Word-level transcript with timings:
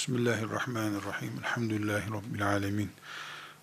Bismillahirrahmanirrahim. 0.00 1.32
Elhamdülillahi 1.38 2.10
Rabbil 2.10 2.46
alemin. 2.46 2.90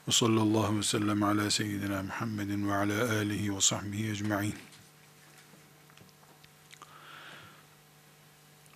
Ve 0.07 0.11
sallallahu 0.11 0.77
ve 0.77 0.83
sellem 0.83 1.23
ala 1.23 1.51
seyyidina 1.51 2.03
Muhammedin 2.03 2.69
ve 2.69 2.75
ala 2.75 3.11
alihi 3.11 3.55
ve 3.55 3.61
sahbihi 3.61 4.11
ecma'in. 4.11 4.55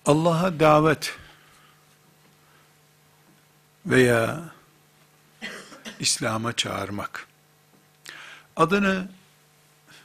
Allah'a 0.05 0.59
davet 0.59 1.17
veya 3.85 4.43
İslam'a 5.99 6.53
çağırmak. 6.53 7.27
Adını 8.55 9.09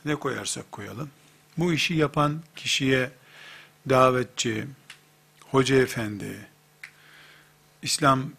ne 0.04 0.14
koyarsak 0.14 0.72
koyalım. 0.72 1.10
Bu 1.58 1.72
işi 1.72 1.94
yapan 1.94 2.42
kişiye 2.56 3.10
davetçi, 3.88 4.66
hoca 5.50 5.76
efendi, 5.76 6.48
İslam 7.86 8.32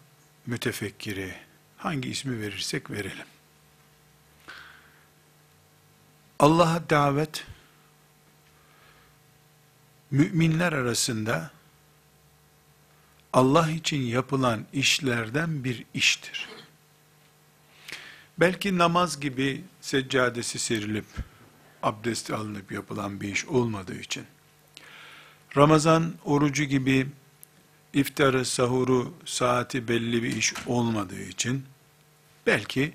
mütefekkiri, 0.46 1.34
hangi 1.76 2.08
ismi 2.08 2.40
verirsek 2.40 2.90
verelim. 2.90 3.26
Allah'a 6.38 6.90
davet, 6.90 7.46
müminler 10.10 10.72
arasında 10.72 11.50
Allah 13.32 13.70
için 13.70 14.00
yapılan 14.00 14.66
işlerden 14.72 15.64
bir 15.64 15.84
iştir. 15.94 16.48
Belki 18.38 18.78
namaz 18.78 19.20
gibi 19.20 19.64
seccadesi 19.80 20.58
serilip, 20.58 21.06
abdest 21.82 22.30
alınıp 22.30 22.72
yapılan 22.72 23.20
bir 23.20 23.32
iş 23.32 23.46
olmadığı 23.46 24.00
için, 24.00 24.26
Ramazan 25.56 26.14
orucu 26.24 26.64
gibi 26.64 27.06
iftarı, 27.92 28.44
sahuru, 28.44 29.14
saati 29.24 29.88
belli 29.88 30.22
bir 30.22 30.36
iş 30.36 30.54
olmadığı 30.66 31.22
için, 31.22 31.66
belki 32.46 32.94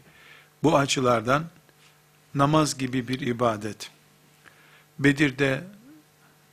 bu 0.64 0.78
açılardan 0.78 1.50
namaz 2.36 2.78
gibi 2.78 3.08
bir 3.08 3.20
ibadet, 3.20 3.92
Bedir'de 5.00 5.64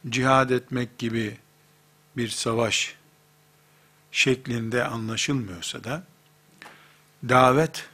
cihad 0.08 0.50
etmek 0.50 0.98
gibi 0.98 1.36
bir 2.16 2.28
savaş 2.28 2.94
şeklinde 4.12 4.84
anlaşılmıyorsa 4.84 5.84
da, 5.84 6.02
davet, 7.28 7.88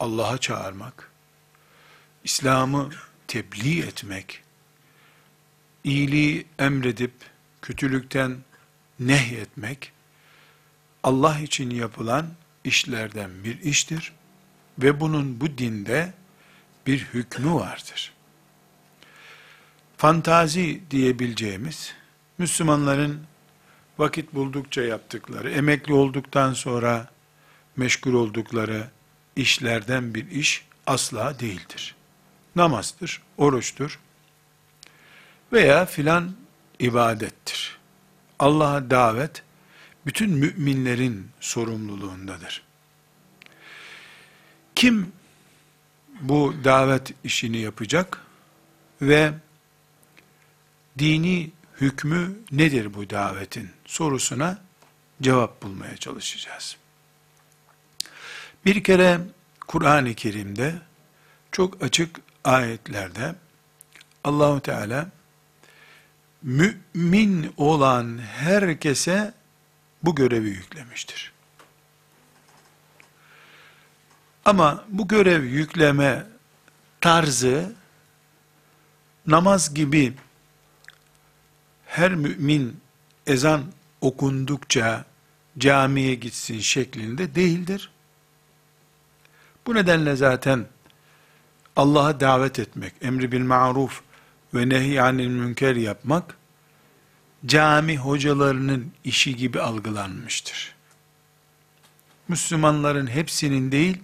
Allah'a 0.00 0.38
çağırmak, 0.38 1.10
İslam'ı 2.24 2.90
tebliğ 3.28 3.80
etmek, 3.80 4.42
iyiliği 5.84 6.46
emredip, 6.58 7.12
kötülükten 7.62 8.36
nehyetmek, 9.00 9.92
Allah 11.02 11.38
için 11.38 11.70
yapılan 11.70 12.26
işlerden 12.64 13.30
bir 13.44 13.60
iştir 13.60 14.12
ve 14.78 15.00
bunun 15.00 15.40
bu 15.40 15.58
dinde 15.58 16.12
bir 16.86 16.98
hükmü 16.98 17.54
vardır. 17.54 18.12
Fantazi 19.96 20.80
diyebileceğimiz, 20.90 21.94
Müslümanların 22.38 23.22
vakit 23.98 24.34
buldukça 24.34 24.82
yaptıkları, 24.82 25.50
emekli 25.50 25.92
olduktan 25.92 26.52
sonra 26.52 27.08
meşgul 27.76 28.14
oldukları 28.14 28.90
işlerden 29.36 30.14
bir 30.14 30.30
iş 30.30 30.64
asla 30.86 31.40
değildir. 31.40 31.94
Namazdır, 32.56 33.22
oruçtur 33.38 34.00
veya 35.52 35.86
filan 35.86 36.36
ibadettir. 36.78 37.75
Allah'a 38.38 38.90
davet 38.90 39.42
bütün 40.06 40.30
müminlerin 40.30 41.30
sorumluluğundadır. 41.40 42.62
Kim 44.74 45.12
bu 46.20 46.54
davet 46.64 47.14
işini 47.24 47.58
yapacak 47.58 48.20
ve 49.02 49.32
dini 50.98 51.50
hükmü 51.80 52.38
nedir 52.52 52.94
bu 52.94 53.10
davetin 53.10 53.70
sorusuna 53.84 54.58
cevap 55.22 55.62
bulmaya 55.62 55.96
çalışacağız. 55.96 56.76
Bir 58.64 58.84
kere 58.84 59.20
Kur'an-ı 59.66 60.14
Kerim'de 60.14 60.74
çok 61.52 61.82
açık 61.82 62.20
ayetlerde 62.44 63.34
Allahu 64.24 64.60
Teala 64.60 65.10
mümin 66.46 67.54
olan 67.56 68.18
herkese 68.18 69.34
bu 70.02 70.14
görevi 70.14 70.48
yüklemiştir. 70.48 71.32
Ama 74.44 74.84
bu 74.88 75.08
görev 75.08 75.44
yükleme 75.44 76.26
tarzı 77.00 77.74
namaz 79.26 79.74
gibi 79.74 80.14
her 81.86 82.14
mümin 82.14 82.80
ezan 83.26 83.64
okundukça 84.00 85.04
camiye 85.58 86.14
gitsin 86.14 86.60
şeklinde 86.60 87.34
değildir. 87.34 87.90
Bu 89.66 89.74
nedenle 89.74 90.16
zaten 90.16 90.66
Allah'a 91.76 92.20
davet 92.20 92.58
etmek, 92.58 92.94
emri 93.00 93.32
bil 93.32 93.44
maruf 93.44 94.02
ve 94.54 94.68
nehyanil 94.68 95.28
münker 95.28 95.76
yapmak, 95.76 96.36
cami 97.46 97.96
hocalarının 97.96 98.92
işi 99.04 99.36
gibi 99.36 99.60
algılanmıştır. 99.60 100.74
Müslümanların 102.28 103.06
hepsinin 103.06 103.72
değil, 103.72 103.98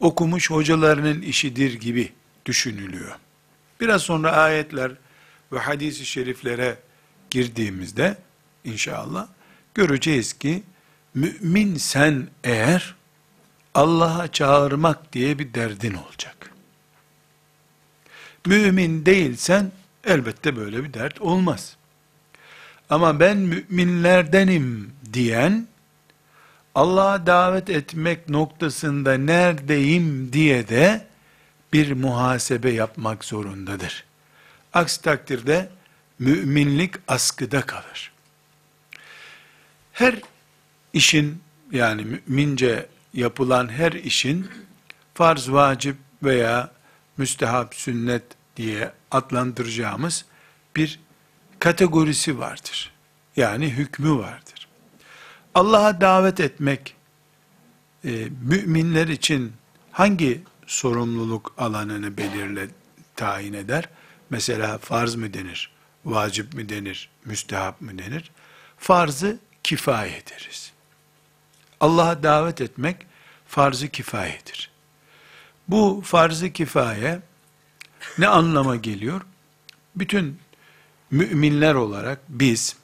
okumuş 0.00 0.50
hocalarının 0.50 1.22
işidir 1.22 1.80
gibi 1.80 2.12
düşünülüyor. 2.46 3.16
Biraz 3.80 4.02
sonra 4.02 4.32
ayetler 4.32 4.92
ve 5.52 5.58
hadis-i 5.58 6.06
şeriflere 6.06 6.78
girdiğimizde 7.30 8.18
inşallah 8.64 9.28
göreceğiz 9.74 10.32
ki 10.32 10.62
mümin 11.14 11.76
sen 11.76 12.28
eğer 12.44 12.94
Allah'a 13.74 14.28
çağırmak 14.32 15.12
diye 15.12 15.38
bir 15.38 15.54
derdin 15.54 15.94
olacak. 15.94 16.39
Mümin 18.46 19.06
değilsen 19.06 19.72
elbette 20.04 20.56
böyle 20.56 20.84
bir 20.84 20.94
dert 20.94 21.20
olmaz. 21.20 21.76
Ama 22.90 23.20
ben 23.20 23.36
müminlerdenim 23.36 24.92
diyen 25.12 25.66
Allah'a 26.74 27.26
davet 27.26 27.70
etmek 27.70 28.28
noktasında 28.28 29.14
neredeyim 29.14 30.32
diye 30.32 30.68
de 30.68 31.06
bir 31.72 31.92
muhasebe 31.92 32.70
yapmak 32.70 33.24
zorundadır. 33.24 34.04
Aksi 34.72 35.02
takdirde 35.02 35.68
müminlik 36.18 36.94
askıda 37.08 37.60
kalır. 37.60 38.12
Her 39.92 40.14
işin 40.92 41.42
yani 41.72 42.04
mümince 42.04 42.86
yapılan 43.14 43.68
her 43.68 43.92
işin 43.92 44.50
farz, 45.14 45.52
vacip 45.52 45.96
veya 46.22 46.70
müstehap, 47.20 47.74
sünnet 47.74 48.22
diye 48.56 48.92
adlandıracağımız 49.10 50.24
bir 50.76 51.00
kategorisi 51.58 52.38
vardır. 52.38 52.92
Yani 53.36 53.70
hükmü 53.70 54.18
vardır. 54.18 54.68
Allah'a 55.54 56.00
davet 56.00 56.40
etmek 56.40 56.96
e, 58.04 58.28
müminler 58.42 59.08
için 59.08 59.52
hangi 59.92 60.42
sorumluluk 60.66 61.54
alanını 61.58 62.16
belirle 62.16 62.68
tayin 63.16 63.52
eder? 63.52 63.88
Mesela 64.30 64.78
farz 64.78 65.14
mı 65.14 65.34
denir? 65.34 65.72
Vacip 66.04 66.54
mi 66.54 66.68
denir? 66.68 67.10
Müstehap 67.24 67.80
mı 67.80 67.98
denir? 67.98 68.30
Farzı 68.78 69.38
kifaye 69.62 70.22
deriz. 70.30 70.72
Allah'a 71.80 72.22
davet 72.22 72.60
etmek 72.60 73.06
farz-ı 73.46 73.88
kifayedir. 73.88 74.69
Bu 75.70 76.02
farz-ı 76.04 76.52
kifaye 76.52 77.20
ne 78.18 78.28
anlama 78.28 78.76
geliyor? 78.76 79.20
Bütün 79.96 80.38
müminler 81.10 81.74
olarak 81.74 82.18
biz 82.28 82.76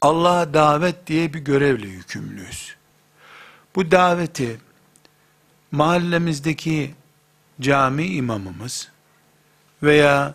Allah'a 0.00 0.54
davet 0.54 1.06
diye 1.06 1.34
bir 1.34 1.38
görevle 1.38 1.88
yükümlüyüz. 1.88 2.76
Bu 3.74 3.90
daveti 3.90 4.60
mahallemizdeki 5.72 6.94
cami 7.60 8.06
imamımız 8.06 8.88
veya 9.82 10.34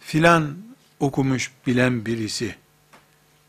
filan 0.00 0.56
okumuş 1.00 1.52
bilen 1.66 2.06
birisi 2.06 2.56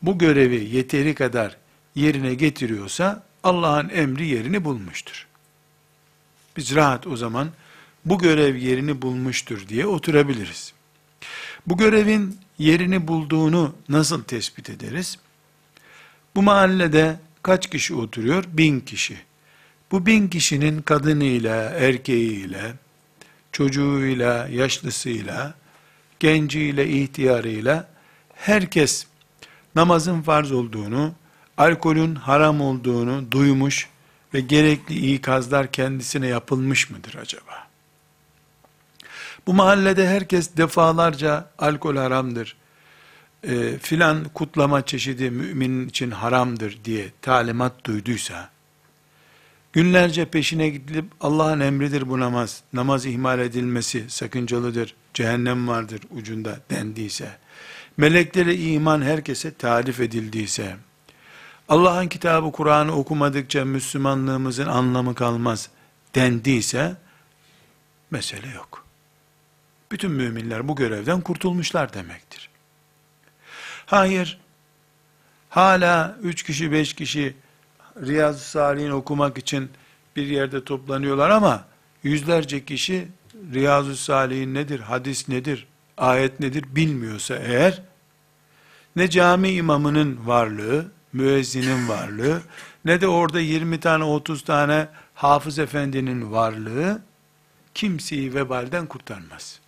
bu 0.01 0.17
görevi 0.17 0.75
yeteri 0.75 1.15
kadar 1.15 1.57
yerine 1.95 2.33
getiriyorsa 2.33 3.23
Allah'ın 3.43 3.89
emri 3.89 4.27
yerini 4.27 4.65
bulmuştur. 4.65 5.26
Biz 6.57 6.75
rahat 6.75 7.07
o 7.07 7.17
zaman 7.17 7.49
bu 8.05 8.17
görev 8.17 8.55
yerini 8.55 9.01
bulmuştur 9.01 9.67
diye 9.67 9.85
oturabiliriz. 9.85 10.73
Bu 11.67 11.77
görevin 11.77 12.39
yerini 12.57 13.07
bulduğunu 13.07 13.75
nasıl 13.89 14.23
tespit 14.23 14.69
ederiz? 14.69 15.17
Bu 16.35 16.41
mahallede 16.41 17.19
kaç 17.43 17.69
kişi 17.69 17.95
oturuyor? 17.95 18.43
Bin 18.47 18.79
kişi. 18.79 19.17
Bu 19.91 20.05
bin 20.05 20.27
kişinin 20.27 20.81
kadınıyla, 20.81 21.55
erkeğiyle, 21.55 22.73
çocuğuyla, 23.51 24.47
yaşlısıyla, 24.47 25.53
genciyle, 26.19 26.89
ihtiyarıyla 26.89 27.89
herkes 28.33 29.05
namazın 29.75 30.21
farz 30.21 30.51
olduğunu, 30.51 31.13
alkolün 31.57 32.15
haram 32.15 32.61
olduğunu 32.61 33.31
duymuş 33.31 33.89
ve 34.33 34.39
gerekli 34.39 35.13
ikazlar 35.13 35.71
kendisine 35.71 36.27
yapılmış 36.27 36.89
mıdır 36.89 37.15
acaba? 37.15 37.67
Bu 39.47 39.53
mahallede 39.53 40.07
herkes 40.07 40.57
defalarca 40.57 41.49
alkol 41.57 41.95
haramdır, 41.95 42.57
e, 43.43 43.77
filan 43.77 44.23
kutlama 44.23 44.85
çeşidi 44.85 45.31
müminin 45.31 45.89
için 45.89 46.11
haramdır 46.11 46.77
diye 46.85 47.11
talimat 47.21 47.85
duyduysa, 47.85 48.49
günlerce 49.73 50.25
peşine 50.25 50.69
gidilip 50.69 51.05
Allah'ın 51.21 51.59
emridir 51.59 52.09
bu 52.09 52.19
namaz, 52.19 52.63
namaz 52.73 53.05
ihmal 53.05 53.39
edilmesi 53.39 54.09
sakıncalıdır, 54.09 54.95
cehennem 55.13 55.67
vardır 55.67 56.01
ucunda 56.11 56.59
dendiyse, 56.69 57.37
meleklere 57.97 58.55
iman 58.55 59.01
herkese 59.01 59.53
tarif 59.53 59.99
edildiyse, 59.99 60.75
Allah'ın 61.69 62.07
kitabı 62.07 62.51
Kur'an'ı 62.51 62.95
okumadıkça 62.95 63.65
Müslümanlığımızın 63.65 64.65
anlamı 64.67 65.15
kalmaz 65.15 65.69
dendiyse, 66.15 66.95
mesele 68.11 68.49
yok. 68.49 68.85
Bütün 69.91 70.11
müminler 70.11 70.67
bu 70.67 70.75
görevden 70.75 71.21
kurtulmuşlar 71.21 71.93
demektir. 71.93 72.49
Hayır, 73.85 74.39
hala 75.49 76.17
üç 76.21 76.43
kişi 76.43 76.71
beş 76.71 76.93
kişi 76.93 77.35
Riyazu 78.05 78.39
Salih'in 78.39 78.91
okumak 78.91 79.37
için 79.37 79.71
bir 80.15 80.27
yerde 80.27 80.63
toplanıyorlar 80.63 81.29
ama 81.29 81.65
yüzlerce 82.03 82.65
kişi 82.65 83.07
Riyazu 83.53 83.95
Salih'in 83.95 84.53
nedir, 84.53 84.79
hadis 84.79 85.29
nedir, 85.29 85.67
ayet 85.97 86.39
nedir 86.39 86.65
bilmiyorsa 86.75 87.35
eğer, 87.35 87.81
ne 88.95 89.09
cami 89.09 89.49
imamının 89.49 90.27
varlığı, 90.27 90.91
müezzinin 91.13 91.89
varlığı, 91.89 92.41
ne 92.85 93.01
de 93.01 93.07
orada 93.07 93.39
20 93.39 93.79
tane 93.79 94.03
30 94.03 94.43
tane 94.43 94.87
hafız 95.13 95.59
efendinin 95.59 96.31
varlığı, 96.31 97.01
kimseyi 97.73 98.33
vebalden 98.33 98.85
kurtarmaz. 98.85 99.59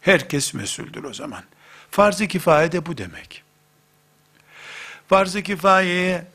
Herkes 0.00 0.54
mesuldür 0.54 1.04
o 1.04 1.14
zaman. 1.14 1.42
Farz-ı 1.90 2.26
kifaye 2.26 2.72
de 2.72 2.86
bu 2.86 2.98
demek. 2.98 3.42
Farz-ı 5.08 5.42
kifayeye 5.42 6.26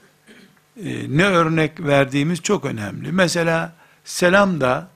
e, 0.83 1.17
ne 1.17 1.25
örnek 1.25 1.79
verdiğimiz 1.79 2.41
çok 2.41 2.65
önemli. 2.65 3.11
Mesela 3.11 3.73
selam 4.05 4.61
da 4.61 4.89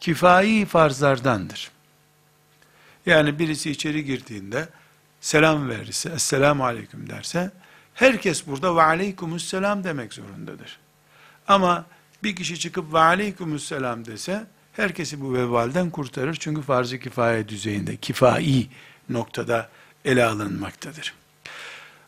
kifayi 0.00 0.66
farzlardandır. 0.66 1.70
Yani 3.06 3.38
birisi 3.38 3.70
içeri 3.70 4.04
girdiğinde 4.04 4.68
selam 5.20 5.68
verirse, 5.68 6.10
esselamu 6.10 6.64
aleyküm 6.64 7.10
derse, 7.10 7.50
herkes 8.00 8.46
burada 8.46 8.76
ve 8.76 8.82
aleykümüsselam 8.82 9.84
demek 9.84 10.14
zorundadır. 10.14 10.78
Ama 11.48 11.84
bir 12.22 12.36
kişi 12.36 12.58
çıkıp 12.58 12.92
ve 12.92 12.98
aleykümüsselam 12.98 14.06
dese, 14.06 14.46
herkesi 14.72 15.20
bu 15.20 15.34
vebalden 15.34 15.90
kurtarır. 15.90 16.36
Çünkü 16.40 16.62
farz-ı 16.62 16.98
kifaye 16.98 17.48
düzeyinde, 17.48 17.96
kifai 17.96 18.66
noktada 19.08 19.68
ele 20.04 20.24
alınmaktadır. 20.24 21.14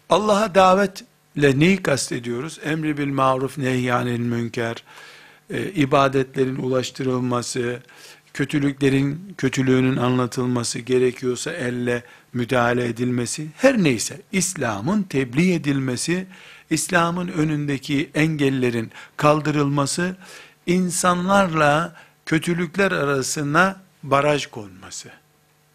Allah'a 0.09 0.55
davetle 0.55 1.59
neyi 1.59 1.83
kastediyoruz? 1.83 2.59
Emri 2.65 2.99
bil 2.99 3.13
maruf 3.13 3.59
nehyanil 3.59 4.21
münker, 4.21 4.85
e, 5.51 5.65
ibadetlerin 5.65 6.57
ulaştırılması, 6.57 7.81
kötülüklerin 8.35 9.35
kötülüğünün 9.39 9.97
anlatılması 9.97 10.79
gerekiyorsa 10.79 11.53
elle 11.53 12.03
müdahale 12.33 12.85
edilmesi, 12.85 13.47
her 13.57 13.83
neyse 13.83 14.21
İslam'ın 14.33 15.03
tebliğ 15.03 15.55
edilmesi, 15.55 16.27
İslam'ın 16.71 17.29
önündeki 17.29 18.11
engellerin 18.15 18.91
kaldırılması, 19.17 20.17
insanlarla 20.67 21.97
kötülükler 22.27 22.93
arasına 22.93 23.81
baraj 24.03 24.47
konması, 24.47 25.09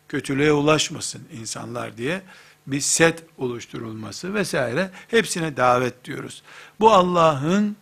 kötülüğe 0.09 0.51
ulaşmasın 0.51 1.21
insanlar 1.39 1.97
diye 1.97 2.21
bir 2.67 2.81
set 2.81 3.23
oluşturulması 3.37 4.33
vesaire 4.33 4.89
hepsine 5.07 5.57
davet 5.57 6.05
diyoruz. 6.05 6.43
Bu 6.79 6.91
Allah'ın 6.91 7.77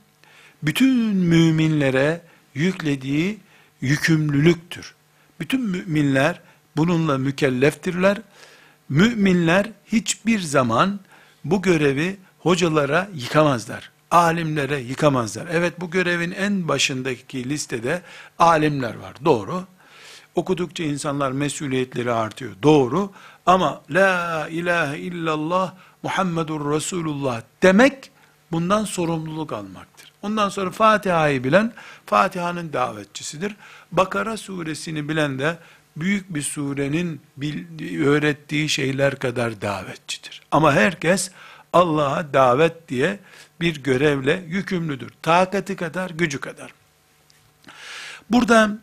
bütün 0.64 0.96
müminlere 1.16 2.22
yüklediği 2.54 3.40
yükümlülüktür. 3.82 4.96
Bütün 5.40 5.62
müminler 5.62 6.42
bununla 6.78 7.18
mükelleftirler. 7.18 8.18
Müminler 8.90 9.72
hiçbir 9.86 10.40
zaman 10.40 11.00
bu 11.46 11.62
görevi 11.62 12.18
hocalara 12.40 13.10
yıkamazlar. 13.14 13.92
Alimlere 14.12 14.80
yıkamazlar. 14.80 15.48
Evet 15.52 15.80
bu 15.80 15.92
görevin 15.92 16.32
en 16.32 16.68
başındaki 16.68 17.50
listede 17.50 18.02
alimler 18.40 18.96
var. 18.96 19.14
Doğru. 19.26 19.64
Okudukça 20.36 20.84
insanlar 20.84 21.32
mesuliyetleri 21.32 22.12
artıyor. 22.12 22.52
Doğru. 22.64 23.12
Ama 23.46 23.82
la 23.90 24.48
ilahe 24.50 25.00
illallah 25.00 25.74
Muhammedur 26.04 26.74
Resulullah 26.74 27.42
demek 27.64 28.12
bundan 28.52 28.86
sorumluluk 28.86 29.54
almaktır. 29.54 30.12
Ondan 30.22 30.50
sonra 30.50 30.72
Fatiha'yı 30.72 31.44
bilen 31.44 31.74
Fatiha'nın 32.06 32.74
davetçisidir. 32.74 33.56
Bakara 33.92 34.38
suresini 34.38 35.10
bilen 35.10 35.40
de 35.40 35.58
büyük 35.98 36.36
bir 36.36 36.42
surenin 36.42 37.22
öğrettiği 38.06 38.70
şeyler 38.70 39.20
kadar 39.20 39.62
davetçidir. 39.62 40.42
Ama 40.52 40.74
herkes 40.74 41.32
Allah'a 41.74 42.34
davet 42.34 42.90
diye 42.90 43.20
bir 43.62 43.84
görevle 43.84 44.44
yükümlüdür. 44.48 45.12
Takati 45.22 45.76
kadar, 45.76 46.10
gücü 46.10 46.40
kadar. 46.40 46.74
Burada 48.30 48.78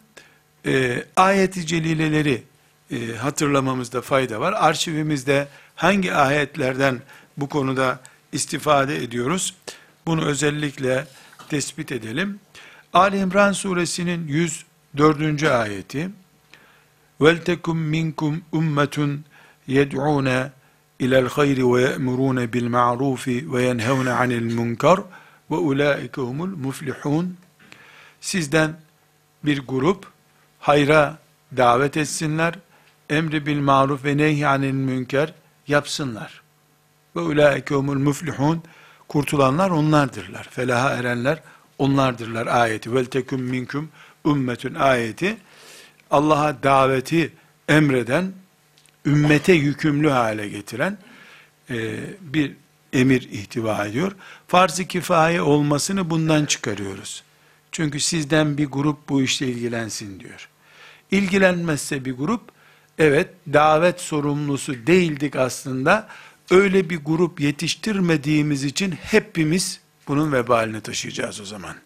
e, 0.67 1.05
ayet-i 1.17 1.67
celileleri 1.67 2.43
e, 2.91 3.17
hatırlamamızda 3.17 4.03
fayda 4.03 4.41
var. 4.41 4.53
Arşivimizde 4.53 5.49
hangi 5.77 6.15
ayetlerden 6.15 7.01
bu 7.37 7.49
konuda 7.49 8.01
istifade 8.33 8.97
ediyoruz? 8.97 9.55
Bunu 10.07 10.25
özellikle 10.25 11.07
tespit 11.49 11.93
edelim. 11.93 12.41
Ali 12.93 13.19
İmran 13.19 13.53
suresinin 13.53 14.29
104. 14.29 15.43
ayeti 15.43 16.11
وَلْتَكُمْ 17.24 17.78
مِنْكُمْ 17.96 18.34
اُمَّةٌ 18.60 18.98
يَدْعُونَ 19.78 20.28
اِلَى 21.04 21.18
الْخَيْرِ 21.24 21.58
وَيَأْمُرُونَ 21.72 22.38
بِالْمَعْرُوفِ 22.54 23.24
وَيَنْهَوْنَ 23.54 24.08
عَنِ 24.20 24.32
الْمُنْكَرِ 24.42 24.98
وَاُولَٰئِكَ 25.50 26.16
هُمُ 26.30 26.40
الْمُفْلِحُونَ 26.50 27.26
Sizden 28.22 28.80
bir 29.46 29.60
grup 29.68 30.08
hayra 30.60 31.18
davet 31.58 31.98
etsinler, 31.98 32.54
emri 33.10 33.46
bil 33.46 33.60
maruf 33.60 34.06
ve 34.06 34.18
nehyanil 34.18 34.74
münker 34.74 35.34
yapsınlar. 35.68 36.42
Ve 37.16 37.20
ulaike 37.20 37.76
humul 37.76 37.98
muflihun 37.98 38.64
kurtulanlar 39.08 39.70
onlardırlar. 39.70 40.48
Felaha 40.52 40.90
erenler 40.90 41.40
onlardırlar 41.78 42.48
ayeti. 42.48 42.96
Vel 42.96 43.06
teküm 43.06 43.42
minkum 43.42 43.90
ümmetün 44.26 44.76
ayeti 44.76 45.38
Allah'a 46.13 46.63
daveti 46.63 47.33
emreden, 47.69 48.33
ümmete 49.07 49.53
yükümlü 49.53 50.11
hale 50.11 50.49
getiren 50.49 50.99
e, 51.71 51.99
bir 52.21 52.53
emir 52.93 53.23
ihtiva 53.23 53.87
ediyor. 53.87 54.13
Farz-ı 54.49 54.85
kifaye 54.85 55.43
olmasını 55.43 56.11
bundan 56.11 56.47
çıkarıyoruz. 56.47 57.23
Çünkü 57.73 58.01
sizden 58.01 58.59
bir 58.59 58.67
grup 58.67 59.09
bu 59.09 59.23
işle 59.23 59.47
ilgilensin 59.47 60.21
diyor. 60.21 60.49
İlgilenmezse 61.11 62.05
bir 62.05 62.13
grup, 62.13 62.43
evet 62.99 63.29
davet 63.53 64.01
sorumlusu 64.01 64.87
değildik 64.87 65.37
aslında, 65.37 66.09
öyle 66.51 66.91
bir 66.91 67.05
grup 67.05 67.41
yetiştirmediğimiz 67.41 68.65
için 68.65 68.91
hepimiz 68.93 69.81
bunun 70.09 70.33
vebalini 70.33 70.81
taşıyacağız 70.81 71.41
o 71.41 71.45
zaman. 71.45 71.77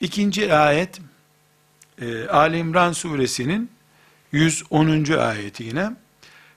İkinci 0.00 0.54
ayet, 0.54 1.00
e, 2.00 2.26
Ali 2.28 2.58
İmran 2.58 2.92
suresinin 2.92 3.70
110. 4.32 5.04
ayeti 5.12 5.64
yine, 5.64 5.90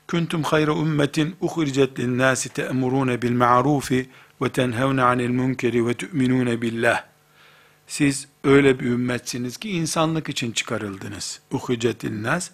Kuntum 0.08 0.44
hayra 0.44 0.72
ummetin 0.72 1.36
uhricet 1.42 2.00
linnâsi 2.00 2.50
te'murûne 2.50 3.22
bil 3.22 3.32
ma'rufi 3.32 4.10
ve 4.42 4.50
tenhevne 4.50 5.04
anil 5.04 5.30
munkeri 5.30 5.88
ve 5.88 5.94
tu'minûne 5.94 6.62
billah. 6.62 7.04
Siz 7.88 8.28
öyle 8.44 8.80
bir 8.80 8.86
ümmetsiniz 8.86 9.58
ki 9.58 9.70
insanlık 9.70 10.30
için 10.30 10.52
çıkarıldınız. 10.52 11.40
Uhricet 11.52 12.06
linnâs. 12.06 12.50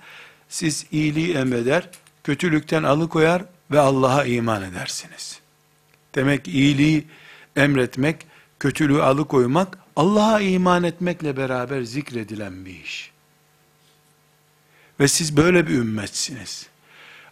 Siz 0.50 0.86
iyiliği 0.92 1.34
emreder, 1.34 1.90
kötülükten 2.24 2.84
alıkoyar 2.84 3.46
ve 3.72 3.80
Allah'a 3.80 4.26
iman 4.26 4.64
edersiniz. 4.64 5.40
Demek 6.16 6.48
iyiliği 6.48 7.08
emretmek, 7.56 8.28
kötülüğü 8.60 9.02
alıkoymak, 9.02 9.78
Allah'a 9.96 10.42
iman 10.42 10.84
etmekle 10.84 11.38
beraber 11.38 11.82
zikredilen 11.82 12.66
bir 12.66 12.84
iş. 12.84 13.12
Ve 15.00 15.08
siz 15.08 15.38
böyle 15.38 15.68
bir 15.68 15.74
ümmetsiniz. 15.74 16.68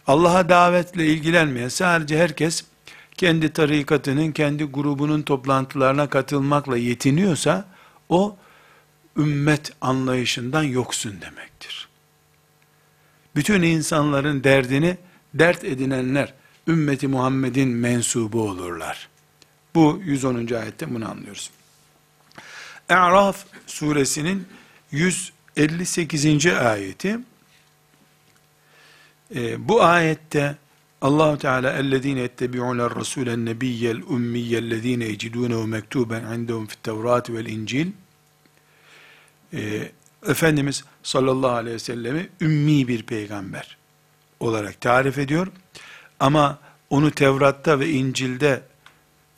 Allah'a 0.06 0.48
davetle 0.48 1.06
ilgilenmeyen 1.06 1.68
sadece 1.68 2.18
herkes 2.18 2.64
kendi 3.14 3.52
tarikatının, 3.52 4.32
kendi 4.32 4.64
grubunun 4.64 5.22
toplantılarına 5.22 6.08
katılmakla 6.08 6.76
yetiniyorsa 6.76 7.68
o 8.08 8.36
ümmet 9.16 9.72
anlayışından 9.80 10.62
yoksun 10.62 11.20
demektir. 11.20 11.88
Bütün 13.36 13.62
insanların 13.62 14.44
derdini 14.44 14.96
dert 15.34 15.64
edinenler 15.64 16.34
ümmeti 16.68 17.08
Muhammed'in 17.08 17.68
mensubu 17.68 18.48
olurlar. 18.48 19.08
Bu 19.74 20.00
110. 20.04 20.54
ayette 20.54 20.94
bunu 20.94 21.10
anlıyoruz. 21.10 21.50
E'raf 22.88 23.44
suresinin 23.66 24.48
158. 24.90 26.46
ayeti 26.46 27.18
e, 29.34 29.68
bu 29.68 29.82
ayette 29.82 30.56
Allahu 31.02 31.38
Teala 31.38 31.72
ellezine 31.72 32.22
ettebi'uner 32.22 32.94
rasulen 32.94 33.44
nebiyyel 33.44 34.02
ummiyellezine 34.02 35.04
yecidunehu 35.04 35.66
mektuben 35.66 36.24
indehum 36.24 36.66
fit 36.66 36.82
Tevrat 36.82 37.30
vel 37.30 37.46
İncil 37.46 37.90
e, 39.52 39.92
Efendimiz 40.26 40.84
sallallahu 41.02 41.50
aleyhi 41.50 41.74
ve 41.74 41.78
sellemi 41.78 42.28
ümmi 42.40 42.88
bir 42.88 43.02
peygamber 43.02 43.76
olarak 44.40 44.80
tarif 44.80 45.18
ediyor. 45.18 45.46
Ama 46.20 46.58
onu 46.90 47.10
Tevrat'ta 47.10 47.80
ve 47.80 47.88
İncil'de 47.88 48.62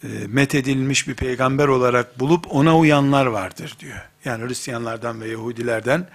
e, 0.04 0.08
methedilmiş 0.28 1.08
bir 1.08 1.14
peygamber 1.14 1.68
olarak 1.68 2.20
bulup 2.20 2.54
ona 2.54 2.78
uyanlar 2.78 3.26
vardır 3.26 3.76
diyor. 3.80 3.98
Yani 4.24 4.48
Hristiyanlardan 4.48 5.20
ve 5.20 5.28
Yahudilerden 5.28 6.06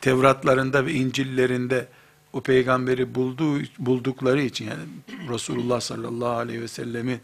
Tevratlarında 0.00 0.86
ve 0.86 0.92
İncillerinde 0.92 1.86
o 2.32 2.40
peygamberi 2.40 3.14
bulduğu, 3.14 3.58
buldukları 3.78 4.42
için 4.42 4.64
yani 4.64 4.82
Resulullah 5.30 5.80
sallallahu 5.80 6.28
aleyhi 6.36 6.62
ve 6.62 6.68
sellemin 6.68 7.20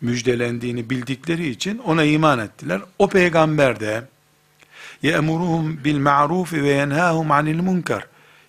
müjdelendiğini 0.00 0.90
bildikleri 0.90 1.48
için 1.48 1.78
ona 1.78 2.04
iman 2.04 2.38
ettiler. 2.38 2.80
O 2.98 3.08
peygamber 3.08 3.80
de 3.80 4.02
ye'muruhum 5.02 5.84
bil 5.84 5.98
ma'ruf 5.98 6.52
ve 6.52 6.68
yenhahum 6.68 7.30
anil 7.30 7.62
munkar. 7.62 8.06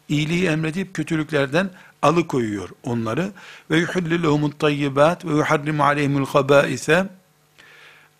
İyiliği 0.10 0.48
emredip 0.48 0.94
kötülüklerden 0.94 1.70
alıkoyuyor 2.06 2.70
onları. 2.84 3.32
Ve 3.72 3.78
yuhillu 3.78 4.24
lehumut 4.24 4.60
tayyibat 4.60 5.26
ve 5.26 5.30
yuharrimu 5.30 5.84
aleyhimul 5.84 6.26
habaise 6.26 7.08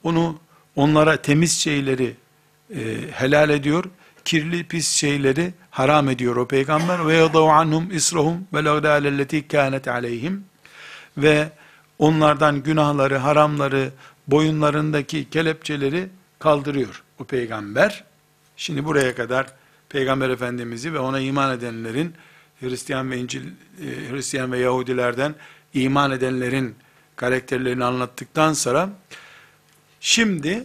onu 0.04 0.40
onlara 0.76 1.18
temiz 1.18 1.58
şeyleri 1.58 2.16
e, 2.76 2.82
helal 3.12 3.50
ediyor. 3.50 3.84
Kirli 4.26 4.64
pis 4.64 4.90
şeyleri 4.90 5.54
haram 5.72 6.10
ediyor 6.10 6.36
o 6.36 6.48
peygamber. 6.48 7.08
Ve 7.08 7.14
yadav 7.14 7.48
anhum 7.48 7.92
israhum 7.92 8.48
ve 8.54 8.64
lagdalelleti 8.64 9.48
kânet 9.48 9.88
aleyhim. 9.88 10.46
Ve 11.18 11.50
onlardan 12.00 12.64
günahları, 12.64 13.18
haramları, 13.18 13.92
boyunlarındaki 14.28 15.30
kelepçeleri 15.30 16.10
kaldırıyor 16.40 17.04
o 17.20 17.24
peygamber. 17.24 18.04
Şimdi 18.58 18.86
buraya 18.86 19.16
kadar 19.16 19.48
peygamber 19.90 20.30
efendimizi 20.30 20.94
ve 20.94 21.00
ona 21.00 21.20
iman 21.20 21.58
edenlerin 21.58 22.14
Hristiyan 22.61 23.11
ve 23.11 23.19
İncil 23.19 23.47
e, 23.47 24.11
Hristiyan 24.11 24.53
ve 24.53 24.59
Yahudilerden 24.59 25.35
iman 25.75 26.11
edenlerin 26.11 26.75
karakterlerini 27.17 27.85
anlattıktan 27.85 28.53
sonra 28.53 28.91
şimdi 30.01 30.65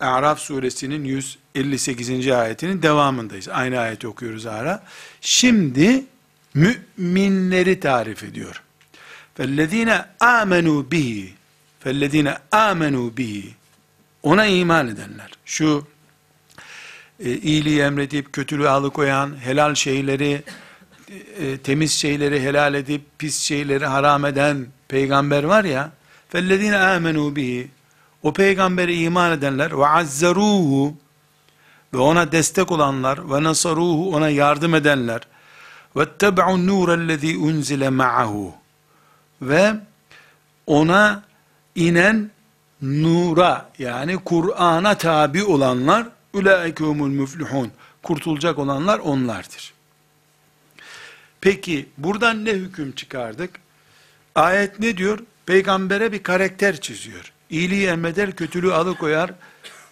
Araf 0.00 0.38
suresinin 0.38 1.04
158. 1.04 2.28
ayetinin 2.28 2.82
devamındayız. 2.82 3.48
Aynı 3.48 3.78
ayeti 3.78 4.08
okuyoruz 4.08 4.46
ara. 4.46 4.82
Şimdi 5.20 6.04
müminleri 6.54 7.80
tarif 7.80 8.24
ediyor. 8.24 8.62
فَالَّذ۪ينَ 9.38 10.04
آمَنُوا 10.20 10.90
bihi 10.90 11.34
فَالَّذ۪ينَ 11.84 12.36
آمَنُوا 12.52 13.16
bihi 13.16 13.54
Ona 14.22 14.46
iman 14.46 14.88
edenler. 14.88 15.30
Şu 15.44 15.86
e, 17.20 17.32
iyiliği 17.32 17.80
emredip 17.80 18.32
kötülüğü 18.32 18.68
alıkoyan, 18.68 19.44
helal 19.44 19.74
şeyleri, 19.74 20.42
e, 21.38 21.58
temiz 21.58 21.92
şeyleri 21.92 22.40
helal 22.40 22.74
edip 22.74 23.02
pis 23.18 23.40
şeyleri 23.40 23.86
haram 23.86 24.24
eden 24.24 24.66
peygamber 24.88 25.44
var 25.44 25.64
ya, 25.64 25.92
فَالَّذ۪ينَ 26.32 26.74
آمَنُوا 26.74 27.36
bihi 27.36 27.68
o 28.22 28.32
peygambere 28.32 28.94
iman 28.94 29.32
edenler 29.32 29.78
ve 29.78 29.86
azzaruhu 29.86 30.94
ve 31.94 31.98
ona 31.98 32.32
destek 32.32 32.72
olanlar 32.72 33.30
ve 33.30 33.42
nasaruhu 33.42 34.16
ona 34.16 34.28
yardım 34.28 34.74
edenler 34.74 35.20
ve 35.96 36.06
tebe'un 36.18 36.66
nurellezî 36.66 37.38
unzile 37.38 37.88
ma'ahu 37.88 38.54
ve 39.42 39.74
ona 40.66 41.22
inen 41.74 42.30
nura 42.82 43.70
yani 43.78 44.16
Kur'an'a 44.16 44.94
tabi 44.94 45.44
olanlar 45.44 46.06
ulaikhumul 46.32 47.08
müflihun 47.08 47.70
kurtulacak 48.02 48.58
olanlar 48.58 48.98
onlardır. 48.98 49.72
Peki 51.40 51.88
buradan 51.98 52.44
ne 52.44 52.50
hüküm 52.50 52.92
çıkardık? 52.92 53.50
Ayet 54.34 54.80
ne 54.80 54.96
diyor? 54.96 55.18
Peygambere 55.46 56.12
bir 56.12 56.22
karakter 56.22 56.80
çiziyor. 56.80 57.32
İyiliği 57.50 57.86
emreder, 57.86 58.36
kötülüğü 58.36 58.72
alıkoyar, 58.72 59.30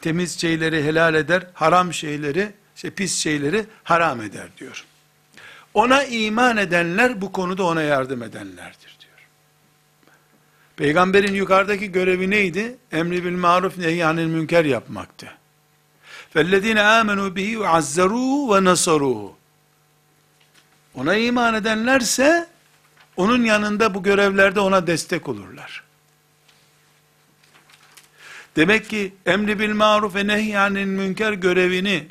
temiz 0.00 0.40
şeyleri 0.40 0.84
helal 0.84 1.14
eder, 1.14 1.46
haram 1.54 1.92
şeyleri, 1.92 2.52
işte 2.76 2.90
pis 2.90 3.18
şeyleri 3.18 3.64
haram 3.84 4.20
eder 4.20 4.48
diyor. 4.58 4.84
Ona 5.74 6.04
iman 6.04 6.56
edenler 6.56 7.20
bu 7.20 7.32
konuda 7.32 7.64
ona 7.64 7.82
yardım 7.82 8.22
edenlerdir 8.22 8.96
diyor. 9.00 9.28
Peygamberin 10.76 11.34
yukarıdaki 11.34 11.92
görevi 11.92 12.30
neydi? 12.30 12.76
Emri 12.92 13.24
bil 13.24 13.36
maruf 13.36 13.78
nehyanil 13.78 14.26
münker 14.26 14.64
yapmaktı. 14.64 15.26
فَالَّذ۪ينَ 16.34 16.78
آمَنُوا 16.78 17.34
بِهِ 17.36 17.56
وَعَزَّرُوهُ 17.62 18.36
وَنَصَرُوهُ 18.50 19.30
ona 20.95 21.15
iman 21.15 21.53
edenlerse, 21.53 22.47
onun 23.17 23.43
yanında 23.43 23.93
bu 23.93 24.03
görevlerde 24.03 24.59
ona 24.59 24.87
destek 24.87 25.29
olurlar. 25.29 25.83
Demek 28.55 28.89
ki 28.89 29.13
emri 29.25 29.59
bil 29.59 29.73
maruf 29.73 30.15
ve 30.15 30.27
nehyanil 30.27 30.85
münker 30.85 31.33
görevini 31.33 32.07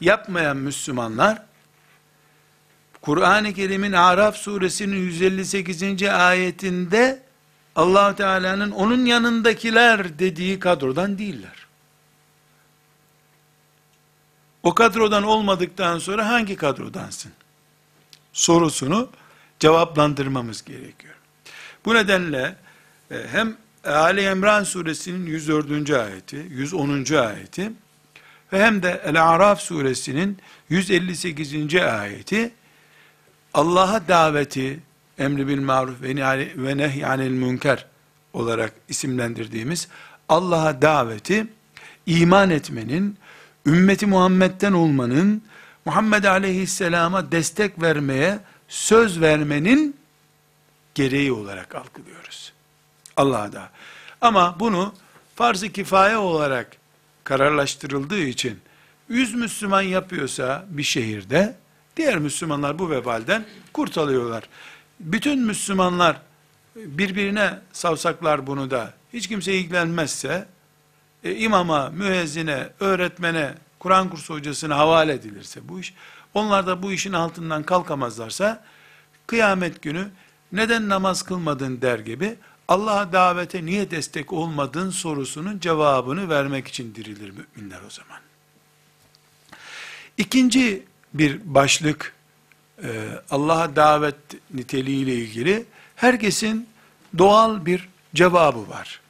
yapmayan 0.00 0.56
Müslümanlar, 0.56 1.42
Kur'an-ı 3.02 3.54
Kerim'in 3.54 3.92
Araf 3.92 4.36
suresinin 4.36 4.96
158. 4.96 6.02
ayetinde 6.02 7.22
allah 7.76 8.16
Teala'nın 8.16 8.70
onun 8.70 9.04
yanındakiler 9.04 10.18
dediği 10.18 10.58
kadrodan 10.58 11.18
değiller. 11.18 11.66
O 14.62 14.74
kadrodan 14.74 15.22
olmadıktan 15.22 15.98
sonra 15.98 16.28
hangi 16.28 16.56
kadrodansın? 16.56 17.32
Sorusunu 18.32 19.08
cevaplandırmamız 19.60 20.64
gerekiyor. 20.64 21.14
Bu 21.84 21.94
nedenle 21.94 22.56
e, 23.10 23.16
hem 23.32 23.56
Ali 23.84 24.22
İmran 24.22 24.64
suresinin 24.64 25.26
104. 25.26 25.90
ayeti, 25.90 26.46
110. 26.50 27.14
ayeti 27.14 27.72
ve 28.52 28.64
hem 28.64 28.82
de 28.82 29.02
El-Araf 29.04 29.60
suresinin 29.60 30.38
158. 30.68 31.74
ayeti 31.74 32.52
Allah'a 33.54 34.08
daveti 34.08 34.80
emri 35.18 35.48
bil 35.48 35.60
maruf 35.60 36.02
ve 36.02 36.76
nehyanil 36.76 37.30
münker 37.30 37.86
olarak 38.32 38.72
isimlendirdiğimiz 38.88 39.88
Allah'a 40.28 40.82
daveti 40.82 41.46
iman 42.06 42.50
etmenin, 42.50 43.18
ümmeti 43.66 44.06
Muhammed'den 44.06 44.72
olmanın, 44.72 45.42
Muhammed 45.84 46.24
aleyhisselama 46.24 47.32
destek 47.32 47.82
vermeye 47.82 48.40
söz 48.68 49.20
vermenin 49.20 49.96
gereği 50.94 51.32
olarak 51.32 51.74
algılıyoruz. 51.74 52.52
Allah'a 53.16 53.52
da. 53.52 53.70
Ama 54.20 54.60
bunu 54.60 54.94
farz-ı 55.34 55.68
kifaye 55.68 56.16
olarak 56.16 56.76
kararlaştırıldığı 57.24 58.22
için 58.22 58.60
100 59.08 59.34
Müslüman 59.34 59.82
yapıyorsa 59.82 60.64
bir 60.68 60.82
şehirde 60.82 61.56
diğer 61.96 62.18
Müslümanlar 62.18 62.78
bu 62.78 62.90
vebalden 62.90 63.44
kurtuluyorlar. 63.72 64.48
Bütün 65.00 65.38
Müslümanlar 65.38 66.20
birbirine 66.76 67.58
savsaklar 67.72 68.46
bunu 68.46 68.70
da 68.70 68.94
hiç 69.12 69.28
kimse 69.28 69.54
ilgilenmezse 69.54 70.46
e, 71.24 71.36
imama, 71.36 71.88
müezzine, 71.88 72.68
öğretmene, 72.80 73.54
Kur'an 73.82 74.10
kursu 74.10 74.34
hocasına 74.34 74.78
havale 74.78 75.12
edilirse 75.12 75.68
bu 75.68 75.80
iş, 75.80 75.94
onlar 76.34 76.66
da 76.66 76.82
bu 76.82 76.92
işin 76.92 77.12
altından 77.12 77.62
kalkamazlarsa 77.62 78.64
kıyamet 79.26 79.82
günü 79.82 80.08
neden 80.52 80.88
namaz 80.88 81.22
kılmadın 81.22 81.80
der 81.80 81.98
gibi 81.98 82.36
Allah'a 82.68 83.12
davete 83.12 83.64
niye 83.64 83.90
destek 83.90 84.32
olmadın 84.32 84.90
sorusunun 84.90 85.58
cevabını 85.58 86.28
vermek 86.28 86.68
için 86.68 86.94
dirilir 86.94 87.30
müminler 87.30 87.80
o 87.86 87.90
zaman. 87.90 88.18
İkinci 90.18 90.82
bir 91.14 91.40
başlık 91.44 92.14
e, 92.82 92.88
Allah'a 93.30 93.76
davet 93.76 94.16
niteliğiyle 94.54 95.14
ilgili 95.14 95.64
herkesin 95.96 96.68
doğal 97.18 97.66
bir 97.66 97.88
cevabı 98.14 98.68
var. 98.68 99.00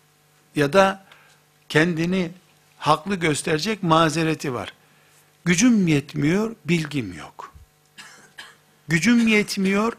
Ya 0.57 0.73
da 0.73 1.05
kendini 1.69 2.31
haklı 2.83 3.15
gösterecek 3.15 3.83
mazereti 3.83 4.55
var. 4.55 4.73
Gücüm 5.45 5.87
yetmiyor, 5.87 6.57
bilgim 6.65 7.19
yok. 7.19 7.53
Gücüm 8.89 9.29
yetmiyor, 9.29 9.93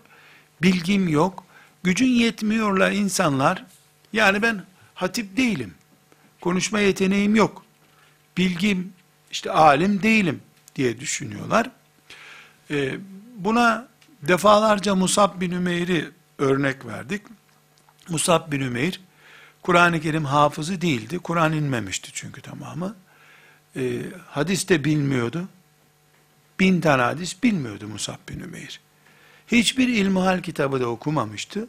bilgim 0.61 1.07
yok. 1.07 1.43
Gücün 1.83 2.07
yetmiyorlar 2.07 2.91
insanlar, 2.91 3.65
yani 4.13 4.41
ben 4.41 4.63
hatip 4.93 5.37
değilim, 5.37 5.73
konuşma 6.41 6.79
yeteneğim 6.79 7.35
yok, 7.35 7.65
bilgim, 8.37 8.93
işte 9.31 9.51
alim 9.51 10.03
değilim 10.03 10.41
diye 10.75 10.99
düşünüyorlar. 10.99 11.69
Ee, 12.71 12.95
buna 13.35 13.87
defalarca 14.21 14.95
Musab 14.95 15.41
bin 15.41 15.51
Ümeyr'i 15.51 16.09
örnek 16.37 16.85
verdik. 16.85 17.21
Musab 18.09 18.51
bin 18.51 18.61
Ümeyr, 18.61 19.01
Kur'an-ı 19.63 20.01
Kerim 20.01 20.25
hafızı 20.25 20.82
değildi. 20.82 21.20
Kur'an 21.20 21.53
inmemişti 21.53 22.10
çünkü 22.13 22.41
tamamı. 22.41 22.96
Ee, 23.75 24.01
hadis 24.27 24.70
de 24.70 24.84
bilmiyordu. 24.84 25.48
Bin 26.60 26.82
tane 26.82 27.01
hadis 27.01 27.43
bilmiyordu 27.43 27.88
Musab 27.88 28.17
bin 28.29 28.39
Ümeyr. 28.39 28.79
Hiçbir 29.48 29.88
ilmihal 29.88 30.41
kitabı 30.41 30.82
da 30.82 30.88
okumamıştı. 30.88 31.67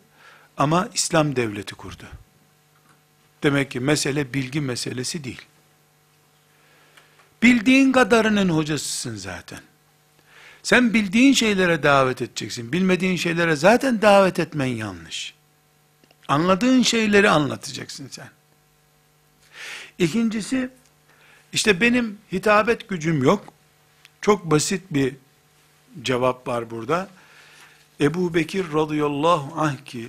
Ama 0.56 0.88
İslam 0.94 1.36
devleti 1.36 1.74
kurdu. 1.74 2.04
Demek 3.42 3.70
ki 3.70 3.80
mesele 3.80 4.34
bilgi 4.34 4.60
meselesi 4.60 5.24
değil. 5.24 5.42
Bildiğin 7.42 7.92
kadarının 7.92 8.48
hocasısın 8.48 9.16
zaten. 9.16 9.60
Sen 10.62 10.94
bildiğin 10.94 11.32
şeylere 11.32 11.82
davet 11.82 12.22
edeceksin. 12.22 12.72
Bilmediğin 12.72 13.16
şeylere 13.16 13.56
zaten 13.56 14.02
davet 14.02 14.38
etmen 14.38 14.66
yanlış. 14.66 15.33
Anladığın 16.28 16.82
şeyleri 16.82 17.30
anlatacaksın 17.30 18.08
sen. 18.10 18.28
İkincisi, 19.98 20.70
işte 21.52 21.80
benim 21.80 22.18
hitabet 22.32 22.88
gücüm 22.88 23.22
yok. 23.22 23.44
Çok 24.20 24.44
basit 24.44 24.82
bir 24.90 25.14
cevap 26.02 26.48
var 26.48 26.70
burada. 26.70 27.08
Ebu 28.00 28.34
Bekir 28.34 28.72
radıyallahu 28.72 29.60
anh 29.60 29.84
ki, 29.84 30.08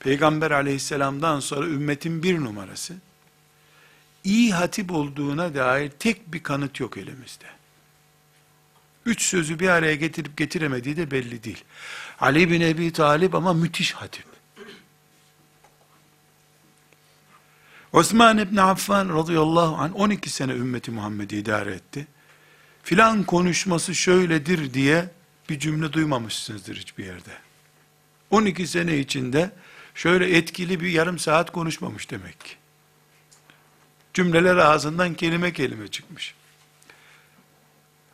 Peygamber 0.00 0.50
aleyhisselamdan 0.50 1.40
sonra 1.40 1.66
ümmetin 1.66 2.22
bir 2.22 2.40
numarası, 2.40 2.94
iyi 4.24 4.54
hatip 4.54 4.92
olduğuna 4.92 5.54
dair 5.54 5.90
tek 5.90 6.32
bir 6.32 6.42
kanıt 6.42 6.80
yok 6.80 6.96
elimizde. 6.96 7.46
Üç 9.06 9.22
sözü 9.22 9.58
bir 9.58 9.68
araya 9.68 9.94
getirip 9.94 10.36
getiremediği 10.36 10.96
de 10.96 11.10
belli 11.10 11.44
değil. 11.44 11.64
Ali 12.20 12.50
bin 12.50 12.60
Ebi 12.60 12.92
Talip 12.92 13.34
ama 13.34 13.52
müthiş 13.52 13.92
hatip. 13.92 14.35
Osman 17.96 18.38
İbni 18.38 18.62
Affan 18.62 19.08
radıyallahu 19.08 19.76
anh 19.76 19.96
12 19.96 20.30
sene 20.30 20.52
ümmeti 20.52 20.90
Muhammed'i 20.90 21.36
idare 21.36 21.72
etti. 21.72 22.06
Filan 22.82 23.24
konuşması 23.24 23.94
şöyledir 23.94 24.74
diye 24.74 25.10
bir 25.48 25.58
cümle 25.58 25.92
duymamışsınızdır 25.92 26.76
hiçbir 26.76 27.04
yerde. 27.04 27.30
12 28.30 28.66
sene 28.66 28.98
içinde 28.98 29.50
şöyle 29.94 30.36
etkili 30.36 30.80
bir 30.80 30.90
yarım 30.90 31.18
saat 31.18 31.52
konuşmamış 31.52 32.10
demek 32.10 32.40
ki. 32.40 32.54
Cümleler 34.14 34.56
ağzından 34.56 35.14
kelime 35.14 35.52
kelime 35.52 35.88
çıkmış. 35.88 36.34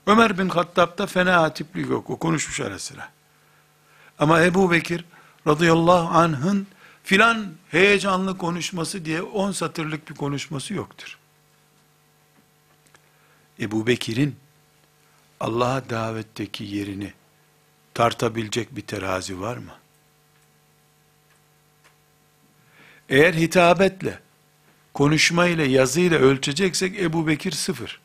Ömer 0.06 0.38
bin 0.38 0.48
Hattab'da 0.48 1.06
fena 1.06 1.42
hatiplik 1.42 1.90
yok. 1.90 2.10
O 2.10 2.18
konuşmuş 2.18 2.60
ara 2.60 2.78
sıra. 2.78 3.08
Ama 4.18 4.42
Ebu 4.42 4.70
Bekir 4.70 5.04
radıyallahu 5.46 6.18
anh'ın 6.18 6.66
filan 7.02 7.52
heyecanlı 7.70 8.38
konuşması 8.38 9.04
diye 9.04 9.22
on 9.22 9.52
satırlık 9.52 10.10
bir 10.10 10.14
konuşması 10.14 10.74
yoktur. 10.74 11.18
Ebu 13.60 13.86
Bekir'in 13.86 14.36
Allah'a 15.40 15.90
davetteki 15.90 16.64
yerini 16.64 17.12
tartabilecek 17.94 18.76
bir 18.76 18.82
terazi 18.82 19.40
var 19.40 19.56
mı? 19.56 19.74
Eğer 23.08 23.34
hitabetle, 23.34 24.20
konuşmayla, 24.94 25.64
yazıyla 25.64 26.18
ölçeceksek 26.18 27.00
Ebu 27.00 27.26
Bekir 27.26 27.52
sıfır. 27.52 28.00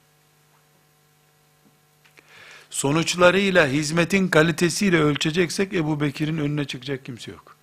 Sonuçlarıyla, 2.70 3.68
hizmetin 3.68 4.28
kalitesiyle 4.28 5.00
ölçeceksek 5.00 5.74
Ebu 5.74 6.02
Bekir'in 6.02 6.38
önüne 6.38 6.66
çıkacak 6.66 7.06
kimse 7.06 7.32
yok. 7.32 7.57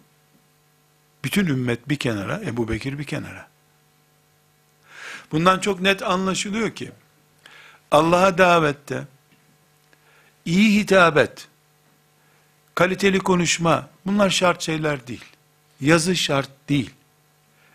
Bütün 1.24 1.46
ümmet 1.46 1.88
bir 1.88 1.96
kenara, 1.96 2.40
Ebu 2.46 2.68
Bekir 2.68 2.98
bir 2.98 3.04
kenara. 3.04 3.48
Bundan 5.32 5.58
çok 5.58 5.80
net 5.80 6.02
anlaşılıyor 6.02 6.70
ki, 6.70 6.90
Allah'a 7.90 8.38
davette, 8.38 9.04
iyi 10.44 10.80
hitabet, 10.80 11.48
kaliteli 12.74 13.18
konuşma, 13.18 13.88
bunlar 14.06 14.30
şart 14.30 14.62
şeyler 14.62 15.06
değil. 15.06 15.24
Yazı 15.80 16.16
şart 16.16 16.50
değil. 16.68 16.90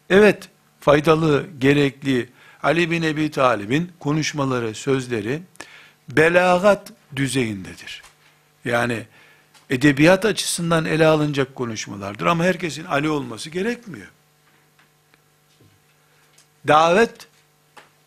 Evet, 0.10 0.50
faydalı, 0.80 1.46
gerekli, 1.60 2.30
Ali 2.64 2.92
bin 2.92 3.04
Ebi 3.04 3.32
Talib'in 3.32 3.92
konuşmaları, 4.00 4.76
sözleri, 4.76 5.42
belagat 6.10 6.94
düzeyindedir. 7.16 8.04
Yani, 8.66 9.06
edebiyat 9.70 10.26
açısından 10.26 10.86
ele 10.86 11.06
alınacak 11.06 11.56
konuşmalardır 11.56 12.26
ama 12.26 12.44
herkesin 12.44 12.86
Ali 12.86 13.10
olması 13.10 13.50
gerekmiyor. 13.50 14.08
Davet, 16.68 17.28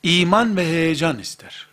iman 0.03 0.57
ve 0.57 0.67
heyecan 0.67 1.19
ister. 1.19 1.69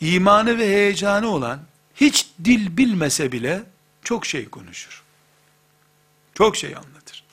İmanı 0.00 0.58
ve 0.58 0.66
heyecanı 0.66 1.28
olan, 1.28 1.60
hiç 1.94 2.28
dil 2.44 2.76
bilmese 2.76 3.32
bile, 3.32 3.62
çok 4.02 4.26
şey 4.26 4.48
konuşur. 4.48 5.02
Çok 6.34 6.56
şey 6.56 6.76
anlatır. 6.76 7.24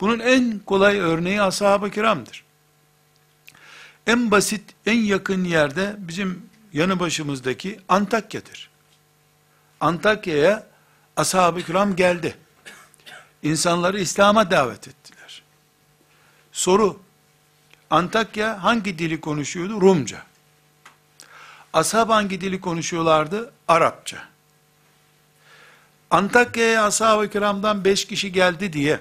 Bunun 0.00 0.18
en 0.18 0.58
kolay 0.58 0.98
örneği 0.98 1.42
ashab-ı 1.42 1.90
kiramdır. 1.90 2.44
En 4.06 4.30
basit, 4.30 4.62
en 4.86 4.98
yakın 4.98 5.44
yerde 5.44 5.94
bizim 5.98 6.50
yanı 6.72 7.00
başımızdaki 7.00 7.80
Antakya'dır. 7.88 8.73
Antakya'ya 9.84 10.66
ashab-ı 11.16 11.62
kiram 11.62 11.96
geldi. 11.96 12.36
İnsanları 13.42 14.00
İslam'a 14.00 14.50
davet 14.50 14.88
ettiler. 14.88 15.42
Soru, 16.52 17.00
Antakya 17.90 18.62
hangi 18.62 18.98
dili 18.98 19.20
konuşuyordu? 19.20 19.80
Rumca. 19.80 20.22
Ashab 21.72 22.08
hangi 22.08 22.40
dili 22.40 22.60
konuşuyorlardı? 22.60 23.52
Arapça. 23.68 24.18
Antakya'ya 26.10 26.84
ashab-ı 26.84 27.30
kiramdan 27.30 27.84
beş 27.84 28.04
kişi 28.04 28.32
geldi 28.32 28.72
diye, 28.72 28.98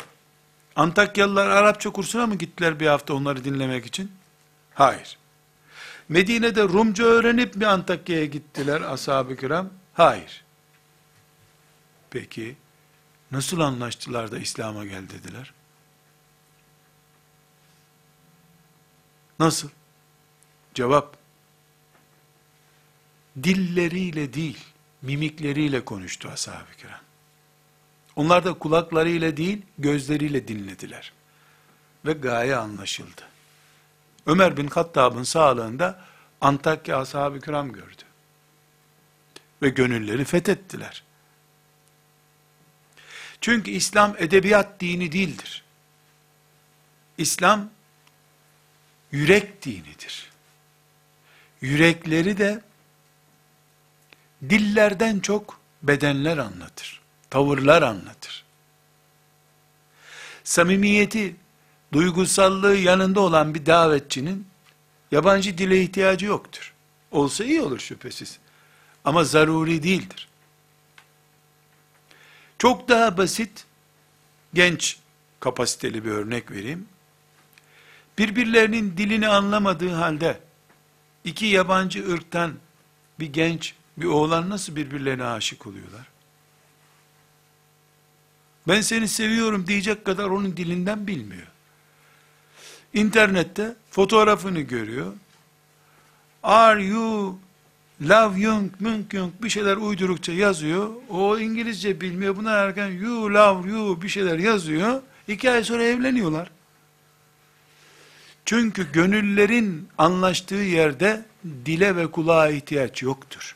Antakyalılar 0.75 1.49
Arapça 1.49 1.89
kursuna 1.89 2.27
mı 2.27 2.35
gittiler 2.35 2.79
bir 2.79 2.87
hafta 2.87 3.13
onları 3.13 3.43
dinlemek 3.43 3.85
için? 3.85 4.11
Hayır. 4.73 5.17
Medine'de 6.09 6.63
Rumca 6.63 7.03
öğrenip 7.03 7.55
mi 7.55 7.67
Antakya'ya 7.67 8.25
gittiler 8.25 8.81
ashab-ı 8.81 9.35
kiram? 9.35 9.69
Hayır. 9.93 10.42
Peki, 12.13 12.55
nasıl 13.31 13.59
anlaştılar 13.59 14.31
da 14.31 14.39
İslam'a 14.39 14.85
gel 14.85 15.09
dediler? 15.09 15.53
Nasıl? 19.39 19.69
Cevap, 20.73 21.17
dilleriyle 23.43 24.33
değil, 24.33 24.65
mimikleriyle 25.01 25.85
konuştu 25.85 26.29
ashab-ı 26.29 26.77
kiram. 26.77 26.99
Onlar 28.15 28.45
da 28.45 28.53
kulaklarıyla 28.53 29.37
değil, 29.37 29.61
gözleriyle 29.77 30.47
dinlediler. 30.47 31.13
Ve 32.05 32.13
gaye 32.13 32.55
anlaşıldı. 32.55 33.21
Ömer 34.25 34.57
bin 34.57 34.67
Hattab'ın 34.67 35.23
sağlığında 35.23 36.05
Antakya 36.41 36.99
ashab-ı 36.99 37.41
kiram 37.41 37.71
gördü. 37.71 38.03
Ve 39.61 39.69
gönülleri 39.69 40.25
fethettiler. 40.25 41.03
Çünkü 43.43 43.71
İslam 43.71 44.15
edebiyat 44.17 44.79
dini 44.79 45.11
değildir. 45.11 45.63
İslam 47.17 47.69
yürek 49.11 49.65
dinidir. 49.65 50.29
Yürekleri 51.61 52.37
de 52.37 52.61
dillerden 54.49 55.19
çok 55.19 55.59
bedenler 55.81 56.37
anlatır. 56.37 57.01
Tavırlar 57.29 57.81
anlatır. 57.81 58.43
Samimiyeti 60.43 61.35
duygusallığı 61.93 62.75
yanında 62.75 63.19
olan 63.19 63.55
bir 63.55 63.65
davetçinin 63.65 64.47
yabancı 65.11 65.57
dile 65.57 65.81
ihtiyacı 65.81 66.25
yoktur. 66.25 66.73
Olsa 67.11 67.43
iyi 67.43 67.61
olur 67.61 67.79
şüphesiz. 67.79 68.39
Ama 69.05 69.23
zaruri 69.23 69.83
değildir. 69.83 70.27
Çok 72.63 72.89
daha 72.89 73.17
basit, 73.17 73.65
genç 74.53 74.97
kapasiteli 75.39 76.05
bir 76.05 76.11
örnek 76.11 76.51
vereyim. 76.51 76.87
Birbirlerinin 78.17 78.97
dilini 78.97 79.27
anlamadığı 79.27 79.89
halde 79.89 80.39
iki 81.23 81.45
yabancı 81.45 82.13
ırktan 82.13 82.53
bir 83.19 83.33
genç, 83.33 83.73
bir 83.97 84.05
oğlan 84.05 84.49
nasıl 84.49 84.75
birbirlerine 84.75 85.23
aşık 85.23 85.67
oluyorlar? 85.67 86.07
Ben 88.67 88.81
seni 88.81 89.07
seviyorum 89.07 89.67
diyecek 89.67 90.05
kadar 90.05 90.25
onun 90.25 90.57
dilinden 90.57 91.07
bilmiyor. 91.07 91.47
İnternette 92.93 93.75
fotoğrafını 93.91 94.61
görüyor. 94.61 95.13
Are 96.43 96.83
you 96.83 97.39
love 98.01 98.39
young, 98.39 98.71
münk 98.79 99.13
young 99.13 99.33
bir 99.43 99.49
şeyler 99.49 99.77
uydurukça 99.77 100.31
yazıyor. 100.31 100.89
O 101.09 101.39
İngilizce 101.39 102.01
bilmiyor. 102.01 102.35
Buna 102.35 102.51
erken 102.51 102.87
you 102.87 103.33
love 103.33 103.69
you 103.69 104.01
bir 104.01 104.09
şeyler 104.09 104.39
yazıyor. 104.39 105.01
İki 105.27 105.51
ay 105.51 105.63
sonra 105.63 105.83
evleniyorlar. 105.83 106.51
Çünkü 108.45 108.91
gönüllerin 108.91 109.89
anlaştığı 109.97 110.55
yerde 110.55 111.25
dile 111.65 111.95
ve 111.95 112.11
kulağa 112.11 112.49
ihtiyaç 112.49 113.01
yoktur. 113.01 113.55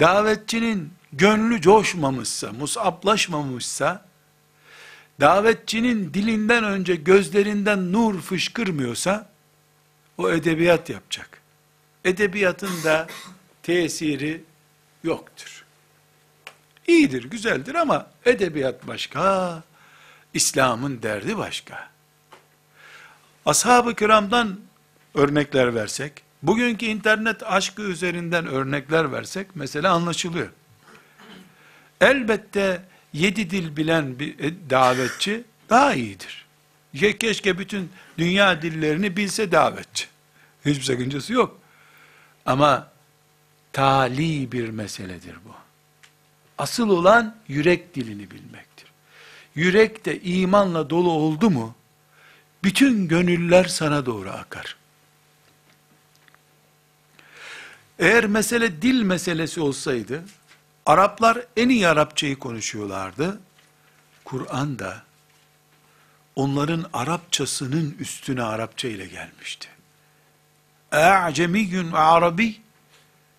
Davetçinin 0.00 0.90
gönlü 1.12 1.60
coşmamışsa, 1.60 2.52
musaplaşmamışsa, 2.52 4.06
davetçinin 5.20 6.14
dilinden 6.14 6.64
önce 6.64 6.96
gözlerinden 6.96 7.92
nur 7.92 8.20
fışkırmıyorsa, 8.20 9.30
o 10.18 10.30
edebiyat 10.30 10.90
yapacak. 10.90 11.37
Edebiyatın 12.04 12.84
da 12.84 13.06
tesiri 13.62 14.42
yoktur. 15.04 15.64
İyidir, 16.86 17.24
güzeldir 17.24 17.74
ama 17.74 18.10
edebiyat 18.24 18.86
başka, 18.86 19.62
İslam'ın 20.34 21.02
derdi 21.02 21.36
başka. 21.36 21.90
Ashab-ı 23.46 23.94
kiramdan 23.94 24.60
örnekler 25.14 25.74
versek, 25.74 26.12
bugünkü 26.42 26.86
internet 26.86 27.42
aşkı 27.42 27.82
üzerinden 27.82 28.46
örnekler 28.46 29.12
versek, 29.12 29.46
mesela 29.54 29.92
anlaşılıyor. 29.92 30.48
Elbette 32.00 32.82
yedi 33.12 33.50
dil 33.50 33.76
bilen 33.76 34.18
bir 34.18 34.38
e, 34.38 34.70
davetçi 34.70 35.44
daha 35.70 35.94
iyidir. 35.94 36.46
Keşke 37.18 37.58
bütün 37.58 37.90
dünya 38.18 38.62
dillerini 38.62 39.16
bilse 39.16 39.52
davetçi. 39.52 40.06
Hiçbir 40.66 40.84
sakıncası 40.84 41.32
yok. 41.32 41.57
Ama 42.48 42.88
tali 43.72 44.52
bir 44.52 44.68
meseledir 44.68 45.36
bu. 45.44 45.54
Asıl 46.58 46.88
olan 46.88 47.36
yürek 47.48 47.94
dilini 47.94 48.30
bilmektir. 48.30 48.92
Yürek 49.54 50.04
de 50.04 50.20
imanla 50.20 50.90
dolu 50.90 51.10
oldu 51.10 51.50
mu, 51.50 51.74
bütün 52.64 53.08
gönüller 53.08 53.64
sana 53.64 54.06
doğru 54.06 54.30
akar. 54.30 54.76
Eğer 57.98 58.26
mesele 58.26 58.82
dil 58.82 59.02
meselesi 59.02 59.60
olsaydı, 59.60 60.24
Araplar 60.86 61.38
en 61.56 61.68
iyi 61.68 61.88
Arapçayı 61.88 62.38
konuşuyorlardı. 62.38 63.40
Kur'an 64.24 64.78
da 64.78 65.02
onların 66.36 66.84
Arapçasının 66.92 67.96
üstüne 68.00 68.42
Arapça 68.42 68.88
ile 68.88 69.06
gelmişti. 69.06 69.68
Ve 70.92 71.96
arabi 71.96 72.56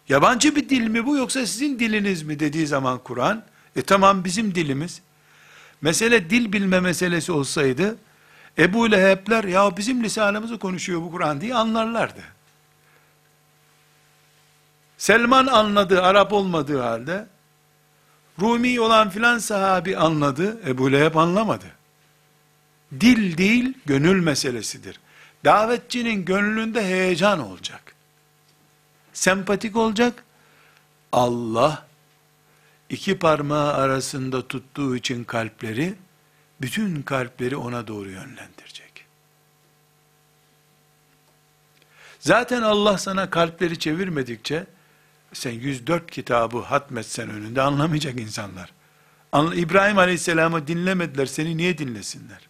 Yabancı 0.09 0.55
bir 0.55 0.69
dil 0.69 0.87
mi 0.87 1.05
bu 1.05 1.17
yoksa 1.17 1.45
sizin 1.45 1.79
diliniz 1.79 2.23
mi 2.23 2.39
dediği 2.39 2.67
zaman 2.67 2.99
Kur'an, 2.99 3.43
e 3.75 3.81
tamam 3.81 4.23
bizim 4.23 4.55
dilimiz. 4.55 5.01
Mesele 5.81 6.29
dil 6.29 6.53
bilme 6.53 6.79
meselesi 6.79 7.31
olsaydı, 7.31 7.97
Ebu 8.57 8.91
Leheb'ler 8.91 9.43
ya 9.43 9.77
bizim 9.77 10.03
lisanımızı 10.03 10.59
konuşuyor 10.59 11.01
bu 11.01 11.11
Kur'an 11.11 11.41
diye 11.41 11.55
anlarlardı. 11.55 12.21
Selman 14.97 15.47
anladı 15.47 16.03
Arap 16.03 16.33
olmadığı 16.33 16.81
halde, 16.81 17.27
Rumi 18.41 18.79
olan 18.79 19.09
filan 19.09 19.37
sahabi 19.37 19.97
anladı, 19.97 20.69
Ebu 20.69 20.91
Leheb 20.91 21.15
anlamadı. 21.15 21.65
Dil 22.99 23.37
değil, 23.37 23.73
gönül 23.85 24.23
meselesidir. 24.23 24.99
Davetçinin 25.45 26.25
gönlünde 26.25 26.83
heyecan 26.83 27.39
olacak. 27.39 27.95
Sempatik 29.13 29.75
olacak. 29.75 30.23
Allah, 31.11 31.87
iki 32.89 33.19
parmağı 33.19 33.73
arasında 33.73 34.47
tuttuğu 34.47 34.95
için 34.95 35.23
kalpleri, 35.23 35.95
bütün 36.61 37.01
kalpleri 37.01 37.55
ona 37.55 37.87
doğru 37.87 38.09
yönlendirecek. 38.09 39.05
Zaten 42.19 42.61
Allah 42.61 42.97
sana 42.97 43.29
kalpleri 43.29 43.79
çevirmedikçe, 43.79 44.65
sen 45.33 45.51
104 45.51 46.11
kitabı 46.11 46.59
hatmetsen 46.59 47.29
önünde 47.29 47.61
anlamayacak 47.61 48.19
insanlar. 48.19 48.73
İbrahim 49.53 49.97
Aleyhisselam'ı 49.97 50.67
dinlemediler, 50.67 51.25
seni 51.25 51.57
niye 51.57 51.77
dinlesinler? 51.77 52.49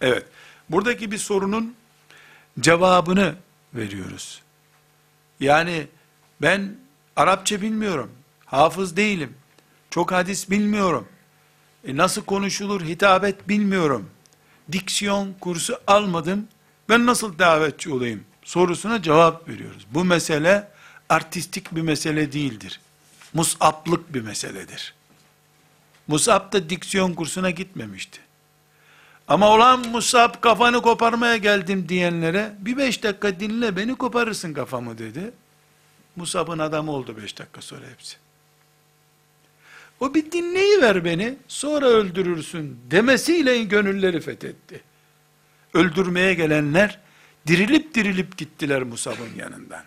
Evet, 0.00 0.26
buradaki 0.70 1.10
bir 1.10 1.18
sorunun 1.18 1.74
cevabını 2.60 3.34
veriyoruz. 3.74 4.42
Yani 5.40 5.86
ben 6.42 6.76
Arapça 7.16 7.62
bilmiyorum, 7.62 8.10
hafız 8.44 8.96
değilim, 8.96 9.34
çok 9.90 10.12
hadis 10.12 10.50
bilmiyorum, 10.50 11.08
e 11.86 11.96
nasıl 11.96 12.24
konuşulur 12.24 12.80
hitabet 12.80 13.48
bilmiyorum, 13.48 14.10
diksiyon 14.72 15.32
kursu 15.40 15.78
almadım, 15.86 16.48
ben 16.88 17.06
nasıl 17.06 17.38
davetçi 17.38 17.92
olayım 17.92 18.24
sorusuna 18.44 19.02
cevap 19.02 19.48
veriyoruz. 19.48 19.86
Bu 19.90 20.04
mesele 20.04 20.68
artistik 21.08 21.74
bir 21.76 21.82
mesele 21.82 22.32
değildir. 22.32 22.80
Musaplık 23.34 24.14
bir 24.14 24.20
meseledir. 24.20 24.94
Musab 26.06 26.52
da 26.52 26.70
diksiyon 26.70 27.14
kursuna 27.14 27.50
gitmemişti. 27.50 28.20
Ama 29.28 29.48
olan 29.48 29.88
Musab 29.88 30.40
kafanı 30.40 30.82
koparmaya 30.82 31.36
geldim 31.36 31.88
diyenlere 31.88 32.52
bir 32.58 32.76
beş 32.76 33.02
dakika 33.02 33.40
dinle 33.40 33.76
beni 33.76 33.94
koparırsın 33.94 34.54
kafamı 34.54 34.98
dedi. 34.98 35.30
Musab'ın 36.16 36.58
adamı 36.58 36.92
oldu 36.92 37.16
beş 37.22 37.38
dakika 37.38 37.62
sonra 37.62 37.86
hepsi. 37.92 38.16
O 40.00 40.14
bir 40.14 40.32
dinleyi 40.32 40.82
ver 40.82 41.04
beni 41.04 41.36
sonra 41.48 41.86
öldürürsün 41.86 42.80
demesiyle 42.90 43.62
gönülleri 43.62 44.20
fethetti. 44.20 44.80
Öldürmeye 45.74 46.34
gelenler 46.34 46.98
dirilip 47.46 47.94
dirilip 47.94 48.38
gittiler 48.38 48.82
Musab'ın 48.82 49.34
yanından. 49.38 49.82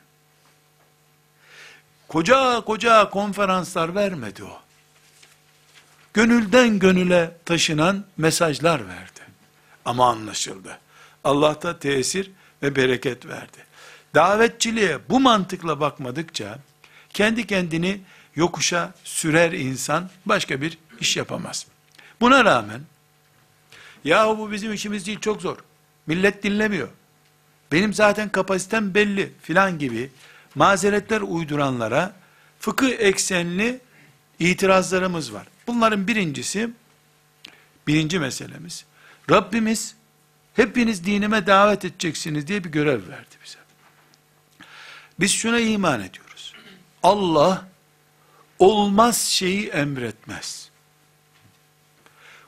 Koca 2.08 2.62
koca 2.62 3.10
konferanslar 3.10 3.96
vermedi 3.96 4.44
o. 4.44 4.62
Gönülden 6.14 6.80
gönüle 6.80 7.38
taşınan 7.46 8.06
mesajlar 8.18 8.88
verdi. 8.88 9.17
Ama 9.88 10.10
anlaşıldı. 10.10 10.80
Allah 11.24 11.62
da 11.62 11.80
tesir 11.80 12.32
ve 12.64 12.76
bereket 12.76 13.26
verdi. 13.26 13.58
Davetçiliğe 14.16 15.00
bu 15.10 15.20
mantıkla 15.20 15.80
bakmadıkça 15.80 16.60
kendi 17.14 17.48
kendini 17.48 18.02
yokuşa 18.36 18.94
sürer 19.04 19.52
insan 19.52 20.10
başka 20.26 20.62
bir 20.62 20.78
iş 21.00 21.18
yapamaz. 21.18 21.66
Buna 22.22 22.46
rağmen 22.46 22.82
yahu 24.04 24.38
bu 24.38 24.52
bizim 24.52 24.74
işimiz 24.74 25.06
değil 25.06 25.20
çok 25.20 25.42
zor. 25.42 25.58
Millet 26.08 26.44
dinlemiyor. 26.44 26.90
Benim 27.72 27.94
zaten 27.94 28.30
kapasitem 28.30 28.94
belli 28.94 29.34
filan 29.42 29.80
gibi 29.80 30.10
mazeretler 30.56 31.22
uyduranlara 31.22 32.16
fıkıh 32.60 32.92
eksenli 33.00 33.80
itirazlarımız 34.40 35.34
var. 35.34 35.48
Bunların 35.68 36.08
birincisi 36.08 36.70
birinci 37.88 38.20
meselemiz 38.20 38.86
Rabbimiz 39.32 39.96
hepiniz 40.54 41.06
dinime 41.06 41.48
davet 41.48 41.86
edeceksiniz 41.86 42.48
diye 42.48 42.64
bir 42.64 42.70
görev 42.70 43.08
verdi 43.10 43.36
bize. 43.46 43.58
Biz 45.20 45.32
şuna 45.32 45.60
iman 45.60 46.02
ediyoruz. 46.02 46.54
Allah 47.04 47.68
olmaz 48.60 49.22
şeyi 49.22 49.68
emretmez. 49.68 50.70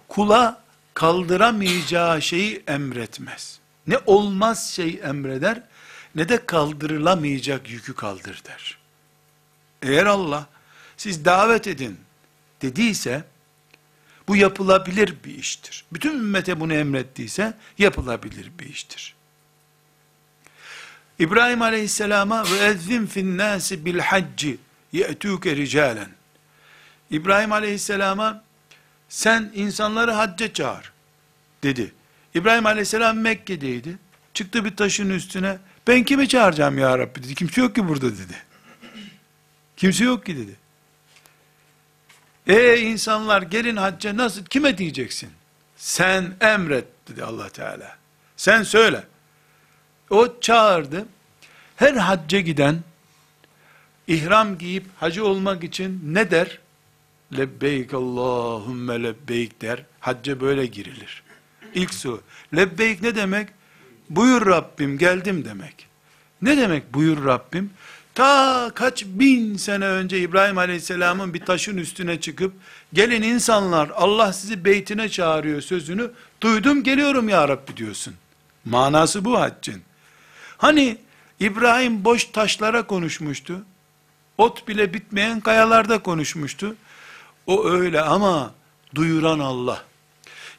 Kula 0.08 0.64
kaldıramayacağı 0.94 2.22
şeyi 2.22 2.64
emretmez. 2.68 3.60
Ne 3.88 3.98
olmaz 4.06 4.74
şey 4.74 5.00
emreder 5.04 5.64
ne 6.16 6.30
de 6.30 6.46
kaldırılamayacak 6.46 7.70
yükü 7.70 7.96
kaldır 7.96 8.42
der. 8.46 8.78
Eğer 9.82 10.06
Allah 10.06 10.48
siz 10.98 11.26
davet 11.26 11.68
edin 11.68 12.00
dediyse 12.62 13.24
Bu 14.30 14.36
yapılabilir 14.36 15.16
bir 15.26 15.36
iştir. 15.36 15.86
Bütün 15.94 16.14
ümmete 16.14 16.60
bunu 16.60 16.74
emrettiyse 16.74 17.54
yapılabilir 17.78 18.52
bir 18.60 18.66
iştir. 18.66 19.16
İbrahim 21.20 21.62
Aleyhisselam'a 21.62 22.44
ve 22.44 22.58
ezzin 22.58 23.06
fin 23.06 23.38
nasi 23.38 23.86
bil 23.86 24.00
hacci 24.00 24.58
ye'tuke 24.92 25.56
ricalen. 25.56 26.10
İbrahim 27.12 27.52
Aleyhisselam'a 27.52 28.44
sen 29.10 29.52
insanları 29.56 30.12
hacca 30.12 30.54
çağır 30.54 30.92
dedi. 31.64 31.94
İbrahim 32.36 32.66
Aleyhisselam 32.66 33.18
Mekke'deydi. 33.18 33.98
Çıktı 34.34 34.66
bir 34.66 34.76
taşın 34.76 35.10
üstüne. 35.10 35.58
Ben 35.88 36.04
kimi 36.04 36.30
çağıracağım 36.30 36.78
ya 36.78 36.98
Rabbi 37.00 37.24
dedi. 37.24 37.36
Kimse 37.36 37.62
yok 37.62 37.76
ki 37.76 37.88
burada 37.88 38.12
dedi. 38.12 38.36
Kimse 39.78 40.04
yok 40.04 40.26
ki 40.26 40.38
dedi. 40.38 40.56
E 42.50 42.78
insanlar 42.78 43.42
gelin 43.42 43.76
hacca 43.76 44.18
nasıl 44.18 44.46
kime 44.46 44.78
diyeceksin? 44.78 45.30
Sen 45.76 46.34
emret 46.42 46.86
dedi 47.08 47.24
Allah 47.24 47.50
Teala. 47.50 47.98
Sen 48.38 48.64
söyle. 48.64 49.04
O 50.10 50.40
çağırdı. 50.42 51.06
Her 51.76 51.94
hacca 51.94 52.40
giden 52.40 52.80
ihram 54.08 54.58
giyip 54.58 54.86
hacı 54.98 55.26
olmak 55.26 55.64
için 55.64 56.02
ne 56.04 56.32
der? 56.32 56.60
Lebbeyk 57.38 57.94
Allahümme 57.94 59.04
lebbeyk 59.04 59.62
der. 59.62 59.84
Hacca 60.00 60.42
böyle 60.42 60.66
girilir. 60.66 61.24
İlk 61.74 61.94
su. 61.94 62.22
Lebbeyk 62.56 63.02
ne 63.02 63.16
demek? 63.16 63.50
Buyur 64.10 64.46
Rabbim 64.46 64.98
geldim 64.98 65.46
demek. 65.46 65.88
Ne 66.42 66.58
demek 66.58 66.94
buyur 66.94 67.26
Rabbim? 67.26 67.70
Ta 68.20 68.72
kaç 68.76 69.06
bin 69.06 69.58
sene 69.58 69.86
önce 69.86 70.20
İbrahim 70.20 70.58
Aleyhisselam'ın 70.58 71.34
bir 71.34 71.40
taşın 71.46 71.78
üstüne 71.78 72.20
çıkıp 72.20 72.54
gelin 72.94 73.22
insanlar 73.22 73.90
Allah 73.96 74.34
sizi 74.34 74.66
beytine 74.66 75.10
çağırıyor 75.10 75.62
sözünü 75.62 76.12
duydum 76.42 76.84
geliyorum 76.84 77.30
ya 77.30 77.48
Rabbi 77.48 77.78
diyorsun. 77.78 78.16
Manası 78.66 79.26
bu 79.26 79.40
haccın. 79.40 79.82
Hani 80.58 80.98
İbrahim 81.40 82.06
boş 82.06 82.26
taşlara 82.26 82.88
konuşmuştu. 82.88 83.66
Ot 84.38 84.68
bile 84.68 84.94
bitmeyen 84.94 85.40
kayalarda 85.40 86.00
konuşmuştu. 86.00 86.76
O 87.48 87.70
öyle 87.70 88.02
ama 88.02 88.54
duyuran 88.96 89.40
Allah. 89.40 89.84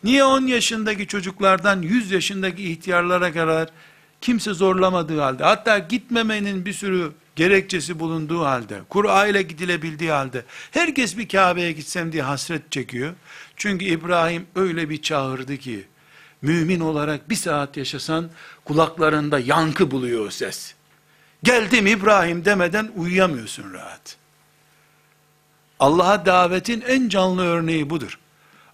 Niye 0.05 0.25
10 0.25 0.46
yaşındaki 0.46 1.07
çocuklardan 1.07 1.83
100 1.83 2.11
yaşındaki 2.11 2.70
ihtiyarlara 2.70 3.33
kadar 3.33 3.68
kimse 4.20 4.54
zorlamadığı 4.54 5.20
halde, 5.20 5.44
hatta 5.44 5.78
gitmemenin 5.78 6.64
bir 6.64 6.72
sürü 6.72 7.12
gerekçesi 7.37 7.98
bulunduğu 7.98 8.44
halde, 8.44 8.80
Kur'a 8.88 9.26
ile 9.26 9.42
gidilebildiği 9.42 10.11
halde, 10.11 10.44
herkes 10.70 11.18
bir 11.18 11.28
Kabe'ye 11.28 11.72
gitsem 11.72 12.12
diye 12.12 12.22
hasret 12.22 12.72
çekiyor. 12.72 13.14
Çünkü 13.56 13.85
İbrahim 13.85 14.46
öyle 14.56 14.90
bir 14.90 15.02
çağırdı 15.02 15.56
ki, 15.56 15.85
mümin 16.42 16.80
olarak 16.80 17.30
bir 17.30 17.35
saat 17.35 17.76
yaşasan, 17.76 18.30
kulaklarında 18.64 19.38
yankı 19.38 19.90
buluyor 19.90 20.26
o 20.26 20.30
ses. 20.30 20.74
Geldim 21.42 21.87
İbrahim 21.87 22.44
demeden 22.44 22.90
uyuyamıyorsun 22.96 23.72
rahat. 23.72 24.16
Allah'a 25.80 26.26
davetin 26.26 26.80
en 26.80 27.09
canlı 27.09 27.44
örneği 27.44 27.90
budur. 27.90 28.18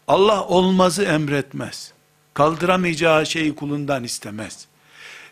Allah 0.09 0.45
olmazı 0.45 1.03
emretmez. 1.03 1.93
Kaldıramayacağı 2.35 3.27
şeyi 3.27 3.55
kulundan 3.55 4.05
istemez. 4.05 4.67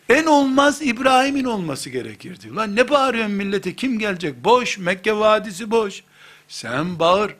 En 0.09 0.25
olmaz 0.25 0.81
İbrahim'in 0.81 1.43
olması 1.43 1.89
gerekirdi. 1.89 2.55
Lan 2.55 2.75
ne 2.75 2.89
bağırıyorsun 2.89 3.35
millete 3.35 3.75
kim 3.75 3.99
gelecek? 3.99 4.43
Boş 4.43 4.77
Mekke 4.77 5.15
vadisi 5.15 5.71
boş. 5.71 6.03
Sen 6.47 6.99
bağır. 6.99 7.35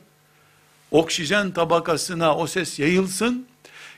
Oksijen 0.92 1.52
tabakasına 1.52 2.36
o 2.36 2.48
ses 2.48 2.80
yayılsın. 2.80 3.48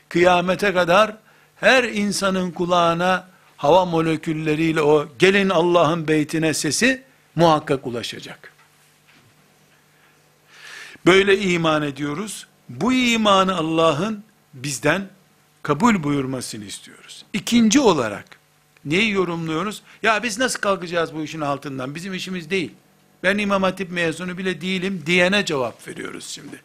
Kıyamete 0.08 0.72
kadar 0.72 1.16
her 1.56 1.84
insanın 1.84 2.50
kulağına 2.50 3.28
hava 3.56 3.84
molekülleriyle 3.84 4.82
o 4.82 5.08
gelin 5.18 5.48
Allah'ın 5.48 6.08
beytine 6.08 6.54
sesi 6.54 7.02
muhakkak 7.36 7.86
ulaşacak. 7.86 8.52
Böyle 11.06 11.38
iman 11.38 11.82
ediyoruz. 11.82 12.46
Bu 12.68 12.92
imanı 12.92 13.56
Allah'ın 13.56 14.24
bizden 14.54 15.08
kabul 15.62 16.02
buyurmasını 16.02 16.64
istiyoruz. 16.64 17.24
İkinci 17.32 17.80
olarak 17.80 18.37
neyi 18.84 19.10
yorumluyoruz? 19.10 19.82
Ya 20.02 20.22
biz 20.22 20.38
nasıl 20.38 20.60
kalkacağız 20.60 21.14
bu 21.14 21.22
işin 21.22 21.40
altından? 21.40 21.94
Bizim 21.94 22.14
işimiz 22.14 22.50
değil. 22.50 22.72
Ben 23.22 23.38
İmam 23.38 23.62
Hatip 23.62 23.90
mezunu 23.90 24.38
bile 24.38 24.60
değilim 24.60 25.02
diyene 25.06 25.44
cevap 25.44 25.88
veriyoruz 25.88 26.26
şimdi. 26.26 26.62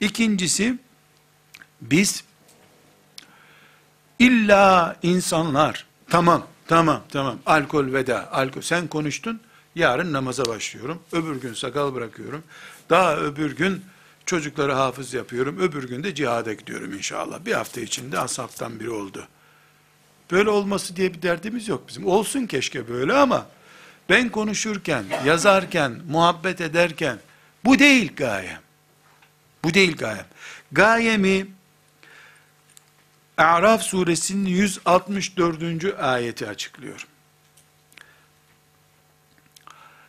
İkincisi 0.00 0.78
biz 1.80 2.24
illa 4.18 4.96
insanlar 5.02 5.86
tamam 6.10 6.46
tamam 6.66 7.02
tamam 7.08 7.38
alkol 7.46 7.92
veda 7.92 8.32
alkol 8.32 8.60
sen 8.60 8.86
konuştun 8.86 9.40
yarın 9.74 10.12
namaza 10.12 10.44
başlıyorum 10.44 11.02
öbür 11.12 11.40
gün 11.40 11.54
sakal 11.54 11.94
bırakıyorum 11.94 12.42
daha 12.90 13.16
öbür 13.16 13.56
gün 13.56 13.82
çocukları 14.26 14.72
hafız 14.72 15.14
yapıyorum. 15.14 15.58
Öbür 15.58 15.88
gün 15.88 16.04
de 16.04 16.14
cihada 16.14 16.52
gidiyorum 16.52 16.92
inşallah. 16.92 17.44
Bir 17.44 17.52
hafta 17.52 17.80
içinde 17.80 18.18
asaptan 18.18 18.80
biri 18.80 18.90
oldu. 18.90 19.28
Böyle 20.30 20.50
olması 20.50 20.96
diye 20.96 21.14
bir 21.14 21.22
derdimiz 21.22 21.68
yok 21.68 21.88
bizim. 21.88 22.06
Olsun 22.06 22.46
keşke 22.46 22.88
böyle 22.88 23.12
ama 23.12 23.46
ben 24.08 24.28
konuşurken, 24.28 25.04
yazarken, 25.24 26.00
muhabbet 26.08 26.60
ederken 26.60 27.18
bu 27.64 27.78
değil 27.78 28.12
gayem. 28.16 28.60
Bu 29.64 29.74
değil 29.74 29.96
gayem. 29.96 30.26
Gayemi 30.72 31.46
A'raf 33.36 33.82
suresinin 33.82 34.46
164. 34.46 36.00
ayeti 36.00 36.48
açıklıyor. 36.48 37.06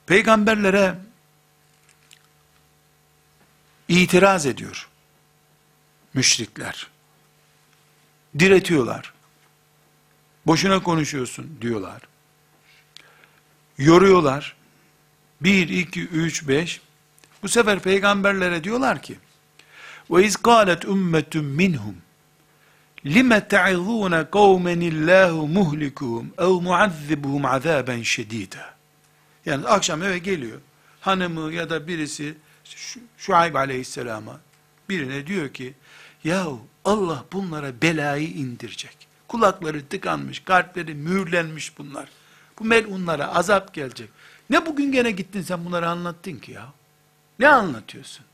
Peygamberlere 0.06 0.96
itiraz 3.88 4.46
ediyor. 4.46 4.90
Müşrikler. 6.14 6.88
Diretiyorlar. 8.40 9.14
Boşuna 10.48 10.84
konuşuyorsun 10.84 11.58
diyorlar. 11.62 12.02
Yoruyorlar. 13.78 14.56
Bir, 15.42 15.70
iki, 15.70 16.08
üç, 16.08 16.48
beş. 16.48 16.82
Bu 17.44 17.48
sefer 17.48 17.80
peygamberlere 17.80 18.64
diyorlar 18.64 19.02
ki, 19.02 19.16
iz 20.20 20.36
kâlet 20.36 20.86
ümmetun 20.86 21.46
minhum, 21.46 21.96
lime 23.06 23.48
te'izûne 23.48 24.30
kavmen 24.32 24.80
illâhu 24.80 25.48
muhlikuhum, 25.48 26.34
ev 26.38 26.62
muazzibuhum 26.62 27.46
azâben 27.46 28.02
şedîdâ. 28.02 28.76
Yani 29.46 29.68
akşam 29.68 30.04
eve 30.04 30.18
geliyor, 30.18 30.60
hanımı 31.00 31.54
ya 31.54 31.70
da 31.70 31.88
birisi, 31.88 32.36
şu, 32.64 33.00
Şuayb 33.18 33.56
aleyhisselama 33.56 34.40
birine 34.90 35.28
diyor 35.28 35.54
ki, 35.54 35.74
yahu 36.24 36.62
Allah 36.86 37.26
bunlara 37.34 37.82
belayı 37.82 38.28
indirecek. 38.28 39.07
Kulakları 39.28 39.88
tıkanmış, 39.88 40.40
kalpleri 40.40 40.94
mühürlenmiş 40.94 41.78
bunlar. 41.78 42.10
Bu 42.60 42.64
melunlara 42.64 43.36
azap 43.36 43.74
gelecek. 43.74 44.10
Ne 44.50 44.66
bugün 44.66 44.92
gene 44.92 45.12
gittin 45.12 45.42
sen 45.42 45.66
bunları 45.66 45.90
anlattın 45.90 46.36
ki 46.36 46.52
ya? 46.52 46.74
Ne 47.40 47.48
anlatıyorsun? 47.48 48.26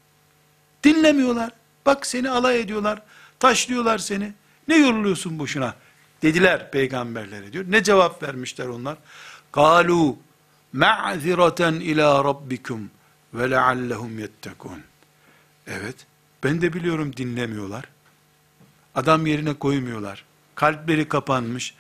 Dinlemiyorlar. 0.84 1.51
Bak 1.86 2.06
seni 2.06 2.29
alay 2.29 2.60
ediyorlar. 2.60 3.01
Taşlıyorlar 3.39 3.97
seni. 3.97 4.34
Ne 4.67 4.77
yoruluyorsun 4.77 5.39
boşuna? 5.39 5.75
Dediler 6.21 6.71
peygamberlere 6.71 7.53
diyor. 7.53 7.65
Ne 7.67 7.84
cevap 7.84 8.23
vermişler 8.23 8.67
onlar? 8.67 8.97
Kalu 9.51 10.17
ma'zireten 10.73 11.73
ila 11.73 12.23
rabbikum 12.23 12.91
ve 13.34 13.51
leallehum 13.51 14.19
yettekun. 14.19 14.82
Evet, 15.67 15.95
ben 16.43 16.62
de 16.62 16.73
biliyorum 16.73 17.15
dinlemiyorlar. 17.17 17.86
Adam 18.95 19.25
yerine 19.25 19.53
koymuyorlar. 19.53 20.25
Kalpleri 20.63 21.10
kapanmış. 21.10 21.73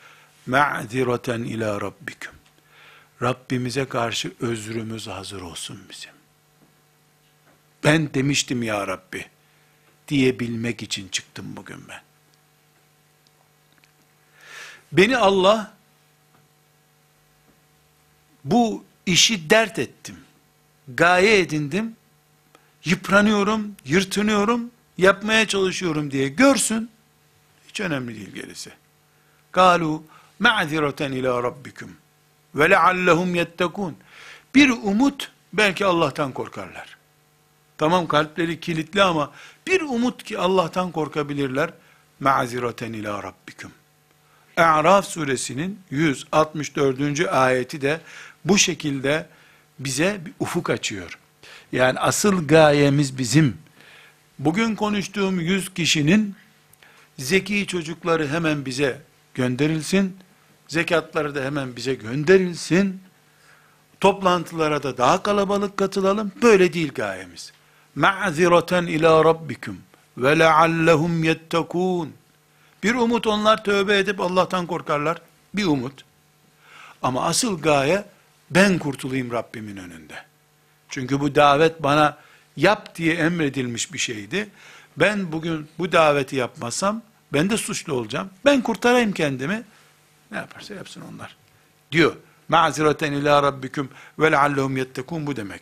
Ma'zireten 0.47 1.43
ila 1.43 1.81
rabbikum. 1.81 2.35
Rabbimize 3.21 3.85
karşı 3.85 4.33
özrümüz 4.39 5.07
hazır 5.07 5.41
olsun 5.41 5.79
bizim. 5.89 6.11
Ben 7.83 8.13
demiştim 8.13 8.63
ya 8.63 8.87
Rabbi 8.87 9.25
diyebilmek 10.07 10.83
için 10.83 11.07
çıktım 11.07 11.45
bugün 11.55 11.87
ben. 11.89 12.01
Beni 14.91 15.17
Allah 15.17 15.73
bu 18.43 18.85
işi 19.05 19.49
dert 19.49 19.79
ettim 19.79 20.17
gaye 20.87 21.39
edindim, 21.39 21.95
yıpranıyorum, 22.85 23.75
yırtınıyorum, 23.85 24.71
yapmaya 24.97 25.47
çalışıyorum 25.47 26.11
diye 26.11 26.27
görsün, 26.27 26.92
hiç 27.73 27.79
önemli 27.79 28.15
değil 28.15 28.31
gerisi. 28.31 28.71
Galu 29.53 30.03
ma'zireten 30.39 31.11
ila 31.11 31.43
rabbikum 31.43 31.91
ve 32.55 32.69
leallehum 32.69 33.35
yettekun. 33.35 33.95
Bir 34.55 34.69
umut 34.69 35.31
belki 35.53 35.85
Allah'tan 35.85 36.31
korkarlar. 36.31 36.97
Tamam 37.77 38.07
kalpleri 38.07 38.59
kilitli 38.59 39.03
ama 39.03 39.31
bir 39.67 39.81
umut 39.81 40.23
ki 40.23 40.37
Allah'tan 40.37 40.91
korkabilirler. 40.91 41.69
Ma'ziraten 42.19 42.93
ila 42.93 43.23
rabbikum. 43.23 43.71
A'raf 44.57 45.05
suresinin 45.05 45.79
164. 45.89 47.27
ayeti 47.31 47.81
de 47.81 48.01
bu 48.45 48.57
şekilde 48.57 49.27
bize 49.79 50.21
bir 50.25 50.33
ufuk 50.39 50.69
açıyor. 50.69 51.19
Yani 51.71 51.99
asıl 51.99 52.47
gayemiz 52.47 53.17
bizim. 53.17 53.57
Bugün 54.39 54.75
konuştuğum 54.75 55.39
100 55.39 55.73
kişinin 55.73 56.35
zeki 57.19 57.67
çocukları 57.67 58.27
hemen 58.27 58.65
bize 58.65 59.01
gönderilsin. 59.33 60.17
Zekatları 60.67 61.35
da 61.35 61.43
hemen 61.43 61.75
bize 61.75 61.93
gönderilsin. 61.93 63.01
Toplantılara 63.99 64.83
da 64.83 64.97
daha 64.97 65.23
kalabalık 65.23 65.77
katılalım. 65.77 66.31
Böyle 66.41 66.73
değil 66.73 66.91
gayemiz. 66.95 67.53
Ma'ziraten 67.95 68.85
ila 68.85 69.25
rabbikum 69.25 69.77
ve 70.17 70.39
leallehum 70.39 71.23
yettekûn. 71.23 72.13
Bir 72.83 72.95
umut 72.95 73.27
onlar 73.27 73.63
tövbe 73.63 73.97
edip 73.97 74.19
Allah'tan 74.19 74.67
korkarlar. 74.67 75.21
Bir 75.53 75.65
umut. 75.65 76.05
Ama 77.01 77.25
asıl 77.25 77.61
gaye 77.61 78.05
ben 78.51 78.79
kurtulayım 78.79 79.31
Rabbimin 79.31 79.77
önünde. 79.77 80.15
Çünkü 80.89 81.19
bu 81.19 81.35
davet 81.35 81.83
bana 81.83 82.17
yap 82.57 82.95
diye 82.95 83.13
emredilmiş 83.13 83.93
bir 83.93 83.97
şeydi. 83.97 84.49
Ben 84.97 85.31
bugün 85.31 85.67
bu 85.79 85.91
daveti 85.91 86.35
yapmasam 86.35 87.01
ben 87.33 87.49
de 87.49 87.57
suçlu 87.57 87.93
olacağım. 87.93 88.29
Ben 88.45 88.61
kurtarayım 88.61 89.11
kendimi. 89.11 89.63
Ne 90.31 90.37
yaparsa 90.37 90.73
yapsın 90.73 91.03
onlar. 91.13 91.35
Diyor. 91.91 92.15
Ma'zireten 92.49 93.11
ila 93.11 93.43
rabbikum 93.43 93.89
ve 94.19 94.31
leallehum 94.31 94.77
yettekun 94.77 95.27
bu 95.27 95.35
demek. 95.35 95.61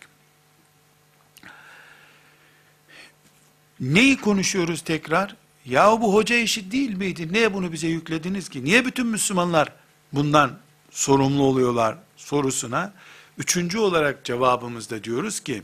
Neyi 3.80 4.18
konuşuyoruz 4.18 4.82
tekrar? 4.82 5.36
Ya 5.66 6.02
bu 6.02 6.14
hoca 6.14 6.36
işi 6.36 6.72
değil 6.72 6.94
miydi? 6.94 7.34
Niye 7.34 7.54
bunu 7.54 7.72
bize 7.72 7.88
yüklediniz 7.88 8.50
ki? 8.50 8.64
Niye 8.64 8.86
bütün 8.86 9.08
Müslümanlar 9.08 9.74
bundan 10.14 10.58
sorumlu 10.92 11.44
oluyorlar 11.44 11.98
sorusuna? 12.18 12.94
Üçüncü 13.38 13.78
olarak 13.78 14.26
cevabımızda 14.26 15.04
diyoruz 15.04 15.40
ki, 15.40 15.64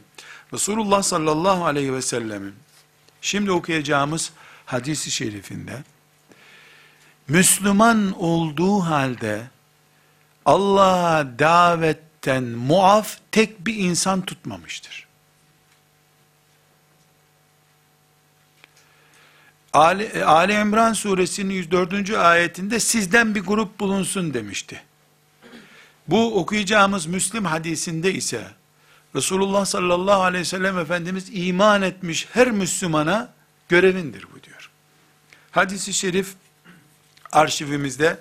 Resulullah 0.54 1.02
sallallahu 1.04 1.66
aleyhi 1.66 1.94
ve 1.94 2.02
sellemin, 2.02 2.54
şimdi 3.22 3.52
okuyacağımız 3.52 4.32
hadisi 4.66 5.12
şerifinde, 5.12 5.84
Müslüman 7.28 8.14
olduğu 8.20 8.80
halde, 8.80 9.48
Allah'a 10.46 11.40
davetten 11.40 12.44
muaf 12.44 13.18
tek 13.32 13.66
bir 13.68 13.76
insan 13.76 14.22
tutmamıştır. 14.22 15.08
Ali, 19.74 20.26
Ali 20.26 20.54
İmran 20.54 20.94
suresinin 20.94 21.54
104. 21.54 22.10
ayetinde 22.10 22.80
sizden 22.80 23.36
bir 23.36 23.42
grup 23.42 23.80
bulunsun 23.80 24.34
demişti. 24.34 24.82
Bu 26.08 26.40
okuyacağımız 26.40 27.06
Müslim 27.06 27.46
hadisinde 27.46 28.14
ise 28.14 28.48
Resulullah 29.16 29.66
sallallahu 29.66 30.22
aleyhi 30.22 30.42
ve 30.42 30.46
sellem 30.46 30.80
Efendimiz 30.80 31.30
iman 31.34 31.82
etmiş 31.82 32.28
her 32.34 32.52
Müslümana 32.52 33.34
görevindir 33.70 34.26
bu 34.36 34.44
diyor. 34.44 34.70
Hadisi 35.52 35.94
şerif 35.94 36.34
arşivimizde 37.32 38.20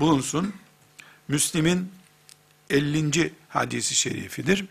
bulunsun. 0.00 0.54
Müslim'in 1.28 1.92
50. 2.70 3.32
hadisi 3.48 3.94
şerifidir. 3.94 4.64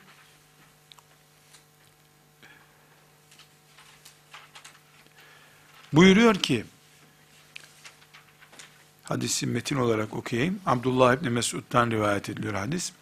Buyuruyor 5.93 6.35
ki, 6.35 6.65
hadisi 9.03 9.47
metin 9.47 9.75
olarak 9.75 10.13
okuyayım. 10.13 10.59
Abdullah 10.65 11.13
İbni 11.13 11.29
Mesud'dan 11.29 11.91
rivayet 11.91 12.29
ediliyor 12.29 12.53
hadis. 12.53 12.93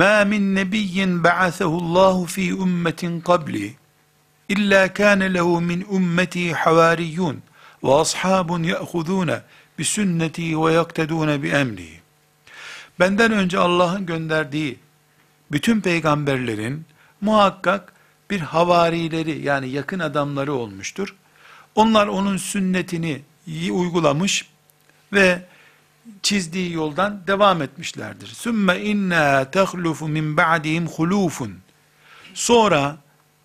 مَا 0.00 0.24
مِنْ 0.32 0.42
نَبِيٍّ 0.58 0.96
بَعَثَهُ 1.26 1.72
اللّٰهُ 1.82 2.16
ف۪ي 2.34 2.46
اُمَّةٍ 2.64 3.02
قَبْلِ 3.28 3.54
اِلَّا 4.54 4.82
كَانَ 4.98 5.20
لَهُ 5.36 5.48
مِنْ 5.70 5.80
اُمَّتِي 5.96 6.44
حَوَارِيُّونَ 6.62 7.36
وَأَصْحَابٌ 7.86 8.48
يَأْخُذُونَ 8.72 9.30
بِسُنَّتِي 9.78 10.48
وَيَقْتَدُونَ 10.62 11.30
بِأَمْرِهِ 11.42 11.92
Benden 13.00 13.32
önce 13.32 13.58
Allah'ın 13.58 14.06
gönderdiği 14.06 14.78
bütün 15.52 15.80
peygamberlerin 15.80 16.84
muhakkak 17.20 17.92
bir 18.30 18.40
havarileri 18.40 19.40
yani 19.40 19.68
yakın 19.68 19.98
adamları 19.98 20.52
olmuştur. 20.52 21.14
Onlar 21.74 22.06
onun 22.06 22.36
sünnetini 22.36 23.22
iyi 23.46 23.72
uygulamış 23.72 24.48
ve 25.12 25.42
çizdiği 26.23 26.73
yoldan 26.73 27.27
devam 27.27 27.61
etmişlerdir. 27.61 28.27
Sümme 28.27 28.79
inna 28.79 29.51
tehlufu 29.51 30.07
min 30.07 30.37
ba'dihim 30.37 30.87
hulufun. 30.87 31.59
Sonra 32.33 32.97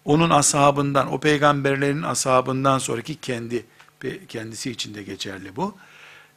onun 0.05 0.31
ashabından, 0.31 1.13
o 1.13 1.21
peygamberlerin 1.21 2.03
ashabından 2.03 2.79
sonraki 2.79 3.15
kendi 3.15 3.67
kendisi 4.29 4.71
için 4.71 4.95
de 4.95 5.03
geçerli 5.03 5.57
bu. 5.57 5.77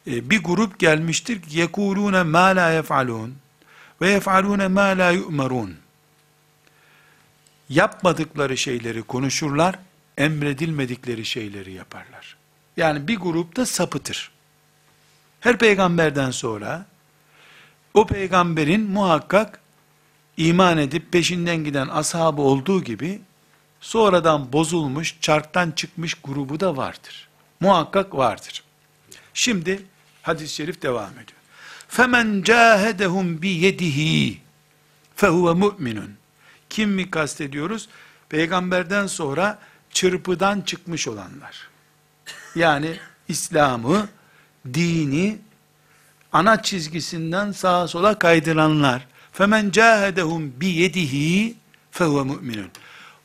E, 0.06 0.30
bir 0.30 0.42
grup 0.42 0.78
gelmiştir 0.78 1.42
ki 1.42 1.58
yekulune 1.58 2.22
ma 2.22 2.46
la 2.46 2.70
yef'alun 2.70 3.34
ve 4.00 4.10
yef'alune 4.10 4.68
ma 4.68 4.82
la 4.82 5.10
yu'marun. 5.10 5.76
Yapmadıkları 7.68 8.56
şeyleri 8.56 9.02
konuşurlar, 9.02 9.78
emredilmedikleri 10.18 11.24
şeyleri 11.24 11.72
yaparlar. 11.72 12.36
Yani 12.76 13.08
bir 13.08 13.16
grupta 13.16 13.66
sapıtır. 13.66 14.30
Her 15.40 15.58
peygamberden 15.58 16.30
sonra 16.30 16.86
o 17.94 18.06
peygamberin 18.06 18.90
muhakkak 18.90 19.60
iman 20.36 20.78
edip 20.78 21.12
peşinden 21.12 21.64
giden 21.64 21.88
ashabı 21.88 22.42
olduğu 22.42 22.84
gibi 22.84 23.20
sonradan 23.80 24.52
bozulmuş, 24.52 25.16
çarktan 25.20 25.70
çıkmış 25.70 26.14
grubu 26.14 26.60
da 26.60 26.76
vardır. 26.76 27.28
Muhakkak 27.60 28.14
vardır. 28.14 28.62
Şimdi 29.34 29.82
hadis-i 30.22 30.54
şerif 30.54 30.82
devam 30.82 31.10
ediyor. 31.12 31.38
Femen 31.88 32.42
cahedehum 32.42 33.42
bi 33.42 33.48
yedihi 33.48 34.40
fehuve 35.16 35.52
mu'minun. 35.52 36.14
Kim 36.70 36.90
mi 36.90 37.10
kastediyoruz? 37.10 37.88
Peygamberden 38.28 39.06
sonra 39.06 39.58
çırpıdan 39.90 40.60
çıkmış 40.60 41.08
olanlar. 41.08 41.68
Yani 42.54 42.96
İslam'ı, 43.28 44.08
dini 44.74 45.38
ana 46.32 46.62
çizgisinden 46.62 47.52
sağa 47.52 47.88
sola 47.88 48.18
kaydıranlar 48.18 49.06
femen 49.32 49.70
cahedehum 49.70 50.52
bi 50.60 50.66
yedihi 50.66 51.54
fehuve 51.90 52.22
mu'minun. 52.22 52.70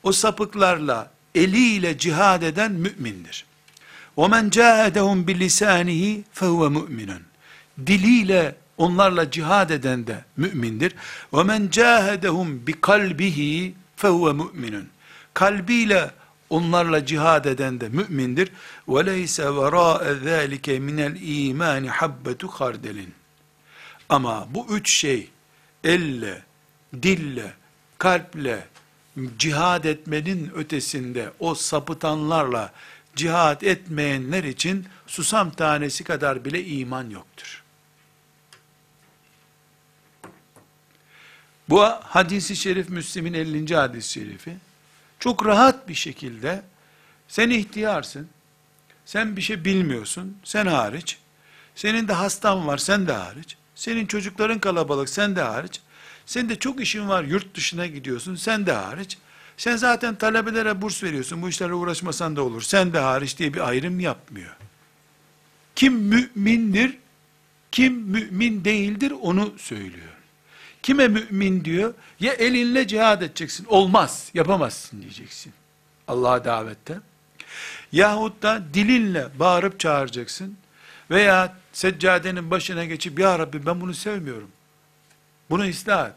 O 0.04 0.12
sapıklarla 0.12 1.12
eliyle 1.36 1.98
cihad 1.98 2.42
eden 2.42 2.72
mümindir. 2.72 3.46
Ve 4.18 4.28
men 4.28 4.50
cahedehum 4.50 5.28
bi 5.28 5.40
lisanihi 5.40 6.24
fehuve 6.32 6.68
mu'minun. 6.70 7.22
Diliyle 7.88 8.56
onlarla 8.78 9.32
cihad 9.32 9.70
eden 9.70 10.08
de 10.08 10.24
mümindir. 10.38 10.96
Ve 11.34 11.44
men 11.44 11.70
cahedehum 11.70 12.68
bi 12.68 12.82
kalbihi 12.82 13.76
fehuve 13.96 14.32
mu'minun. 14.32 14.90
Kalbiyle 15.34 16.12
onlarla 16.53 17.07
cihad 17.07 17.45
eden 17.45 17.81
de 17.81 17.89
mümindir. 17.89 18.53
وَلَيْسَ 18.89 19.43
وَرَاءَ 19.43 20.03
ذَٰلِكَ 20.25 20.67
مِنَ 20.79 20.99
الْا۪يمَانِ 21.11 21.89
حَبَّةُ 21.89 22.47
خَرْدَلٍ 22.47 23.07
Ama 24.09 24.49
bu 24.51 24.67
üç 24.71 24.91
şey, 24.91 25.31
elle, 25.85 26.43
dille, 27.03 27.53
kalple, 27.99 28.69
cihad 29.39 29.85
etmenin 29.85 30.51
ötesinde 30.55 31.33
o 31.39 31.55
sapıtanlarla 31.55 32.73
cihad 33.17 33.63
etmeyenler 33.63 34.45
için 34.45 34.87
susam 35.07 35.51
tanesi 35.51 36.05
kadar 36.05 36.45
bile 36.45 36.65
iman 36.65 37.11
yoktur. 37.11 37.63
Bu 41.69 41.85
hadisi 41.85 42.57
şerif 42.57 42.89
Müslim'in 42.89 43.35
50. 43.35 43.75
hadis-i 43.75 44.13
şerifi 44.13 44.57
çok 45.24 45.46
rahat 45.46 45.88
bir 45.88 45.94
şekilde 45.94 46.64
sen 47.28 47.50
ihtiyarsın, 47.50 48.28
sen 49.06 49.38
bir 49.38 49.42
şey 49.42 49.66
bilmiyorsun, 49.66 50.38
sen 50.44 50.66
hariç, 50.66 51.18
senin 51.76 52.08
de 52.08 52.14
hastan 52.14 52.68
var, 52.68 52.78
sen 52.78 53.08
de 53.08 53.14
hariç, 53.14 53.58
senin 53.76 54.06
çocukların 54.06 54.60
kalabalık, 54.60 55.10
sen 55.10 55.36
de 55.36 55.42
hariç, 55.42 55.82
senin 56.26 56.50
de 56.50 56.56
çok 56.56 56.82
işin 56.82 57.10
var, 57.10 57.24
yurt 57.24 57.56
dışına 57.56 57.86
gidiyorsun, 57.86 58.36
sen 58.36 58.66
de 58.66 58.72
hariç, 58.72 59.18
sen 59.58 59.76
zaten 59.76 60.16
talebelere 60.16 60.82
burs 60.82 61.04
veriyorsun, 61.04 61.42
bu 61.42 61.50
işlerle 61.50 61.74
uğraşmasan 61.74 62.36
da 62.36 62.42
olur, 62.42 62.62
sen 62.62 62.94
de 62.94 63.00
hariç 63.00 63.38
diye 63.38 63.54
bir 63.54 63.68
ayrım 63.68 64.00
yapmıyor. 64.00 64.56
Kim 65.76 65.94
mümindir, 65.94 66.98
kim 67.72 67.94
mümin 67.94 68.66
değildir 68.66 69.14
onu 69.22 69.54
söylüyor. 69.58 70.13
Kime 70.84 71.08
mümin 71.08 71.66
diyor? 71.66 71.94
Ya 72.20 72.34
elinle 72.34 72.88
cihad 72.88 73.22
edeceksin, 73.22 73.66
olmaz, 73.66 74.30
yapamazsın 74.34 75.02
diyeceksin. 75.02 75.54
Allah'a 76.08 76.46
davette. 76.46 76.98
Yahut 77.92 78.44
da 78.44 78.62
dilinle 78.74 79.28
bağırıp 79.40 79.80
çağıracaksın. 79.80 80.58
Veya 81.12 81.56
seccadenin 81.74 82.52
başına 82.52 82.86
geçip 82.86 83.20
ya 83.20 83.40
Rabbi 83.40 83.66
ben 83.66 83.82
bunu 83.82 83.94
sevmiyorum. 83.94 84.52
Bunu 85.50 85.70
ıslah 85.70 86.08
et. 86.08 86.16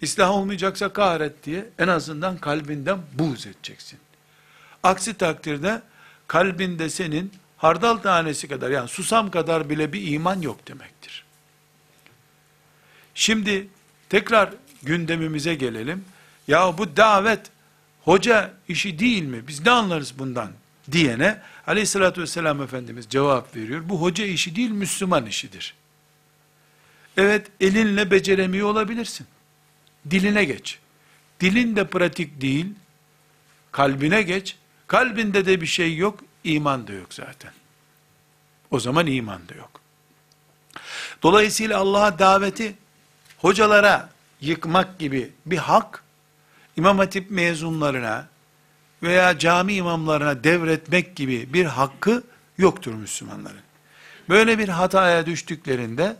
İslah 0.00 0.30
olmayacaksa 0.30 0.92
kahret 0.92 1.44
diye 1.44 1.68
en 1.78 1.88
azından 1.88 2.38
kalbinden 2.38 2.98
buğz 3.12 3.46
edeceksin. 3.46 3.98
Aksi 4.82 5.14
takdirde 5.14 5.82
kalbinde 6.26 6.90
senin 6.90 7.32
hardal 7.56 7.96
tanesi 7.96 8.48
kadar 8.48 8.70
yani 8.70 8.88
susam 8.88 9.30
kadar 9.30 9.70
bile 9.70 9.92
bir 9.92 10.12
iman 10.12 10.40
yok 10.40 10.68
demektir. 10.68 11.24
Şimdi 13.14 13.68
tekrar 14.08 14.50
gündemimize 14.82 15.54
gelelim. 15.54 16.04
Ya 16.48 16.78
bu 16.78 16.96
davet 16.96 17.40
hoca 18.04 18.54
işi 18.68 18.98
değil 18.98 19.22
mi? 19.22 19.48
Biz 19.48 19.66
ne 19.66 19.70
anlarız 19.70 20.18
bundan? 20.18 20.52
Diyene 20.92 21.40
aleyhissalatü 21.66 22.22
vesselam 22.22 22.62
Efendimiz 22.62 23.06
cevap 23.10 23.56
veriyor. 23.56 23.82
Bu 23.88 24.02
hoca 24.02 24.24
işi 24.24 24.56
değil 24.56 24.70
Müslüman 24.70 25.26
işidir. 25.26 25.74
Evet 27.16 27.46
elinle 27.60 28.10
beceremiyor 28.10 28.68
olabilirsin. 28.68 29.26
Diline 30.10 30.44
geç. 30.44 30.78
Dilin 31.40 31.76
de 31.76 31.86
pratik 31.86 32.40
değil. 32.40 32.66
Kalbine 33.72 34.22
geç. 34.22 34.56
Kalbinde 34.86 35.46
de 35.46 35.60
bir 35.60 35.66
şey 35.66 35.96
yok. 35.96 36.20
iman 36.44 36.86
da 36.86 36.92
yok 36.92 37.14
zaten. 37.14 37.52
O 38.70 38.80
zaman 38.80 39.06
iman 39.06 39.48
da 39.48 39.54
yok. 39.54 39.80
Dolayısıyla 41.22 41.78
Allah'a 41.78 42.18
daveti 42.18 42.74
hocalara 43.42 44.08
yıkmak 44.40 44.98
gibi 44.98 45.32
bir 45.46 45.58
hak, 45.58 46.02
İmam 46.76 46.98
Hatip 46.98 47.30
mezunlarına 47.30 48.26
veya 49.02 49.38
cami 49.38 49.74
imamlarına 49.74 50.44
devretmek 50.44 51.16
gibi 51.16 51.52
bir 51.52 51.64
hakkı 51.64 52.22
yoktur 52.58 52.94
Müslümanların. 52.94 53.60
Böyle 54.28 54.58
bir 54.58 54.68
hataya 54.68 55.26
düştüklerinde, 55.26 56.16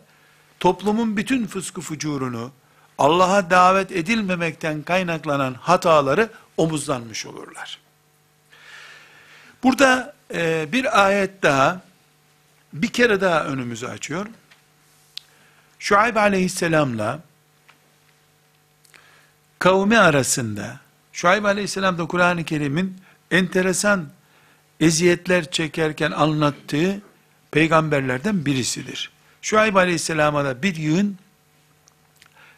toplumun 0.60 1.16
bütün 1.16 1.46
fıskı 1.46 1.80
fucurunu, 1.80 2.50
Allah'a 2.98 3.50
davet 3.50 3.92
edilmemekten 3.92 4.82
kaynaklanan 4.82 5.54
hataları 5.54 6.28
omuzlanmış 6.56 7.26
olurlar. 7.26 7.78
Burada 9.62 10.14
e, 10.34 10.72
bir 10.72 11.04
ayet 11.04 11.42
daha, 11.42 11.80
bir 12.72 12.88
kere 12.88 13.20
daha 13.20 13.44
önümüzü 13.44 13.86
açıyor. 13.86 14.26
Şuayb 15.82 16.16
aleyhisselamla 16.16 17.20
kavmi 19.58 19.98
arasında, 19.98 20.80
Şuayb 21.12 21.44
aleyhisselam 21.44 21.98
da 21.98 22.06
Kur'an-ı 22.06 22.44
Kerim'in 22.44 22.96
enteresan 23.30 24.08
eziyetler 24.80 25.50
çekerken 25.50 26.10
anlattığı 26.10 27.00
peygamberlerden 27.50 28.46
birisidir. 28.46 29.10
Şuayb 29.42 29.74
aleyhisselama 29.74 30.44
da 30.44 30.62
bir 30.62 30.76
yığın 30.76 31.18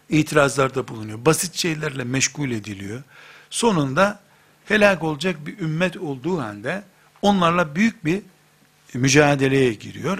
itirazlarda 0.08 0.88
bulunuyor. 0.88 1.24
Basit 1.24 1.54
şeylerle 1.54 2.04
meşgul 2.04 2.50
ediliyor. 2.50 3.02
Sonunda 3.50 4.20
helak 4.64 5.02
olacak 5.02 5.46
bir 5.46 5.58
ümmet 5.58 5.96
olduğu 5.96 6.40
halde 6.40 6.82
onlarla 7.22 7.74
büyük 7.76 8.04
bir 8.04 8.22
mücadeleye 8.94 9.72
giriyor. 9.74 10.18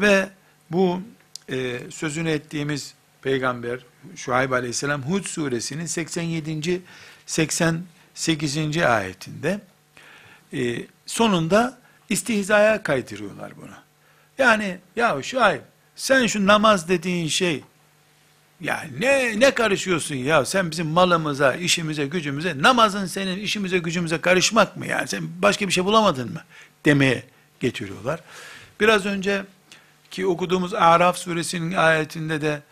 Ve 0.00 0.28
bu 0.70 1.00
e, 1.48 1.80
sözünü 1.90 2.30
ettiğimiz 2.30 2.94
peygamber 3.22 3.80
Şuayb 4.16 4.52
aleyhisselam 4.52 5.02
Hud 5.02 5.24
suresinin 5.24 5.86
87. 5.86 6.82
88. 7.26 8.76
ayetinde 8.76 9.60
e, 10.52 10.86
sonunda 11.06 11.78
istihzaya 12.08 12.82
kaydırıyorlar 12.82 13.52
bunu. 13.56 13.74
Yani 14.38 14.78
ya 14.96 15.22
Şuayb 15.22 15.60
sen 15.96 16.26
şu 16.26 16.46
namaz 16.46 16.88
dediğin 16.88 17.28
şey 17.28 17.62
ya 18.60 18.84
ne 18.98 19.40
ne 19.40 19.50
karışıyorsun 19.50 20.14
ya 20.14 20.44
sen 20.44 20.70
bizim 20.70 20.86
malımıza, 20.86 21.54
işimize, 21.54 22.06
gücümüze 22.06 22.62
namazın 22.62 23.06
senin 23.06 23.38
işimize, 23.38 23.78
gücümüze 23.78 24.20
karışmak 24.20 24.76
mı 24.76 24.86
yani 24.86 25.08
sen 25.08 25.22
başka 25.42 25.68
bir 25.68 25.72
şey 25.72 25.84
bulamadın 25.84 26.32
mı 26.32 26.40
demeye 26.84 27.22
getiriyorlar. 27.60 28.20
Biraz 28.80 29.06
önce 29.06 29.44
ki 30.14 30.26
okuduğumuz 30.26 30.74
Araf 30.74 31.18
suresinin 31.18 31.72
ayetinde 31.72 32.40
de 32.40 32.62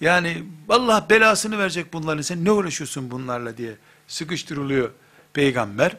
yani 0.00 0.44
Allah 0.68 1.06
belasını 1.10 1.58
verecek 1.58 1.92
bunların 1.92 2.22
sen 2.22 2.44
ne 2.44 2.50
uğraşıyorsun 2.50 3.10
bunlarla 3.10 3.56
diye 3.56 3.74
sıkıştırılıyor 4.08 4.90
peygamber. 5.32 5.96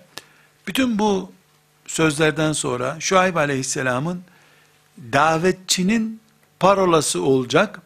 Bütün 0.67 0.99
bu 0.99 1.31
sözlerden 1.87 2.53
sonra 2.53 2.97
Şuayb 2.99 3.35
aleyhisselamın 3.35 4.23
davetçinin 4.97 6.21
parolası 6.59 7.21
olacak 7.21 7.81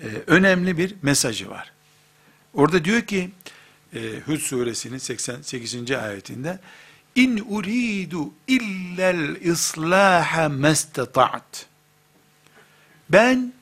e, 0.00 0.06
önemli 0.26 0.78
bir 0.78 0.94
mesajı 1.02 1.50
var. 1.50 1.72
Orada 2.54 2.84
diyor 2.84 3.00
ki 3.00 3.30
e, 3.94 3.98
Hud 4.26 4.38
suresinin 4.38 4.98
88. 4.98 5.90
ayetinde 5.90 6.58
in 7.14 7.44
uridu 7.48 8.30
illel 8.48 9.36
islaha 9.36 10.48
mestata'at 10.48 11.67
ben 13.09 13.53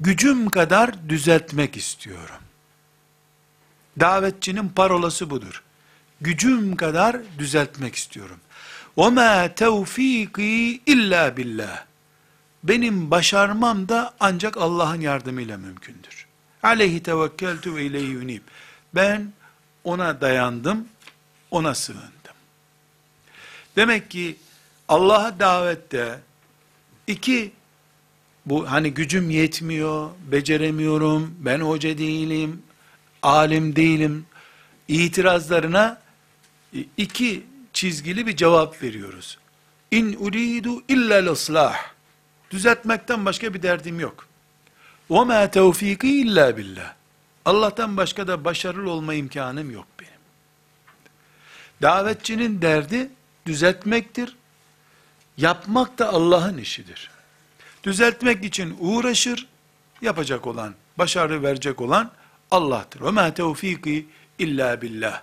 gücüm 0.00 0.50
kadar 0.50 1.08
düzeltmek 1.08 1.76
istiyorum. 1.76 2.42
Davetçinin 4.00 4.68
parolası 4.68 5.30
budur. 5.30 5.62
Gücüm 6.20 6.76
kadar 6.76 7.16
düzeltmek 7.38 7.94
istiyorum. 7.94 8.40
وَمَا 8.96 9.54
تَوْف۪يقِ 9.54 10.40
illa 10.86 11.36
billah. 11.36 11.84
Benim 12.64 13.10
başarmam 13.10 13.88
da 13.88 14.14
ancak 14.20 14.56
Allah'ın 14.56 15.00
yardımıyla 15.00 15.58
mümkündür. 15.58 16.26
Aleyhi 16.62 17.02
tevekkeltu 17.02 17.76
ve 17.76 17.84
ileyhi 17.84 18.10
yunib. 18.10 18.42
Ben 18.94 19.32
ona 19.84 20.20
dayandım, 20.20 20.88
ona 21.50 21.74
sığındım. 21.74 22.36
Demek 23.76 24.10
ki 24.10 24.36
Allah'a 24.88 25.38
davette 25.38 26.20
iki 27.06 27.52
bu 28.47 28.71
hani 28.71 28.93
gücüm 28.93 29.29
yetmiyor, 29.29 30.09
beceremiyorum, 30.31 31.35
ben 31.39 31.59
hoca 31.59 31.97
değilim, 31.97 32.61
alim 33.21 33.75
değilim 33.75 34.25
itirazlarına 34.87 36.01
iki 36.97 37.43
çizgili 37.73 38.27
bir 38.27 38.35
cevap 38.35 38.83
veriyoruz. 38.83 39.37
İn 39.91 40.17
uridu 40.19 40.83
illa 40.87 41.31
ıslah. 41.31 41.75
Düzeltmekten 42.51 43.25
başka 43.25 43.53
bir 43.53 43.61
derdim 43.61 43.99
yok. 43.99 44.27
Ve 45.11 45.23
ma 45.23 45.51
tevfiki 45.51 46.21
illa 46.21 46.57
billah. 46.57 46.93
Allah'tan 47.45 47.97
başka 47.97 48.27
da 48.27 48.45
başarılı 48.45 48.91
olma 48.91 49.13
imkanım 49.13 49.71
yok 49.71 49.87
benim. 49.99 50.11
Davetçinin 51.81 52.61
derdi 52.61 53.09
düzeltmektir. 53.45 54.35
Yapmak 55.37 55.99
da 55.99 56.09
Allah'ın 56.09 56.57
işidir. 56.57 57.16
Düzeltmek 57.83 58.43
için 58.43 58.77
uğraşır, 58.79 59.47
yapacak 60.01 60.47
olan, 60.47 60.73
başarı 60.97 61.43
verecek 61.43 61.81
olan 61.81 62.11
Allah'tır. 62.51 63.01
Ve 63.01 63.11
ma 63.11 63.33
tevfiki 63.33 64.05
illa 64.39 64.81
billah. 64.81 65.21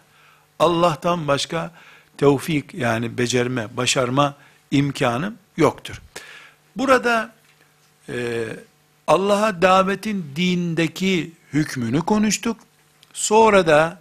Allah'tan 0.58 1.28
başka 1.28 1.70
tevfik 2.16 2.74
yani 2.74 3.18
becerme, 3.18 3.76
başarma 3.76 4.34
imkanım 4.70 5.34
yoktur. 5.56 6.02
Burada 6.76 7.32
e, 8.08 8.44
Allah'a 9.06 9.62
davetin 9.62 10.32
dindeki 10.36 11.32
hükmünü 11.52 12.00
konuştuk. 12.00 12.56
Sonra 13.12 13.66
da 13.66 14.00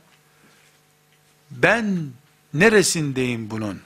ben 1.51 2.07
neresindeyim 2.53 3.49
bunun? 3.49 3.81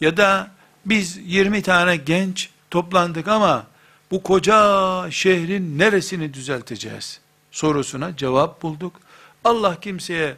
Ya 0.00 0.16
da 0.16 0.50
biz 0.86 1.16
20 1.16 1.62
tane 1.62 1.96
genç 1.96 2.50
toplandık 2.70 3.28
ama 3.28 3.66
bu 4.10 4.22
koca 4.22 5.10
şehrin 5.10 5.78
neresini 5.78 6.34
düzelteceğiz? 6.34 7.20
Sorusuna 7.50 8.16
cevap 8.16 8.62
bulduk. 8.62 9.00
Allah 9.44 9.80
kimseye 9.80 10.36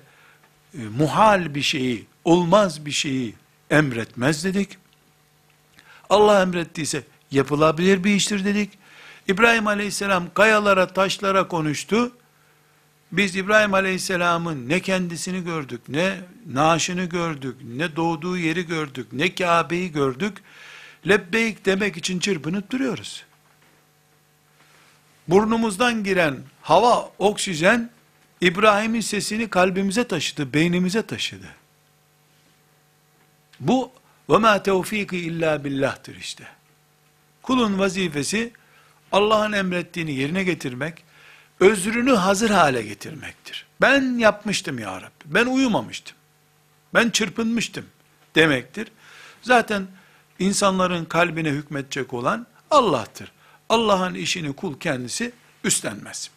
e, 0.74 0.78
muhal 0.78 1.54
bir 1.54 1.62
şeyi, 1.62 2.06
olmaz 2.24 2.86
bir 2.86 2.90
şeyi 2.90 3.34
emretmez 3.70 4.44
dedik. 4.44 4.78
Allah 6.10 6.42
emrettiyse 6.42 7.02
yapılabilir 7.30 8.04
bir 8.04 8.14
iştir 8.14 8.44
dedik. 8.44 8.70
İbrahim 9.28 9.66
aleyhisselam 9.66 10.34
kayalara, 10.34 10.86
taşlara 10.86 11.48
konuştu. 11.48 12.12
Biz 13.12 13.36
İbrahim 13.36 13.74
aleyhisselamın 13.74 14.68
ne 14.68 14.80
kendisini 14.80 15.44
gördük, 15.44 15.80
ne 15.88 16.20
naaşını 16.52 17.04
gördük, 17.04 17.56
ne 17.76 17.96
doğduğu 17.96 18.38
yeri 18.38 18.66
gördük, 18.66 19.06
ne 19.12 19.34
Kabe'yi 19.34 19.92
gördük. 19.92 20.36
Lebbeyk 21.08 21.66
demek 21.66 21.96
için 21.96 22.18
çırpınıp 22.18 22.70
duruyoruz. 22.70 23.24
Burnumuzdan 25.28 26.04
giren 26.04 26.36
hava, 26.62 27.10
oksijen, 27.18 27.90
İbrahim'in 28.40 29.00
sesini 29.00 29.50
kalbimize 29.50 30.08
taşıdı, 30.08 30.52
beynimize 30.52 31.02
taşıdı. 31.02 31.48
Bu 33.60 33.92
ma 34.28 34.62
tevfiki 34.62 35.18
illa 35.18 35.64
billah'tır 35.64 36.16
işte. 36.16 36.44
Kulun 37.42 37.78
vazifesi 37.78 38.52
Allah'ın 39.12 39.52
emrettiğini 39.52 40.12
yerine 40.12 40.44
getirmek, 40.44 41.04
özrünü 41.60 42.12
hazır 42.12 42.50
hale 42.50 42.82
getirmektir. 42.82 43.66
Ben 43.80 44.18
yapmıştım 44.18 44.78
ya 44.78 44.96
Rabbi. 44.96 45.24
Ben 45.24 45.46
uyumamıştım. 45.46 46.16
Ben 46.94 47.10
çırpınmıştım 47.10 47.86
demektir. 48.34 48.88
Zaten 49.42 49.86
insanların 50.38 51.04
kalbine 51.04 51.50
hükmetecek 51.50 52.14
olan 52.14 52.46
Allah'tır. 52.70 53.32
Allah'ın 53.70 54.14
işini 54.14 54.52
kul 54.52 54.78
kendisi 54.78 55.32
üstlenmez. 55.64 56.30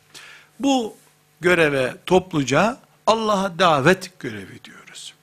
Bu 0.59 0.95
göreve 1.41 1.95
topluca 2.05 2.77
Allah'a 3.07 3.59
davet 3.59 4.19
görevi 4.19 4.63
diyoruz. 4.63 5.13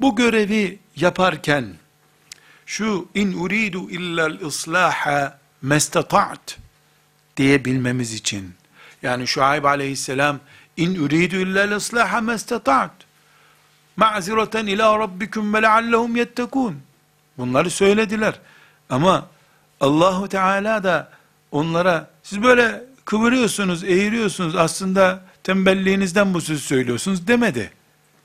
Bu 0.00 0.16
görevi 0.16 0.78
yaparken 0.96 1.74
şu 2.66 3.08
in 3.14 3.32
uridu 3.32 3.90
illal 3.90 4.40
islaha 4.40 5.38
mestata'at 5.62 6.58
diyebilmemiz 7.36 8.14
için 8.14 8.54
yani 9.02 9.26
Şuayb 9.26 9.64
aleyhisselam 9.64 10.40
in 10.76 10.94
uridu 10.94 11.36
illal 11.36 11.72
islaha 11.72 12.20
mestata'at 12.20 12.92
ma'zireten 13.96 14.66
ila 14.66 14.98
rabbikum 14.98 15.54
ve 15.54 15.62
leallehum 15.62 16.16
yettekun 16.16 16.82
bunları 17.38 17.70
söylediler 17.70 18.34
ama 18.90 19.33
Allahu 19.80 20.28
Teala 20.28 20.82
da 20.82 21.10
onlara 21.50 22.10
siz 22.22 22.42
böyle 22.42 22.84
kıvırıyorsunuz, 23.04 23.84
eğiriyorsunuz 23.84 24.56
aslında 24.56 25.24
tembelliğinizden 25.42 26.34
bu 26.34 26.40
sözü 26.40 26.62
söylüyorsunuz 26.62 27.26
demedi. 27.26 27.70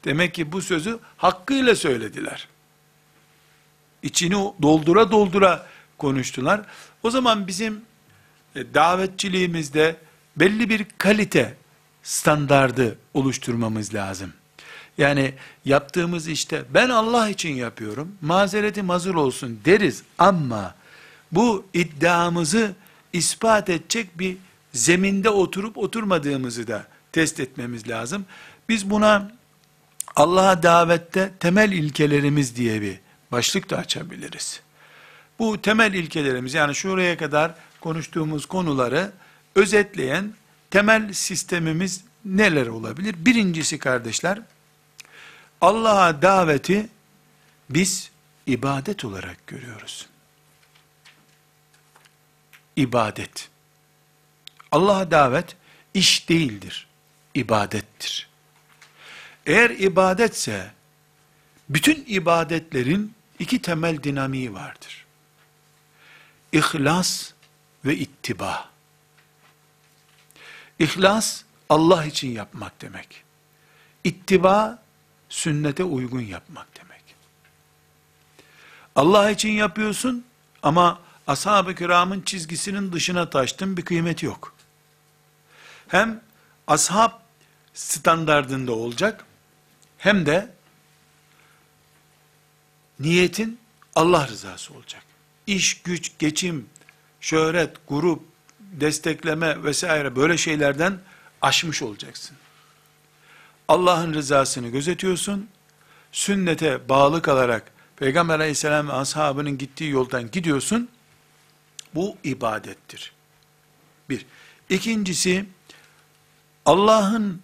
Demek 0.05 0.33
ki 0.33 0.51
bu 0.51 0.61
sözü 0.61 0.99
hakkıyla 1.17 1.75
söylediler. 1.75 2.47
İçini 4.03 4.33
doldura 4.61 5.11
doldura 5.11 5.65
konuştular. 5.97 6.61
O 7.03 7.09
zaman 7.09 7.47
bizim 7.47 7.81
e, 8.55 8.73
davetçiliğimizde 8.73 9.95
belli 10.37 10.69
bir 10.69 10.85
kalite 10.97 11.57
standardı 12.03 12.97
oluşturmamız 13.13 13.93
lazım. 13.93 14.33
Yani 14.97 15.33
yaptığımız 15.65 16.27
işte 16.27 16.63
ben 16.73 16.89
Allah 16.89 17.29
için 17.29 17.55
yapıyorum, 17.55 18.15
mazereti 18.21 18.81
mazur 18.81 19.15
olsun 19.15 19.59
deriz 19.65 20.03
ama 20.17 20.75
bu 21.31 21.65
iddiamızı 21.73 22.75
ispat 23.13 23.69
edecek 23.69 24.19
bir 24.19 24.37
zeminde 24.73 25.29
oturup 25.29 25.77
oturmadığımızı 25.77 26.67
da 26.67 26.87
test 27.11 27.39
etmemiz 27.39 27.89
lazım. 27.89 28.25
Biz 28.69 28.89
buna 28.89 29.31
Allah'a 30.15 30.63
davette 30.63 31.31
temel 31.39 31.71
ilkelerimiz 31.71 32.55
diye 32.55 32.81
bir 32.81 32.99
başlık 33.31 33.69
da 33.69 33.77
açabiliriz. 33.77 34.61
Bu 35.39 35.61
temel 35.61 35.93
ilkelerimiz 35.93 36.53
yani 36.53 36.75
şuraya 36.75 37.17
kadar 37.17 37.55
konuştuğumuz 37.81 38.45
konuları 38.45 39.11
özetleyen 39.55 40.33
temel 40.71 41.13
sistemimiz 41.13 42.03
neler 42.25 42.67
olabilir? 42.67 43.15
Birincisi 43.17 43.79
kardeşler, 43.79 44.41
Allah'a 45.61 46.21
daveti 46.21 46.89
biz 47.69 48.11
ibadet 48.47 49.05
olarak 49.05 49.47
görüyoruz. 49.47 50.08
İbadet. 52.79 53.49
Allah'a 54.71 55.11
davet 55.11 55.55
iş 55.93 56.29
değildir, 56.29 56.87
ibadettir. 57.33 58.29
Eğer 59.45 59.69
ibadetse, 59.69 60.71
bütün 61.69 62.05
ibadetlerin 62.07 63.13
iki 63.39 63.61
temel 63.61 64.03
dinamiği 64.03 64.53
vardır. 64.53 65.05
İhlas 66.51 67.31
ve 67.85 67.95
ittiba. 67.95 68.69
İhlas, 70.79 71.43
Allah 71.69 72.05
için 72.05 72.31
yapmak 72.31 72.81
demek. 72.81 73.23
İttiba, 74.03 74.83
sünnete 75.29 75.83
uygun 75.83 76.21
yapmak 76.21 76.67
demek. 76.77 77.03
Allah 78.95 79.31
için 79.31 79.51
yapıyorsun 79.51 80.25
ama 80.63 81.08
ashab-ı 81.29 81.75
kiramın 81.75 82.21
çizgisinin 82.21 82.91
dışına 82.91 83.29
taştın 83.29 83.77
bir 83.77 83.85
kıymeti 83.85 84.25
yok. 84.25 84.55
Hem 85.87 86.21
ashab 86.67 87.11
standardında 87.73 88.71
olacak 88.71 89.25
hem 89.97 90.25
de 90.25 90.51
niyetin 92.99 93.59
Allah 93.95 94.27
rızası 94.27 94.73
olacak. 94.73 95.03
İş, 95.47 95.81
güç, 95.81 96.11
geçim, 96.19 96.65
şöhret, 97.21 97.77
grup, 97.87 98.23
destekleme 98.59 99.63
vesaire 99.63 100.15
böyle 100.15 100.37
şeylerden 100.37 100.99
aşmış 101.41 101.81
olacaksın. 101.81 102.37
Allah'ın 103.67 104.13
rızasını 104.13 104.67
gözetiyorsun, 104.67 105.49
sünnete 106.11 106.89
bağlı 106.89 107.21
kalarak 107.21 107.71
Peygamber 107.95 108.39
aleyhisselam 108.39 108.87
ve 108.87 108.93
ashabının 108.93 109.57
gittiği 109.57 109.91
yoldan 109.91 110.31
gidiyorsun, 110.31 110.89
bu 111.95 112.17
ibadettir. 112.23 113.13
Bir. 114.09 114.25
İkincisi, 114.69 115.45
Allah'ın 116.65 117.41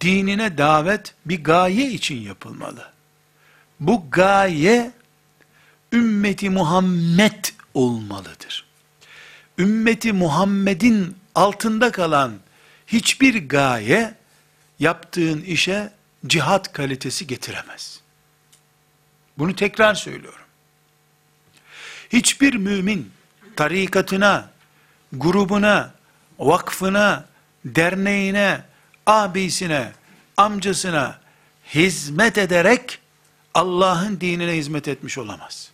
dinine 0.00 0.58
davet 0.58 1.14
bir 1.26 1.44
gaye 1.44 1.90
için 1.90 2.20
yapılmalı. 2.20 2.92
Bu 3.80 4.10
gaye, 4.10 4.90
ümmeti 5.92 6.50
Muhammed 6.50 7.44
olmalıdır. 7.74 8.66
Ümmeti 9.58 10.12
Muhammed'in 10.12 11.16
altında 11.34 11.92
kalan 11.92 12.34
hiçbir 12.86 13.48
gaye, 13.48 14.14
yaptığın 14.78 15.40
işe 15.40 15.92
cihat 16.26 16.72
kalitesi 16.72 17.26
getiremez. 17.26 18.00
Bunu 19.38 19.56
tekrar 19.56 19.94
söylüyorum. 19.94 20.38
Hiçbir 22.12 22.54
mümin 22.54 23.12
tarikatına, 23.56 24.50
grubuna, 25.12 25.90
vakfına, 26.38 27.24
derneğine, 27.64 28.60
abisine, 29.06 29.92
amcasına 30.36 31.18
hizmet 31.74 32.38
ederek 32.38 32.98
Allah'ın 33.54 34.20
dinine 34.20 34.52
hizmet 34.52 34.88
etmiş 34.88 35.18
olamaz. 35.18 35.70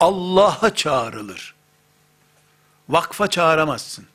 Allah'a 0.00 0.74
çağrılır. 0.74 1.54
Vakfa 2.88 3.30
çağıramazsın. 3.30 4.06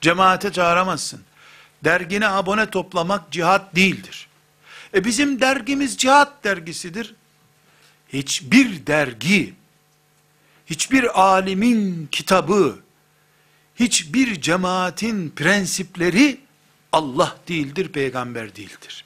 Cemaate 0.00 0.52
çağıramazsın. 0.52 1.20
Dergine 1.84 2.28
abone 2.28 2.70
toplamak 2.70 3.32
cihat 3.32 3.76
değildir. 3.76 4.28
E 4.94 5.04
bizim 5.04 5.40
dergimiz 5.40 5.96
cihat 5.96 6.44
dergisidir. 6.44 7.14
Hiçbir 8.08 8.86
dergi, 8.86 9.54
hiçbir 10.66 11.20
alimin 11.20 12.08
kitabı, 12.12 12.78
hiçbir 13.74 14.40
cemaatin 14.40 15.30
prensipleri 15.30 16.40
Allah 16.92 17.38
değildir, 17.48 17.88
peygamber 17.88 18.56
değildir. 18.56 19.04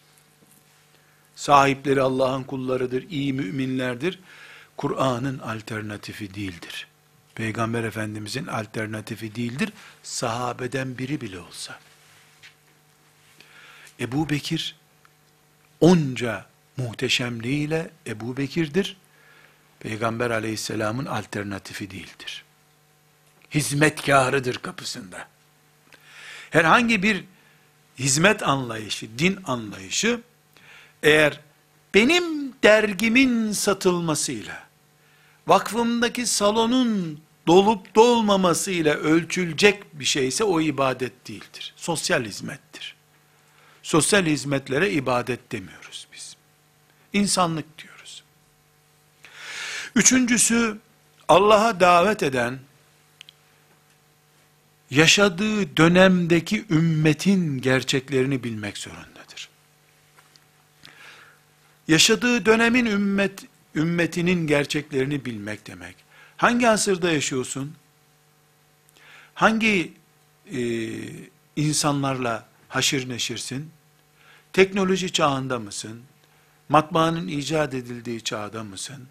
Sahipleri 1.37 2.03
Allah'ın 2.03 2.43
kullarıdır, 2.43 3.11
iyi 3.11 3.33
müminlerdir. 3.33 4.19
Kur'an'ın 4.77 5.39
alternatifi 5.39 6.35
değildir. 6.35 6.87
Peygamber 7.35 7.85
Efendimizin 7.85 8.47
alternatifi 8.47 9.35
değildir. 9.35 9.73
Sahabeden 10.03 10.99
biri 10.99 11.21
bile 11.21 11.39
olsa. 11.39 11.79
Ebu 14.01 14.31
Bekir, 14.31 14.77
onca 15.81 16.47
muhteşemliğiyle 16.77 17.91
Ebu 18.07 18.37
Bekir'dir. 18.37 18.97
Peygamber 19.81 20.31
aleyhisselamın 20.31 21.07
alternatifi 21.07 21.91
değildir. 21.91 22.45
Hizmetkarıdır 23.55 24.57
kapısında. 24.57 25.27
Herhangi 26.51 27.03
bir 27.03 27.25
hizmet 27.99 28.43
anlayışı, 28.43 29.19
din 29.19 29.39
anlayışı, 29.45 30.21
eğer 31.03 31.41
benim 31.95 32.53
dergimin 32.63 33.53
satılmasıyla, 33.53 34.63
vakfımdaki 35.47 36.27
salonun 36.27 37.21
dolup 37.47 37.95
dolmamasıyla 37.95 38.95
ölçülecek 38.95 39.99
bir 40.01 40.05
şeyse 40.05 40.45
o 40.45 40.61
ibadet 40.61 41.29
değildir. 41.29 41.73
Sosyal 41.77 42.25
hizmettir. 42.25 42.97
Sosyal 43.83 44.27
hizmetlere 44.27 44.91
ibadet 44.91 45.53
demiyoruz 45.53 46.07
biz. 46.13 46.37
İnsanlık. 47.13 47.67
Üçüncüsü, 49.95 50.79
Allah'a 51.29 51.81
davet 51.81 52.23
eden, 52.23 52.59
yaşadığı 54.91 55.77
dönemdeki 55.77 56.65
ümmetin 56.71 57.61
gerçeklerini 57.61 58.45
bilmek 58.45 58.79
zorundadır. 58.79 59.49
Yaşadığı 61.89 62.47
dönemin 62.47 62.87
ümmet 62.87 63.45
ümmetinin 63.75 64.47
gerçeklerini 64.47 65.25
bilmek 65.25 65.67
demek. 65.67 65.97
Hangi 66.37 66.69
asırda 66.69 67.11
yaşıyorsun? 67.13 67.75
Hangi 69.35 69.93
e, 70.53 70.61
insanlarla 71.57 72.49
haşır 72.69 73.09
neşirsin? 73.09 73.71
Teknoloji 74.53 75.13
çağında 75.13 75.59
mısın? 75.59 76.03
Matbaanın 76.69 77.29
icat 77.29 77.75
edildiği 77.75 78.21
çağda 78.21 78.65
mısın? 78.65 79.09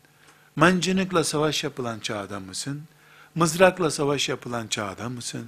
Mancınıkla 0.59 1.23
savaş 1.23 1.63
yapılan 1.63 1.99
çağda 1.99 2.39
mısın? 2.39 2.83
Mızrakla 3.35 3.91
savaş 3.91 4.29
yapılan 4.29 4.67
çağda 4.67 5.09
mısın? 5.09 5.47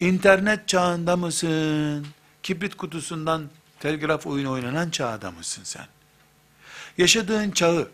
İnternet 0.00 0.68
çağında 0.68 1.16
mısın? 1.16 2.06
Kibrit 2.42 2.74
kutusundan 2.74 3.48
telgraf 3.80 4.26
oyunu 4.26 4.50
oynanan 4.50 4.90
çağda 4.90 5.30
mısın 5.30 5.62
sen? 5.64 5.86
Yaşadığın 6.98 7.50
çağı, 7.50 7.90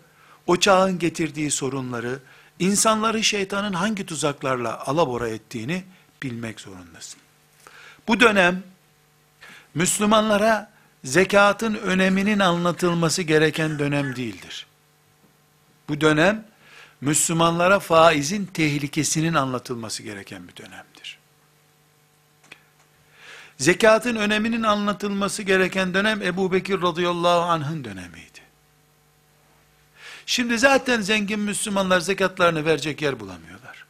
o 0.46 0.56
çağın 0.56 0.98
getirdiği 0.98 1.50
sorunları, 1.50 2.18
insanları 2.58 3.24
şeytanın 3.24 3.72
hangi 3.72 4.06
tuzaklarla 4.06 4.86
alabora 4.86 5.28
ettiğini 5.28 5.84
bilmek 6.22 6.60
zorundasın. 6.60 7.20
Bu 8.08 8.20
dönem, 8.20 8.62
Müslümanlara 9.74 10.70
zekatın 11.04 11.74
öneminin 11.74 12.38
anlatılması 12.38 13.22
gereken 13.22 13.78
dönem 13.78 14.16
değildir. 14.16 14.66
Bu 15.88 16.00
dönem, 16.00 16.44
Müslümanlara 17.00 17.80
faizin 17.80 18.46
tehlikesinin 18.46 19.34
anlatılması 19.34 20.02
gereken 20.02 20.48
bir 20.48 20.56
dönemdir. 20.56 21.18
Zekatın 23.58 24.16
öneminin 24.16 24.62
anlatılması 24.62 25.42
gereken 25.42 25.94
dönem 25.94 26.22
Ebu 26.22 26.52
Bekir 26.52 26.82
radıyallahu 26.82 27.40
anh'ın 27.40 27.84
dönemiydi. 27.84 28.40
Şimdi 30.26 30.58
zaten 30.58 31.00
zengin 31.00 31.40
Müslümanlar 31.40 32.00
zekatlarını 32.00 32.64
verecek 32.64 33.02
yer 33.02 33.20
bulamıyorlar. 33.20 33.84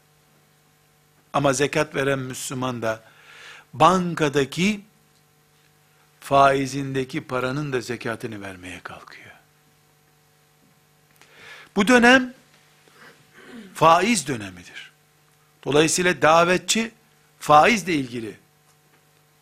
Ama 1.33 1.53
zekat 1.53 1.95
veren 1.95 2.19
Müslüman 2.19 2.83
da 2.83 3.03
bankadaki 3.73 4.81
faizindeki 6.21 7.21
paranın 7.21 7.73
da 7.73 7.81
zekatını 7.81 8.41
vermeye 8.41 8.81
kalkıyor. 8.81 9.22
Bu 11.77 11.89
dönem 11.89 12.35
faiz 13.75 14.27
dönemidir. 14.27 14.93
Dolayısıyla 15.65 16.23
davetçi 16.23 16.91
faizle 17.39 17.95
ilgili 17.95 18.37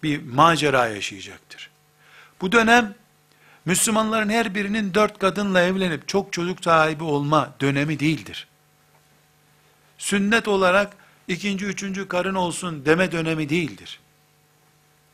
bir 0.03 0.22
macera 0.22 0.87
yaşayacaktır. 0.87 1.70
Bu 2.41 2.53
dönem 2.53 2.95
Müslümanların 3.64 4.28
her 4.28 4.55
birinin 4.55 4.95
dört 4.95 5.18
kadınla 5.18 5.62
evlenip 5.62 6.09
çok 6.09 6.33
çocuk 6.33 6.64
sahibi 6.64 7.05
olma 7.05 7.55
dönemi 7.61 8.01
değildir. 8.01 8.47
Sünnet 9.99 10.49
olarak 10.49 10.97
ikinci, 11.28 11.66
üçüncü 11.66 12.09
karın 12.09 12.35
olsun 12.35 12.85
deme 12.85 13.12
dönemi 13.12 13.49
değildir. 13.49 14.01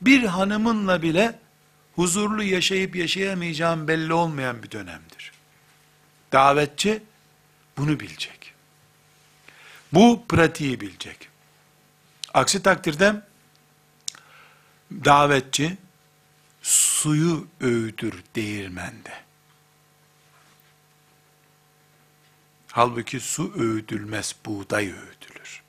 Bir 0.00 0.24
hanımınla 0.24 1.02
bile 1.02 1.38
huzurlu 1.94 2.42
yaşayıp 2.42 2.96
yaşayamayacağım 2.96 3.88
belli 3.88 4.12
olmayan 4.12 4.62
bir 4.62 4.70
dönemdir. 4.70 5.32
Davetçi 6.32 7.02
bunu 7.76 8.00
bilecek. 8.00 8.54
Bu 9.92 10.24
pratiği 10.28 10.80
bilecek. 10.80 11.28
Aksi 12.34 12.62
takdirde 12.62 13.22
davetçi 14.92 15.76
suyu 16.62 17.48
öğütür 17.60 18.24
değirmende. 18.34 19.26
Halbuki 22.72 23.20
su 23.20 23.52
öğütülmez, 23.56 24.34
buğday 24.46 24.86
öğütülür. 24.86 25.62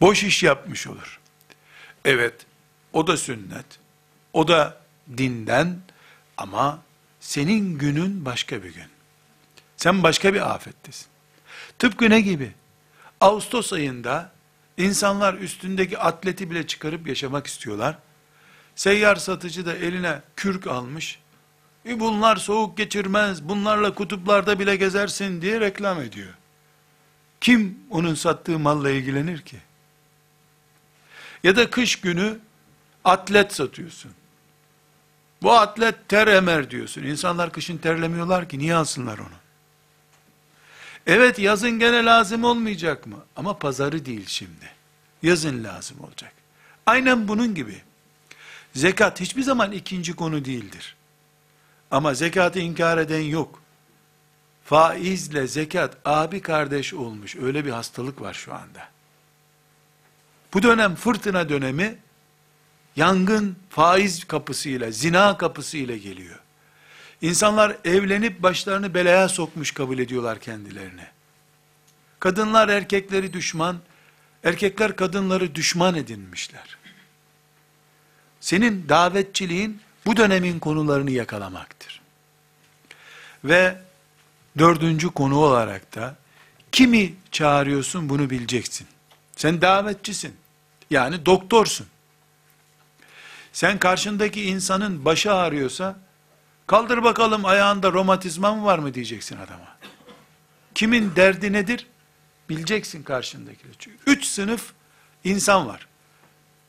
Boş 0.00 0.22
iş 0.22 0.42
yapmış 0.42 0.86
olur. 0.86 1.20
Evet, 2.04 2.46
o 2.92 3.06
da 3.06 3.16
sünnet, 3.16 3.66
o 4.32 4.48
da 4.48 4.80
dinden 5.16 5.80
ama 6.36 6.82
senin 7.20 7.78
günün 7.78 8.24
başka 8.24 8.62
bir 8.62 8.74
gün. 8.74 8.86
Sen 9.76 10.02
başka 10.02 10.34
bir 10.34 10.50
afettesin. 10.54 11.06
Tıpkı 11.78 12.10
ne 12.10 12.20
gibi? 12.20 12.52
Ağustos 13.20 13.72
ayında 13.72 14.32
insanlar 14.76 15.34
üstündeki 15.34 15.98
atleti 15.98 16.50
bile 16.50 16.66
çıkarıp 16.66 17.06
yaşamak 17.06 17.46
istiyorlar. 17.46 17.98
Seyyar 18.74 19.16
satıcı 19.16 19.66
da 19.66 19.76
eline 19.76 20.22
kürk 20.36 20.66
almış. 20.66 21.18
E 21.86 22.00
bunlar 22.00 22.36
soğuk 22.36 22.76
geçirmez, 22.76 23.42
bunlarla 23.42 23.94
kutuplarda 23.94 24.58
bile 24.58 24.76
gezersin 24.76 25.42
diye 25.42 25.60
reklam 25.60 26.00
ediyor. 26.00 26.34
Kim 27.40 27.78
onun 27.90 28.14
sattığı 28.14 28.58
malla 28.58 28.90
ilgilenir 28.90 29.40
ki? 29.40 29.56
Ya 31.42 31.56
da 31.56 31.70
kış 31.70 32.00
günü 32.00 32.38
atlet 33.04 33.54
satıyorsun. 33.54 34.12
Bu 35.42 35.52
atlet 35.52 36.08
ter 36.08 36.26
emer 36.26 36.70
diyorsun. 36.70 37.02
İnsanlar 37.02 37.52
kışın 37.52 37.78
terlemiyorlar 37.78 38.48
ki 38.48 38.58
niye 38.58 38.74
alsınlar 38.74 39.18
onu? 39.18 39.40
Evet 41.06 41.38
yazın 41.38 41.78
gene 41.78 42.04
lazım 42.04 42.44
olmayacak 42.44 43.06
mı? 43.06 43.16
Ama 43.36 43.58
pazarı 43.58 44.04
değil 44.06 44.26
şimdi. 44.26 44.70
Yazın 45.22 45.64
lazım 45.64 46.00
olacak. 46.00 46.32
Aynen 46.86 47.28
bunun 47.28 47.54
gibi. 47.54 47.82
Zekat 48.74 49.20
hiçbir 49.20 49.42
zaman 49.42 49.72
ikinci 49.72 50.12
konu 50.16 50.44
değildir. 50.44 50.96
Ama 51.90 52.14
zekatı 52.14 52.58
inkar 52.58 52.98
eden 52.98 53.20
yok. 53.20 53.62
Faizle 54.64 55.46
zekat 55.46 55.96
abi 56.04 56.42
kardeş 56.42 56.94
olmuş. 56.94 57.36
Öyle 57.36 57.64
bir 57.64 57.70
hastalık 57.70 58.20
var 58.20 58.34
şu 58.34 58.54
anda. 58.54 58.88
Bu 60.54 60.62
dönem 60.62 60.94
fırtına 60.94 61.48
dönemi 61.48 61.98
yangın 63.00 63.56
faiz 63.70 64.24
kapısıyla, 64.24 64.90
zina 64.90 65.36
kapısıyla 65.36 65.96
geliyor. 65.96 66.38
İnsanlar 67.22 67.76
evlenip 67.84 68.42
başlarını 68.42 68.94
belaya 68.94 69.28
sokmuş 69.28 69.72
kabul 69.72 69.98
ediyorlar 69.98 70.40
kendilerini. 70.40 71.06
Kadınlar 72.20 72.68
erkekleri 72.68 73.32
düşman, 73.32 73.78
erkekler 74.44 74.96
kadınları 74.96 75.54
düşman 75.54 75.94
edinmişler. 75.94 76.78
Senin 78.40 78.88
davetçiliğin 78.88 79.80
bu 80.06 80.16
dönemin 80.16 80.58
konularını 80.58 81.10
yakalamaktır. 81.10 82.00
Ve 83.44 83.78
dördüncü 84.58 85.10
konu 85.10 85.38
olarak 85.38 85.94
da 85.94 86.16
kimi 86.72 87.14
çağırıyorsun 87.30 88.08
bunu 88.08 88.30
bileceksin. 88.30 88.86
Sen 89.36 89.60
davetçisin. 89.60 90.36
Yani 90.90 91.26
doktorsun. 91.26 91.86
Sen 93.52 93.78
karşındaki 93.78 94.42
insanın 94.42 95.04
başı 95.04 95.32
ağrıyorsa 95.32 95.96
Kaldır 96.70 97.02
bakalım 97.02 97.44
ayağında 97.44 97.92
romatizma 97.92 98.54
mı 98.54 98.64
var 98.64 98.78
mı 98.78 98.94
diyeceksin 98.94 99.36
adama. 99.36 99.76
Kimin 100.74 101.16
derdi 101.16 101.52
nedir? 101.52 101.86
Bileceksin 102.48 103.02
karşındakileri. 103.02 103.74
Çünkü 103.78 103.98
üç 104.06 104.24
sınıf 104.24 104.72
insan 105.24 105.66
var. 105.66 105.86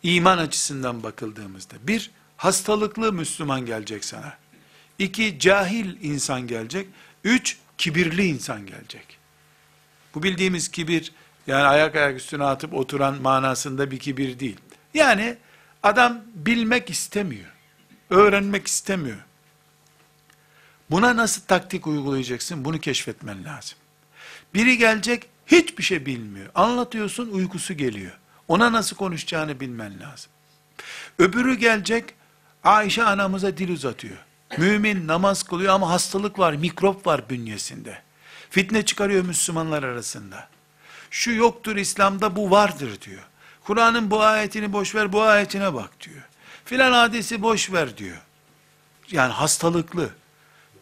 İman 0.03 0.37
açısından 0.37 1.03
bakıldığımızda. 1.03 1.75
Bir, 1.81 2.11
hastalıklı 2.37 3.13
Müslüman 3.13 3.65
gelecek 3.65 4.05
sana. 4.05 4.33
İki, 4.99 5.39
cahil 5.39 5.97
insan 6.01 6.47
gelecek. 6.47 6.87
Üç, 7.23 7.57
kibirli 7.77 8.25
insan 8.25 8.65
gelecek. 8.65 9.17
Bu 10.15 10.23
bildiğimiz 10.23 10.71
kibir, 10.71 11.11
yani 11.47 11.63
ayak 11.63 11.95
ayak 11.95 12.17
üstüne 12.17 12.43
atıp 12.43 12.73
oturan 12.73 13.21
manasında 13.21 13.91
bir 13.91 13.99
kibir 13.99 14.39
değil. 14.39 14.57
Yani 14.93 15.37
adam 15.83 16.21
bilmek 16.35 16.89
istemiyor. 16.89 17.51
Öğrenmek 18.09 18.67
istemiyor. 18.67 19.17
Buna 20.91 21.15
nasıl 21.15 21.41
taktik 21.41 21.87
uygulayacaksın? 21.87 22.65
Bunu 22.65 22.79
keşfetmen 22.79 23.43
lazım. 23.45 23.77
Biri 24.53 24.77
gelecek, 24.77 25.29
hiçbir 25.47 25.83
şey 25.83 26.05
bilmiyor. 26.05 26.49
Anlatıyorsun, 26.55 27.29
uykusu 27.31 27.73
geliyor. 27.73 28.19
Ona 28.47 28.71
nasıl 28.71 28.95
konuşacağını 28.95 29.59
bilmen 29.59 29.99
lazım. 29.99 30.31
Öbürü 31.19 31.55
gelecek, 31.55 32.13
Ayşe 32.63 33.03
anamıza 33.03 33.57
dil 33.57 33.69
uzatıyor. 33.69 34.17
Mümin 34.57 35.07
namaz 35.07 35.43
kılıyor 35.43 35.73
ama 35.73 35.89
hastalık 35.89 36.39
var, 36.39 36.53
mikrop 36.53 37.07
var 37.07 37.29
bünyesinde. 37.29 38.01
Fitne 38.49 38.85
çıkarıyor 38.85 39.25
Müslümanlar 39.25 39.83
arasında. 39.83 40.47
Şu 41.11 41.31
yoktur 41.31 41.75
İslam'da 41.75 42.35
bu 42.35 42.51
vardır 42.51 43.01
diyor. 43.01 43.23
Kur'an'ın 43.63 44.11
bu 44.11 44.21
ayetini 44.21 44.73
boş 44.73 44.95
ver, 44.95 45.13
bu 45.13 45.21
ayetine 45.21 45.73
bak 45.73 45.89
diyor. 46.01 46.21
Filan 46.65 46.91
hadisi 46.91 47.41
boş 47.41 47.71
ver 47.71 47.97
diyor. 47.97 48.17
Yani 49.11 49.33
hastalıklı. 49.33 50.09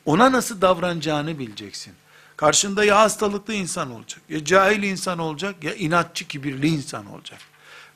Ona 0.06 0.32
nasıl 0.32 0.62
davranacağını 0.62 1.40
bileceksin. 1.40 1.94
Karşında 2.38 2.84
ya 2.84 3.00
hastalıklı 3.00 3.54
insan 3.54 3.92
olacak, 3.92 4.22
ya 4.30 4.46
cahil 4.46 4.84
insan 4.84 5.20
olacak, 5.20 5.64
ya 5.64 5.74
inatçı, 5.74 6.28
kibirli 6.28 6.68
insan 6.68 7.06
olacak. 7.06 7.40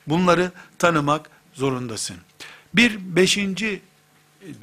Bunları 0.06 0.52
tanımak 0.78 1.30
zorundasın. 1.54 2.16
Bir 2.74 3.16
beşinci 3.16 3.80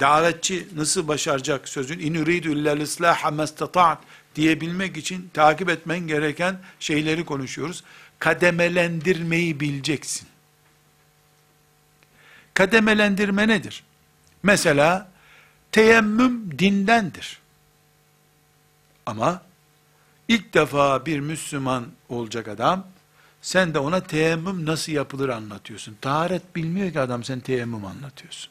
davetçi 0.00 0.68
nasıl 0.74 1.08
başaracak 1.08 1.68
sözün 1.68 1.98
in 1.98 2.14
uridu 2.14 2.48
illel 2.48 2.80
islaha 2.80 3.30
mastata'at 3.30 3.98
diyebilmek 4.34 4.96
için 4.96 5.30
takip 5.34 5.68
etmen 5.68 6.00
gereken 6.00 6.58
şeyleri 6.80 7.24
konuşuyoruz. 7.24 7.84
Kademelendirmeyi 8.22 9.60
bileceksin. 9.60 10.28
Kademelendirme 12.54 13.48
nedir? 13.48 13.84
Mesela 14.42 15.08
teyemmüm 15.72 16.58
dindendir. 16.58 17.38
Ama 19.06 19.42
ilk 20.28 20.54
defa 20.54 21.06
bir 21.06 21.20
Müslüman 21.20 21.86
olacak 22.08 22.48
adam, 22.48 22.86
sen 23.40 23.74
de 23.74 23.78
ona 23.78 24.00
teyemmüm 24.02 24.66
nasıl 24.66 24.92
yapılır 24.92 25.28
anlatıyorsun. 25.28 25.96
Taharet 26.00 26.56
bilmiyor 26.56 26.92
ki 26.92 27.00
adam 27.00 27.24
sen 27.24 27.40
teyemmüm 27.40 27.84
anlatıyorsun. 27.84 28.50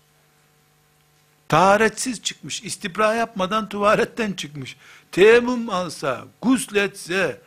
Taharetsiz 1.48 2.22
çıkmış, 2.22 2.64
istibra 2.64 3.14
yapmadan 3.14 3.70
tuvaletten 3.70 4.34
çıkmış. 4.34 4.78
Teyemmüm 5.12 5.70
alsa, 5.70 6.26
gusletse, 6.42 7.42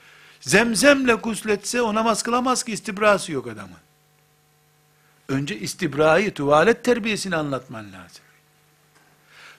zemzemle 0.46 1.14
gusletse 1.14 1.82
o 1.82 1.94
namaz 1.94 2.22
kılamaz 2.22 2.62
ki 2.62 2.72
istibrası 2.72 3.32
yok 3.32 3.46
adamın. 3.46 3.78
Önce 5.28 5.58
istibrayı, 5.58 6.34
tuvalet 6.34 6.84
terbiyesini 6.84 7.36
anlatman 7.36 7.84
lazım. 7.92 8.22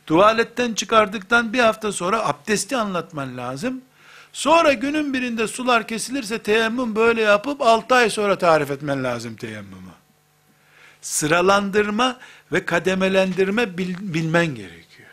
Tuvaletten 0.06 0.74
çıkardıktan 0.74 1.54
bir 1.54 1.60
hafta 1.60 1.92
sonra 1.92 2.28
abdesti 2.28 2.78
anlatman 2.78 3.38
lazım. 3.38 3.82
Sonra 4.34 4.74
günün 4.74 5.14
birinde 5.14 5.48
sular 5.48 5.88
kesilirse 5.88 6.40
teyemmüm 6.40 6.96
böyle 6.96 7.22
yapıp 7.22 7.62
6 7.62 7.96
ay 7.96 8.10
sonra 8.10 8.38
tarif 8.38 8.72
etmen 8.72 9.04
lazım 9.04 9.36
teyemmümü. 9.36 9.92
Sıralandırma 11.02 12.20
ve 12.52 12.66
kademelendirme 12.66 13.78
bil, 13.78 13.96
bilmen 14.00 14.46
gerekiyor. 14.46 15.10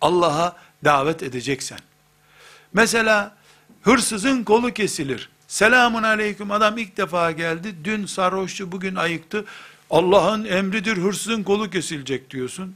Allah'a 0.00 0.56
davet 0.84 1.22
edeceksen. 1.22 1.78
Mesela 2.72 3.35
hırsızın 3.86 4.44
kolu 4.44 4.72
kesilir. 4.72 5.28
Selamun 5.48 6.02
aleyküm 6.02 6.50
adam 6.50 6.78
ilk 6.78 6.96
defa 6.96 7.30
geldi. 7.30 7.74
Dün 7.84 8.06
sarhoştu 8.06 8.72
bugün 8.72 8.94
ayıktı. 8.94 9.44
Allah'ın 9.90 10.44
emridir 10.44 10.96
hırsızın 10.96 11.42
kolu 11.42 11.70
kesilecek 11.70 12.30
diyorsun. 12.30 12.74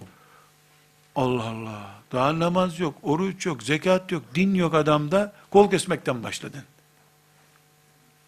Allah 1.16 1.44
Allah. 1.44 1.94
Daha 2.12 2.38
namaz 2.38 2.80
yok, 2.80 2.94
oruç 3.02 3.46
yok, 3.46 3.62
zekat 3.62 4.12
yok, 4.12 4.22
din 4.34 4.54
yok 4.54 4.74
adamda. 4.74 5.32
Kol 5.50 5.70
kesmekten 5.70 6.22
başladın. 6.22 6.62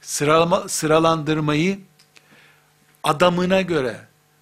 Sıralama, 0.01 0.69
sıralandırmayı 0.69 1.79
adamına 3.03 3.63
göre 3.63 4.01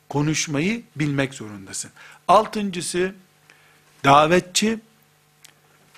konuşmayı 0.09 0.83
bilmek 0.97 1.35
zorundasın. 1.35 1.91
Altıncısı 2.29 3.15
davetçi 4.05 4.81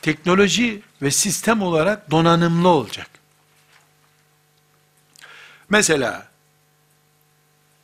teknoloji 0.02 0.82
ve 1.02 1.10
sistem 1.10 1.62
olarak 1.62 2.10
donanımlı 2.10 2.68
olacak. 2.68 3.10
Mesela 5.70 6.28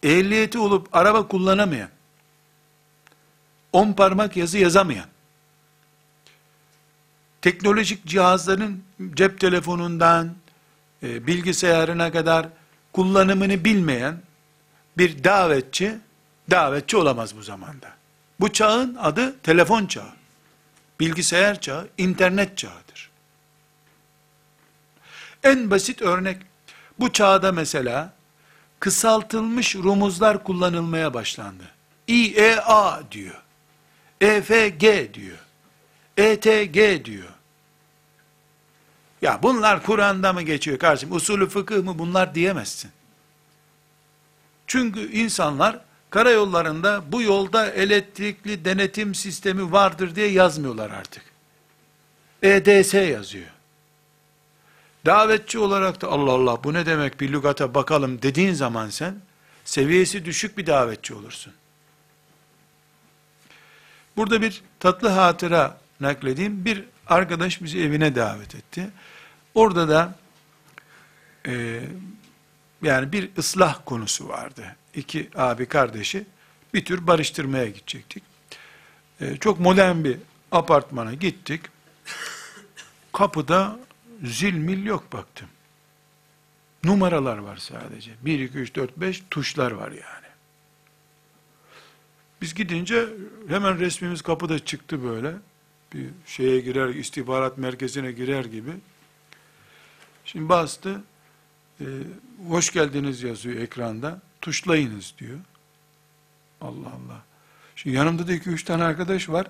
ehliyeti 0.02 0.58
olup 0.58 0.96
araba 0.96 1.28
kullanamayan, 1.28 1.88
on 3.72 3.92
parmak 3.92 4.36
yazı 4.36 4.58
yazamayan, 4.58 5.08
teknolojik 7.42 8.06
cihazların 8.06 8.84
cep 9.14 9.40
telefonundan 9.40 10.34
e, 11.02 11.26
bilgisayarına 11.26 12.12
kadar 12.12 12.46
kullanımını 12.92 13.64
bilmeyen 13.64 14.22
bir 14.98 15.24
davetçi 15.24 15.98
davetçi 16.50 16.96
olamaz 16.96 17.36
bu 17.36 17.42
zamanda. 17.42 17.92
Bu 18.40 18.52
çağın 18.52 18.94
adı 18.94 19.38
telefon 19.40 19.86
çağı, 19.86 20.12
bilgisayar 21.00 21.60
çağı, 21.60 21.88
internet 21.98 22.58
çağıdır. 22.58 23.10
En 25.42 25.70
basit 25.70 26.02
örnek 26.02 26.42
bu 26.98 27.12
çağda 27.12 27.52
mesela 27.52 28.12
kısaltılmış 28.80 29.76
rumuzlar 29.76 30.44
kullanılmaya 30.44 31.14
başlandı. 31.14 31.64
İEA 32.06 33.02
diyor. 33.12 33.42
EFG 34.20 35.14
diyor. 35.14 35.38
ETG 36.16 37.04
diyor. 37.04 37.28
Ya 39.22 39.42
bunlar 39.42 39.82
Kur'an'da 39.82 40.32
mı 40.32 40.42
geçiyor 40.42 40.78
kardeşim? 40.78 41.12
Usulü 41.12 41.48
fıkıh 41.48 41.84
mı 41.84 41.98
bunlar 41.98 42.34
diyemezsin. 42.34 42.90
Çünkü 44.66 45.12
insanlar 45.12 45.80
karayollarında 46.10 47.02
bu 47.12 47.22
yolda 47.22 47.70
elektrikli 47.70 48.64
denetim 48.64 49.14
sistemi 49.14 49.72
vardır 49.72 50.14
diye 50.14 50.30
yazmıyorlar 50.30 50.90
artık. 50.90 51.22
EDS 52.42 52.94
yazıyor. 52.94 53.50
Davetçi 55.06 55.58
olarak 55.58 56.00
da 56.00 56.08
Allah 56.08 56.32
Allah 56.32 56.64
bu 56.64 56.74
ne 56.74 56.86
demek 56.86 57.20
bir 57.20 57.32
lügata 57.32 57.74
bakalım 57.74 58.22
dediğin 58.22 58.52
zaman 58.52 58.90
sen 58.90 59.20
seviyesi 59.64 60.24
düşük 60.24 60.58
bir 60.58 60.66
davetçi 60.66 61.14
olursun. 61.14 61.52
Burada 64.16 64.42
bir 64.42 64.62
tatlı 64.80 65.08
hatıra 65.08 65.78
nakledeyim. 66.00 66.64
Bir 66.64 66.84
arkadaş 67.06 67.62
bizi 67.62 67.80
evine 67.80 68.14
davet 68.14 68.54
etti. 68.54 68.90
Orada 69.54 69.88
da 69.88 70.14
e, 71.46 71.80
yani 72.82 73.12
bir 73.12 73.30
ıslah 73.38 73.78
konusu 73.84 74.28
vardı. 74.28 74.76
İki 74.94 75.30
abi 75.34 75.66
kardeşi 75.66 76.26
bir 76.74 76.84
tür 76.84 77.06
barıştırmaya 77.06 77.66
gidecektik. 77.66 78.22
E, 79.20 79.36
çok 79.36 79.60
modern 79.60 80.04
bir 80.04 80.16
apartmana 80.52 81.14
gittik. 81.14 81.60
Kapıda 83.12 83.78
zil 84.24 84.54
mil 84.54 84.86
yok 84.86 85.12
baktım. 85.12 85.48
Numaralar 86.84 87.38
var 87.38 87.56
sadece. 87.56 88.10
1, 88.22 88.40
2, 88.40 88.58
3, 88.58 88.74
4, 88.74 88.96
5 88.96 89.22
tuşlar 89.30 89.70
var 89.70 89.90
yani. 89.90 90.28
Biz 92.42 92.54
gidince 92.54 93.08
hemen 93.48 93.78
resmimiz 93.78 94.22
kapıda 94.22 94.58
çıktı 94.58 95.04
böyle. 95.04 95.34
Bir 95.94 96.06
şeye 96.26 96.60
girer, 96.60 96.88
istihbarat 96.88 97.58
merkezine 97.58 98.12
girer 98.12 98.44
gibi. 98.44 98.70
Şimdi 100.24 100.48
bastı. 100.48 101.02
E, 101.80 101.84
hoş 102.48 102.72
geldiniz 102.72 103.22
yazıyor 103.22 103.60
ekranda. 103.60 104.20
Tuşlayınız 104.48 105.14
diyor. 105.18 105.38
Allah 106.60 106.88
Allah. 106.88 107.22
Şimdi 107.76 107.96
yanımda 107.96 108.28
da 108.28 108.32
iki 108.32 108.50
üç 108.50 108.64
tane 108.64 108.84
arkadaş 108.84 109.28
var. 109.28 109.46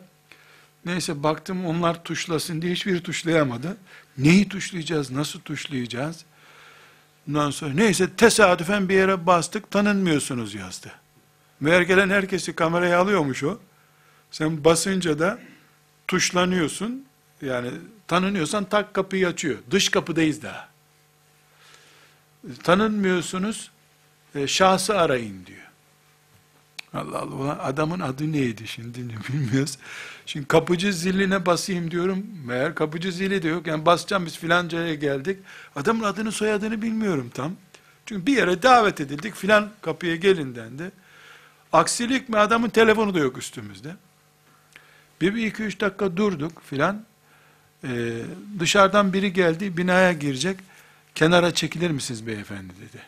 Neyse 0.84 1.22
baktım 1.22 1.66
onlar 1.66 2.05
tuşlasın 2.05 2.62
diye 2.62 2.72
hiçbiri 2.72 3.03
tuşlayamadı. 3.03 3.76
Neyi 4.18 4.49
tuşlayacağız, 4.49 5.11
nasıl 5.11 5.40
tuşlayacağız? 5.40 6.24
Ondan 7.28 7.51
sonra 7.51 7.74
neyse 7.74 8.11
tesadüfen 8.16 8.88
bir 8.88 8.94
yere 8.94 9.26
bastık 9.26 9.70
tanınmıyorsunuz 9.70 10.55
yazdı. 10.55 10.92
Meğer 11.61 11.80
gelen 11.80 12.11
herkesi 12.11 12.55
kameraya 12.55 13.01
alıyormuş 13.01 13.42
o. 13.44 13.59
Sen 14.30 14.64
basınca 14.64 15.18
da 15.18 15.38
tuşlanıyorsun. 16.09 17.07
Yani 17.42 17.70
tanınıyorsan 18.07 18.64
tak 18.64 18.94
kapıyı 18.94 19.28
açıyor. 19.28 19.59
Dış 19.70 19.88
kapıdayız 19.88 20.42
daha. 20.42 20.68
Tanınmıyorsunuz, 22.62 23.70
e, 24.35 24.47
şahsı 24.47 24.99
arayın 24.99 25.47
diyor. 25.47 25.59
Allah 26.95 27.18
Allah, 27.18 27.62
adamın 27.62 28.01
adı 28.01 28.33
neydi 28.33 28.68
şimdi 28.68 28.99
bilmiyoruz. 29.29 29.79
Şimdi 30.26 30.47
kapıcı 30.47 30.93
ziline 30.93 31.47
basayım 31.47 31.91
diyorum. 31.91 32.26
Meğer 32.47 32.74
kapıcı 32.74 33.12
zili 33.12 33.43
de 33.43 33.49
yok. 33.49 33.66
Yani 33.66 33.87
basacağım 33.87 34.26
biz 34.26 34.39
filancaya 34.39 34.95
geldik. 34.95 35.39
Adamın 35.76 36.05
adını 36.05 36.33
soyadını 36.33 36.83
bilmiyorum 36.83 37.31
tam. 37.35 37.53
Çünkü 38.07 38.26
bir 38.26 38.37
yere 38.37 38.62
davet 38.62 39.01
edildik 39.01 39.35
filan 39.35 39.70
kapıya 39.83 40.16
gelin 40.16 40.55
dendi. 40.55 40.91
Aksilik 41.72 42.29
mi 42.29 42.39
adamın 42.39 42.68
telefonu 42.68 43.14
da 43.14 43.18
yok 43.18 43.39
üstümüzde. 43.39 43.97
Bir, 45.20 45.35
bir 45.35 45.47
iki 45.47 45.62
üç 45.62 45.81
dakika 45.81 46.16
durduk 46.16 46.62
filan. 46.62 47.05
Ee, 47.85 47.89
dışarıdan 48.59 49.12
biri 49.12 49.33
geldi 49.33 49.76
binaya 49.76 50.12
girecek. 50.12 50.59
Kenara 51.14 51.55
çekilir 51.55 51.91
misiniz 51.91 52.26
beyefendi 52.26 52.72
dedi. 52.76 53.03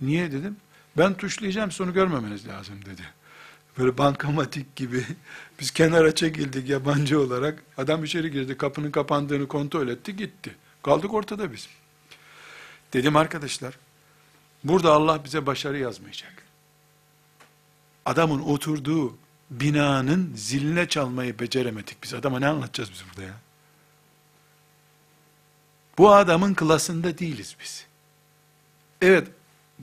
Niye 0.00 0.32
dedim. 0.32 0.56
Ben 0.98 1.14
tuşlayacağım 1.14 1.70
sonu 1.70 1.92
görmemeniz 1.92 2.48
lazım 2.48 2.84
dedi. 2.84 3.02
Böyle 3.78 3.98
bankamatik 3.98 4.76
gibi 4.76 5.04
biz 5.60 5.70
kenara 5.70 6.14
çekildik 6.14 6.68
yabancı 6.68 7.20
olarak. 7.20 7.62
Adam 7.76 8.04
içeri 8.04 8.30
girdi 8.30 8.56
kapının 8.56 8.90
kapandığını 8.90 9.48
kontrol 9.48 9.88
etti 9.88 10.16
gitti. 10.16 10.56
Kaldık 10.82 11.14
ortada 11.14 11.52
biz. 11.52 11.68
Dedim 12.92 13.16
arkadaşlar 13.16 13.78
burada 14.64 14.92
Allah 14.92 15.24
bize 15.24 15.46
başarı 15.46 15.78
yazmayacak. 15.78 16.42
Adamın 18.04 18.40
oturduğu 18.40 19.16
binanın 19.50 20.32
ziline 20.36 20.88
çalmayı 20.88 21.38
beceremedik 21.38 22.02
biz. 22.02 22.14
Adama 22.14 22.38
ne 22.38 22.48
anlatacağız 22.48 22.90
biz 22.92 23.02
burada 23.08 23.22
ya? 23.22 23.34
Bu 25.98 26.12
adamın 26.12 26.54
klasında 26.54 27.18
değiliz 27.18 27.56
biz. 27.60 27.86
Evet, 29.02 29.28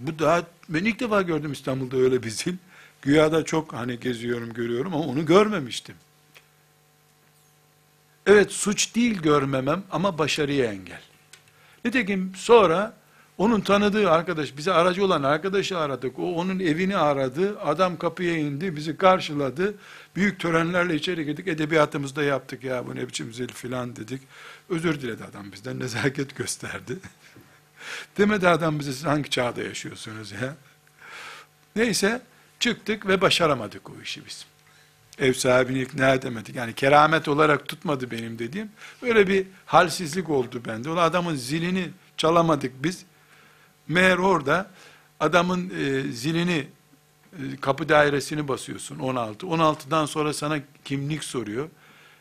bu 0.01 0.19
daha, 0.19 0.43
ben 0.69 0.85
ilk 0.85 0.99
defa 0.99 1.21
gördüm 1.21 1.51
İstanbul'da 1.51 1.97
öyle 1.97 2.23
bir 2.23 2.29
zil. 2.29 2.55
Güya 3.01 3.31
da 3.31 3.45
çok 3.45 3.73
hani 3.73 3.99
geziyorum 3.99 4.53
görüyorum 4.53 4.93
ama 4.93 5.03
onu 5.03 5.25
görmemiştim. 5.25 5.95
Evet 8.25 8.51
suç 8.51 8.95
değil 8.95 9.21
görmemem 9.21 9.83
ama 9.91 10.17
başarıya 10.17 10.65
engel. 10.71 11.01
Nitekim 11.85 12.31
sonra 12.35 12.97
onun 13.37 13.61
tanıdığı 13.61 14.11
arkadaş, 14.11 14.57
bize 14.57 14.71
aracı 14.71 15.05
olan 15.05 15.23
arkadaşı 15.23 15.77
aradık. 15.77 16.19
O 16.19 16.35
onun 16.35 16.59
evini 16.59 16.97
aradı. 16.97 17.59
Adam 17.59 17.97
kapıya 17.97 18.37
indi, 18.37 18.75
bizi 18.75 18.97
karşıladı. 18.97 19.75
Büyük 20.15 20.39
törenlerle 20.39 20.95
içeri 20.95 21.25
girdik. 21.25 21.47
Edebiyatımızda 21.47 22.23
yaptık 22.23 22.63
ya 22.63 22.87
bu 22.87 22.95
ne 22.95 23.07
biçim 23.07 23.33
zil 23.33 23.47
filan 23.47 23.95
dedik. 23.95 24.21
Özür 24.69 25.01
diledi 25.01 25.23
adam 25.23 25.51
bizden. 25.51 25.79
Nezaket 25.79 26.35
gösterdi. 26.35 26.97
Demedi 28.17 28.47
adam 28.47 28.79
bize 28.79 28.93
siz 28.93 29.05
hangi 29.05 29.29
çağda 29.29 29.61
yaşıyorsunuz 29.61 30.31
ya. 30.31 30.55
Neyse 31.75 32.21
çıktık 32.59 33.07
ve 33.07 33.21
başaramadık 33.21 33.89
o 33.89 33.93
işi 34.03 34.25
biz. 34.25 34.45
Ev 35.19 35.33
sahibini 35.33 35.81
ikna 35.81 36.13
edemedik. 36.13 36.55
Yani 36.55 36.73
keramet 36.73 37.27
olarak 37.27 37.67
tutmadı 37.67 38.11
benim 38.11 38.39
dediğim. 38.39 38.71
Öyle 39.01 39.27
bir 39.27 39.47
halsizlik 39.65 40.29
oldu 40.29 40.61
bende. 40.65 40.89
O 40.89 40.97
adamın 40.97 41.35
zilini 41.35 41.89
çalamadık 42.17 42.83
biz. 42.83 43.05
Meğer 43.87 44.17
orada 44.17 44.71
adamın 45.19 45.69
e, 45.69 46.11
zilini 46.11 46.67
e, 47.33 47.55
kapı 47.61 47.89
dairesini 47.89 48.47
basıyorsun 48.47 48.99
16. 48.99 49.45
16'dan 49.45 50.05
sonra 50.05 50.33
sana 50.33 50.59
kimlik 50.85 51.23
soruyor. 51.23 51.69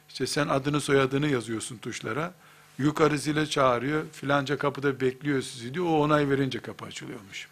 İşte 0.08 0.26
sen 0.26 0.48
adını 0.48 0.80
soyadını 0.80 1.28
yazıyorsun 1.28 1.76
tuşlara. 1.76 2.32
Yukarı 2.79 3.18
zile 3.18 3.47
çağırıyor. 3.47 4.03
Filanca 4.12 4.59
kapıda 4.59 5.01
bekliyor 5.01 5.43
sizi 5.43 5.74
diyor. 5.74 5.87
O 5.87 6.03
onay 6.03 6.31
verince 6.31 6.59
kapı 6.59 6.85
açılıyormuş. 6.85 7.49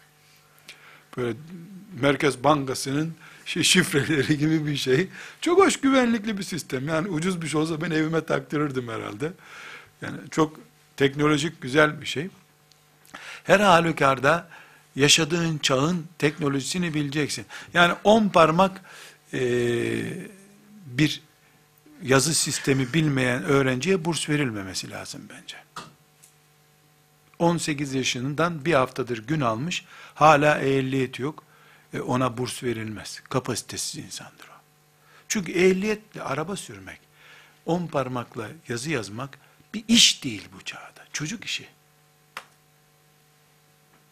Böyle 1.17 1.37
Merkez 2.01 2.43
Bankası'nın 2.43 3.13
şifreleri 3.45 4.37
gibi 4.39 4.67
bir 4.67 4.77
şey. 4.77 5.07
Çok 5.41 5.59
hoş 5.59 5.77
güvenlikli 5.77 6.37
bir 6.37 6.43
sistem. 6.43 6.87
Yani 6.87 7.07
ucuz 7.07 7.41
bir 7.41 7.47
şey 7.47 7.61
olsa 7.61 7.81
ben 7.81 7.91
evime 7.91 8.25
taktırırdım 8.25 8.87
herhalde. 8.87 9.31
Yani 10.01 10.17
çok 10.31 10.59
teknolojik 10.97 11.61
güzel 11.61 12.01
bir 12.01 12.05
şey. 12.05 12.29
Her 13.43 13.59
halükarda 13.59 14.47
yaşadığın 14.95 15.57
çağın 15.57 16.05
teknolojisini 16.17 16.93
bileceksin. 16.93 17.45
Yani 17.73 17.93
on 18.03 18.29
parmak 18.29 18.81
e, 19.33 19.39
bir 20.85 21.21
yazı 22.03 22.33
sistemi 22.33 22.93
bilmeyen 22.93 23.43
öğrenciye 23.43 24.05
burs 24.05 24.29
verilmemesi 24.29 24.89
lazım 24.89 25.21
bence. 25.29 25.57
18 27.39 27.93
yaşından 27.93 28.65
bir 28.65 28.73
haftadır 28.73 29.27
gün 29.27 29.41
almış, 29.41 29.85
hala 30.15 30.59
ehliyet 30.59 31.19
yok, 31.19 31.43
e, 31.93 31.99
ona 31.99 32.37
burs 32.37 32.63
verilmez. 32.63 33.19
Kapasitesiz 33.29 34.05
insandır 34.05 34.47
o. 34.47 34.61
Çünkü 35.27 35.51
ehliyetle 35.51 36.21
araba 36.21 36.55
sürmek, 36.55 36.99
on 37.65 37.87
parmakla 37.87 38.47
yazı 38.67 38.91
yazmak 38.91 39.39
bir 39.73 39.83
iş 39.87 40.23
değil 40.23 40.49
bu 40.53 40.63
çağda. 40.63 41.05
Çocuk 41.13 41.45
işi 41.45 41.67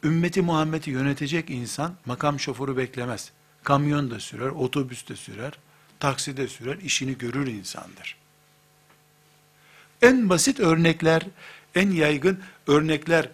ümmeti 0.04 0.42
Muhammed'i 0.42 0.90
yönetecek 0.90 1.50
insan 1.50 1.96
makam 2.06 2.40
şoförü 2.40 2.78
beklemez. 2.78 3.32
Kamyon 3.64 4.12
da 4.12 4.20
sürer, 4.20 4.50
otobüs 4.50 5.10
de 5.10 5.16
sürer, 5.16 5.54
taksi 6.04 6.38
de 6.38 6.48
sürer, 6.48 6.78
işini 6.78 7.18
görür 7.18 7.48
insandır. 7.48 8.16
En 10.02 10.30
basit 10.30 10.60
örnekler, 10.60 11.24
en 11.76 11.92
yaygın 11.92 12.44
örnekler 12.68 13.30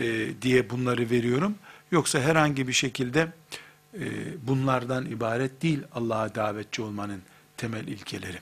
e, 0.00 0.28
diye 0.42 0.70
bunları 0.70 1.10
veriyorum. 1.10 1.54
Yoksa 1.90 2.20
herhangi 2.20 2.68
bir 2.68 2.72
şekilde 2.72 3.32
e, 3.94 4.04
bunlardan 4.46 5.06
ibaret 5.06 5.62
değil 5.62 5.82
Allah'a 5.94 6.34
davetçi 6.34 6.82
olmanın 6.82 7.22
temel 7.56 7.86
ilkeleri. 7.86 8.38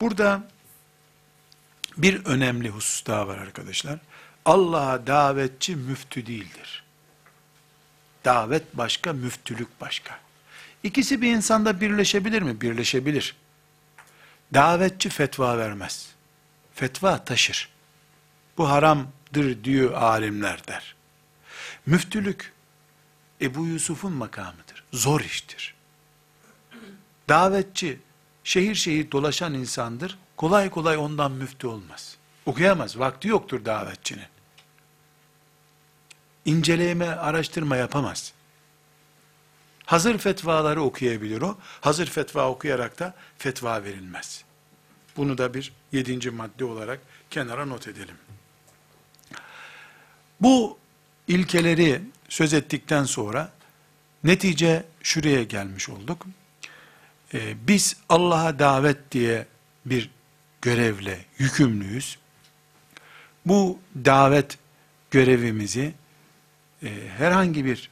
Burada 0.00 0.48
bir 1.96 2.24
önemli 2.24 2.68
husus 2.68 3.06
daha 3.06 3.28
var 3.28 3.38
arkadaşlar. 3.38 3.98
Allah'a 4.44 5.06
davetçi 5.06 5.76
müftü 5.76 6.26
değildir. 6.26 6.84
Davet 8.24 8.76
başka, 8.76 9.12
müftülük 9.12 9.80
başka. 9.80 10.27
İkisi 10.82 11.22
bir 11.22 11.32
insanda 11.32 11.80
birleşebilir 11.80 12.42
mi? 12.42 12.60
Birleşebilir. 12.60 13.36
Davetçi 14.54 15.08
fetva 15.08 15.58
vermez. 15.58 16.08
Fetva 16.74 17.24
taşır. 17.24 17.68
Bu 18.58 18.68
haramdır 18.70 19.64
diyor 19.64 19.92
alimler 19.92 20.66
der. 20.66 20.94
Müftülük 21.86 22.52
Ebu 23.40 23.66
Yusuf'un 23.66 24.12
makamıdır. 24.12 24.84
Zor 24.92 25.20
iştir. 25.20 25.74
Davetçi 27.28 28.00
şehir 28.44 28.74
şehir 28.74 29.10
dolaşan 29.10 29.54
insandır. 29.54 30.18
Kolay 30.36 30.70
kolay 30.70 30.96
ondan 30.96 31.32
müftü 31.32 31.66
olmaz. 31.66 32.16
Okuyamaz. 32.46 32.98
Vakti 32.98 33.28
yoktur 33.28 33.64
davetçinin 33.64 34.26
inceleme, 36.48 37.08
araştırma 37.08 37.76
yapamaz. 37.76 38.32
Hazır 39.88 40.18
fetvaları 40.18 40.82
okuyabilir 40.82 41.42
o. 41.42 41.58
Hazır 41.80 42.06
fetva 42.06 42.48
okuyarak 42.48 42.98
da 42.98 43.14
fetva 43.38 43.84
verilmez. 43.84 44.44
Bunu 45.16 45.38
da 45.38 45.54
bir 45.54 45.72
yedinci 45.92 46.30
madde 46.30 46.64
olarak 46.64 47.00
kenara 47.30 47.66
not 47.66 47.88
edelim. 47.88 48.14
Bu 50.40 50.78
ilkeleri 51.28 52.02
söz 52.28 52.54
ettikten 52.54 53.04
sonra 53.04 53.52
netice 54.24 54.84
şuraya 55.02 55.42
gelmiş 55.42 55.88
olduk. 55.88 56.26
Ee, 57.34 57.66
biz 57.68 57.96
Allah'a 58.08 58.58
davet 58.58 59.12
diye 59.12 59.46
bir 59.86 60.10
görevle 60.62 61.24
yükümlüyüz. 61.38 62.18
Bu 63.46 63.78
davet 64.04 64.58
görevimizi 65.10 65.94
e, 66.82 66.88
herhangi 67.18 67.64
bir 67.64 67.90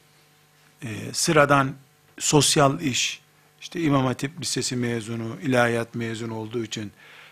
e, 0.83 1.13
sıradan 1.13 1.75
sosyal 2.19 2.81
iş, 2.81 3.21
işte 3.61 3.81
İmam 3.81 4.05
Hatip 4.05 4.41
Lisesi 4.41 4.75
mezunu, 4.75 5.37
ilahiyat 5.43 5.95
mezunu 5.95 6.35
olduğu 6.35 6.63
için 6.63 6.91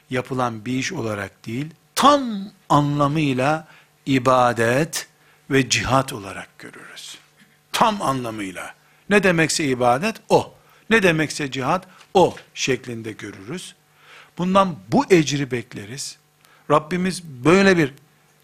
yapılan 0.10 0.66
bir 0.66 0.74
iş 0.74 0.94
olarak 0.94 1.46
değil, 1.46 1.66
tam 1.96 2.52
anlamıyla 2.70 3.68
ibadet 4.06 5.08
ve 5.52 5.70
cihat 5.70 6.14
olarak 6.14 6.60
görürüz. 6.60 7.18
Tam 7.72 8.02
anlamıyla. 8.02 8.76
Ne 9.10 9.24
demekse 9.24 9.66
ibadet 9.66 10.16
o. 10.30 10.54
Ne 10.90 11.04
demekse 11.04 11.52
cihat 11.52 11.88
o 12.14 12.36
şeklinde 12.54 13.12
görürüz. 13.12 13.76
Bundan 14.38 14.76
bu 14.92 15.06
ecri 15.10 15.52
bekleriz. 15.52 16.18
Rabbimiz 16.72 17.24
böyle 17.24 17.78
bir 17.78 17.94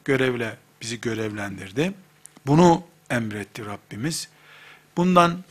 görevle 0.06 0.58
bizi 0.82 1.02
görevlendirdi. 1.02 1.94
Bunu 2.48 2.84
emretti 3.10 3.66
Rabbimiz. 3.66 4.30
Bundan 4.98 5.44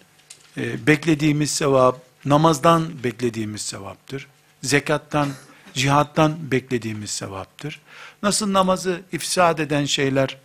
e, 0.56 0.86
beklediğimiz 0.86 1.50
sevap, 1.50 2.00
namazdan 2.24 3.04
beklediğimiz 3.04 3.62
sevaptır. 3.62 4.26
Zekattan, 4.62 5.28
cihattan 5.74 6.50
beklediğimiz 6.50 7.10
sevaptır. 7.10 7.80
Nasıl 8.22 8.52
namazı 8.52 9.00
ifsad 9.12 9.58
eden 9.58 9.84
şeyler, 9.84 10.36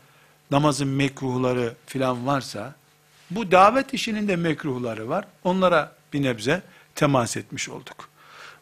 namazın 0.52 0.88
mekruhları 0.88 1.76
filan 1.86 2.28
varsa, 2.28 2.76
bu 3.32 3.52
davet 3.52 3.94
işinin 3.94 4.28
de 4.28 4.36
mekruhları 4.36 5.10
var. 5.10 5.26
Onlara 5.44 5.96
bir 6.14 6.24
nebze 6.24 6.62
temas 6.96 7.38
etmiş 7.38 7.70
olduk. 7.70 8.10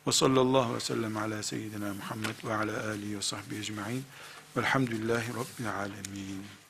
Ve 0.07 0.11
sallallahu 0.11 0.75
ve 0.75 0.79
sellem 0.79 1.17
ala 1.17 1.43
seyyidina 1.43 1.93
Muhammed 1.93 2.35
ve 2.45 2.53
ala 2.53 2.87
alihi 2.87 3.17
ve 3.17 3.21
sahbihi 3.21 3.59
ecma'in. 3.59 4.03
Velhamdülillahi 4.57 5.29
Rabbil 5.29 5.75
alemin. 5.75 6.62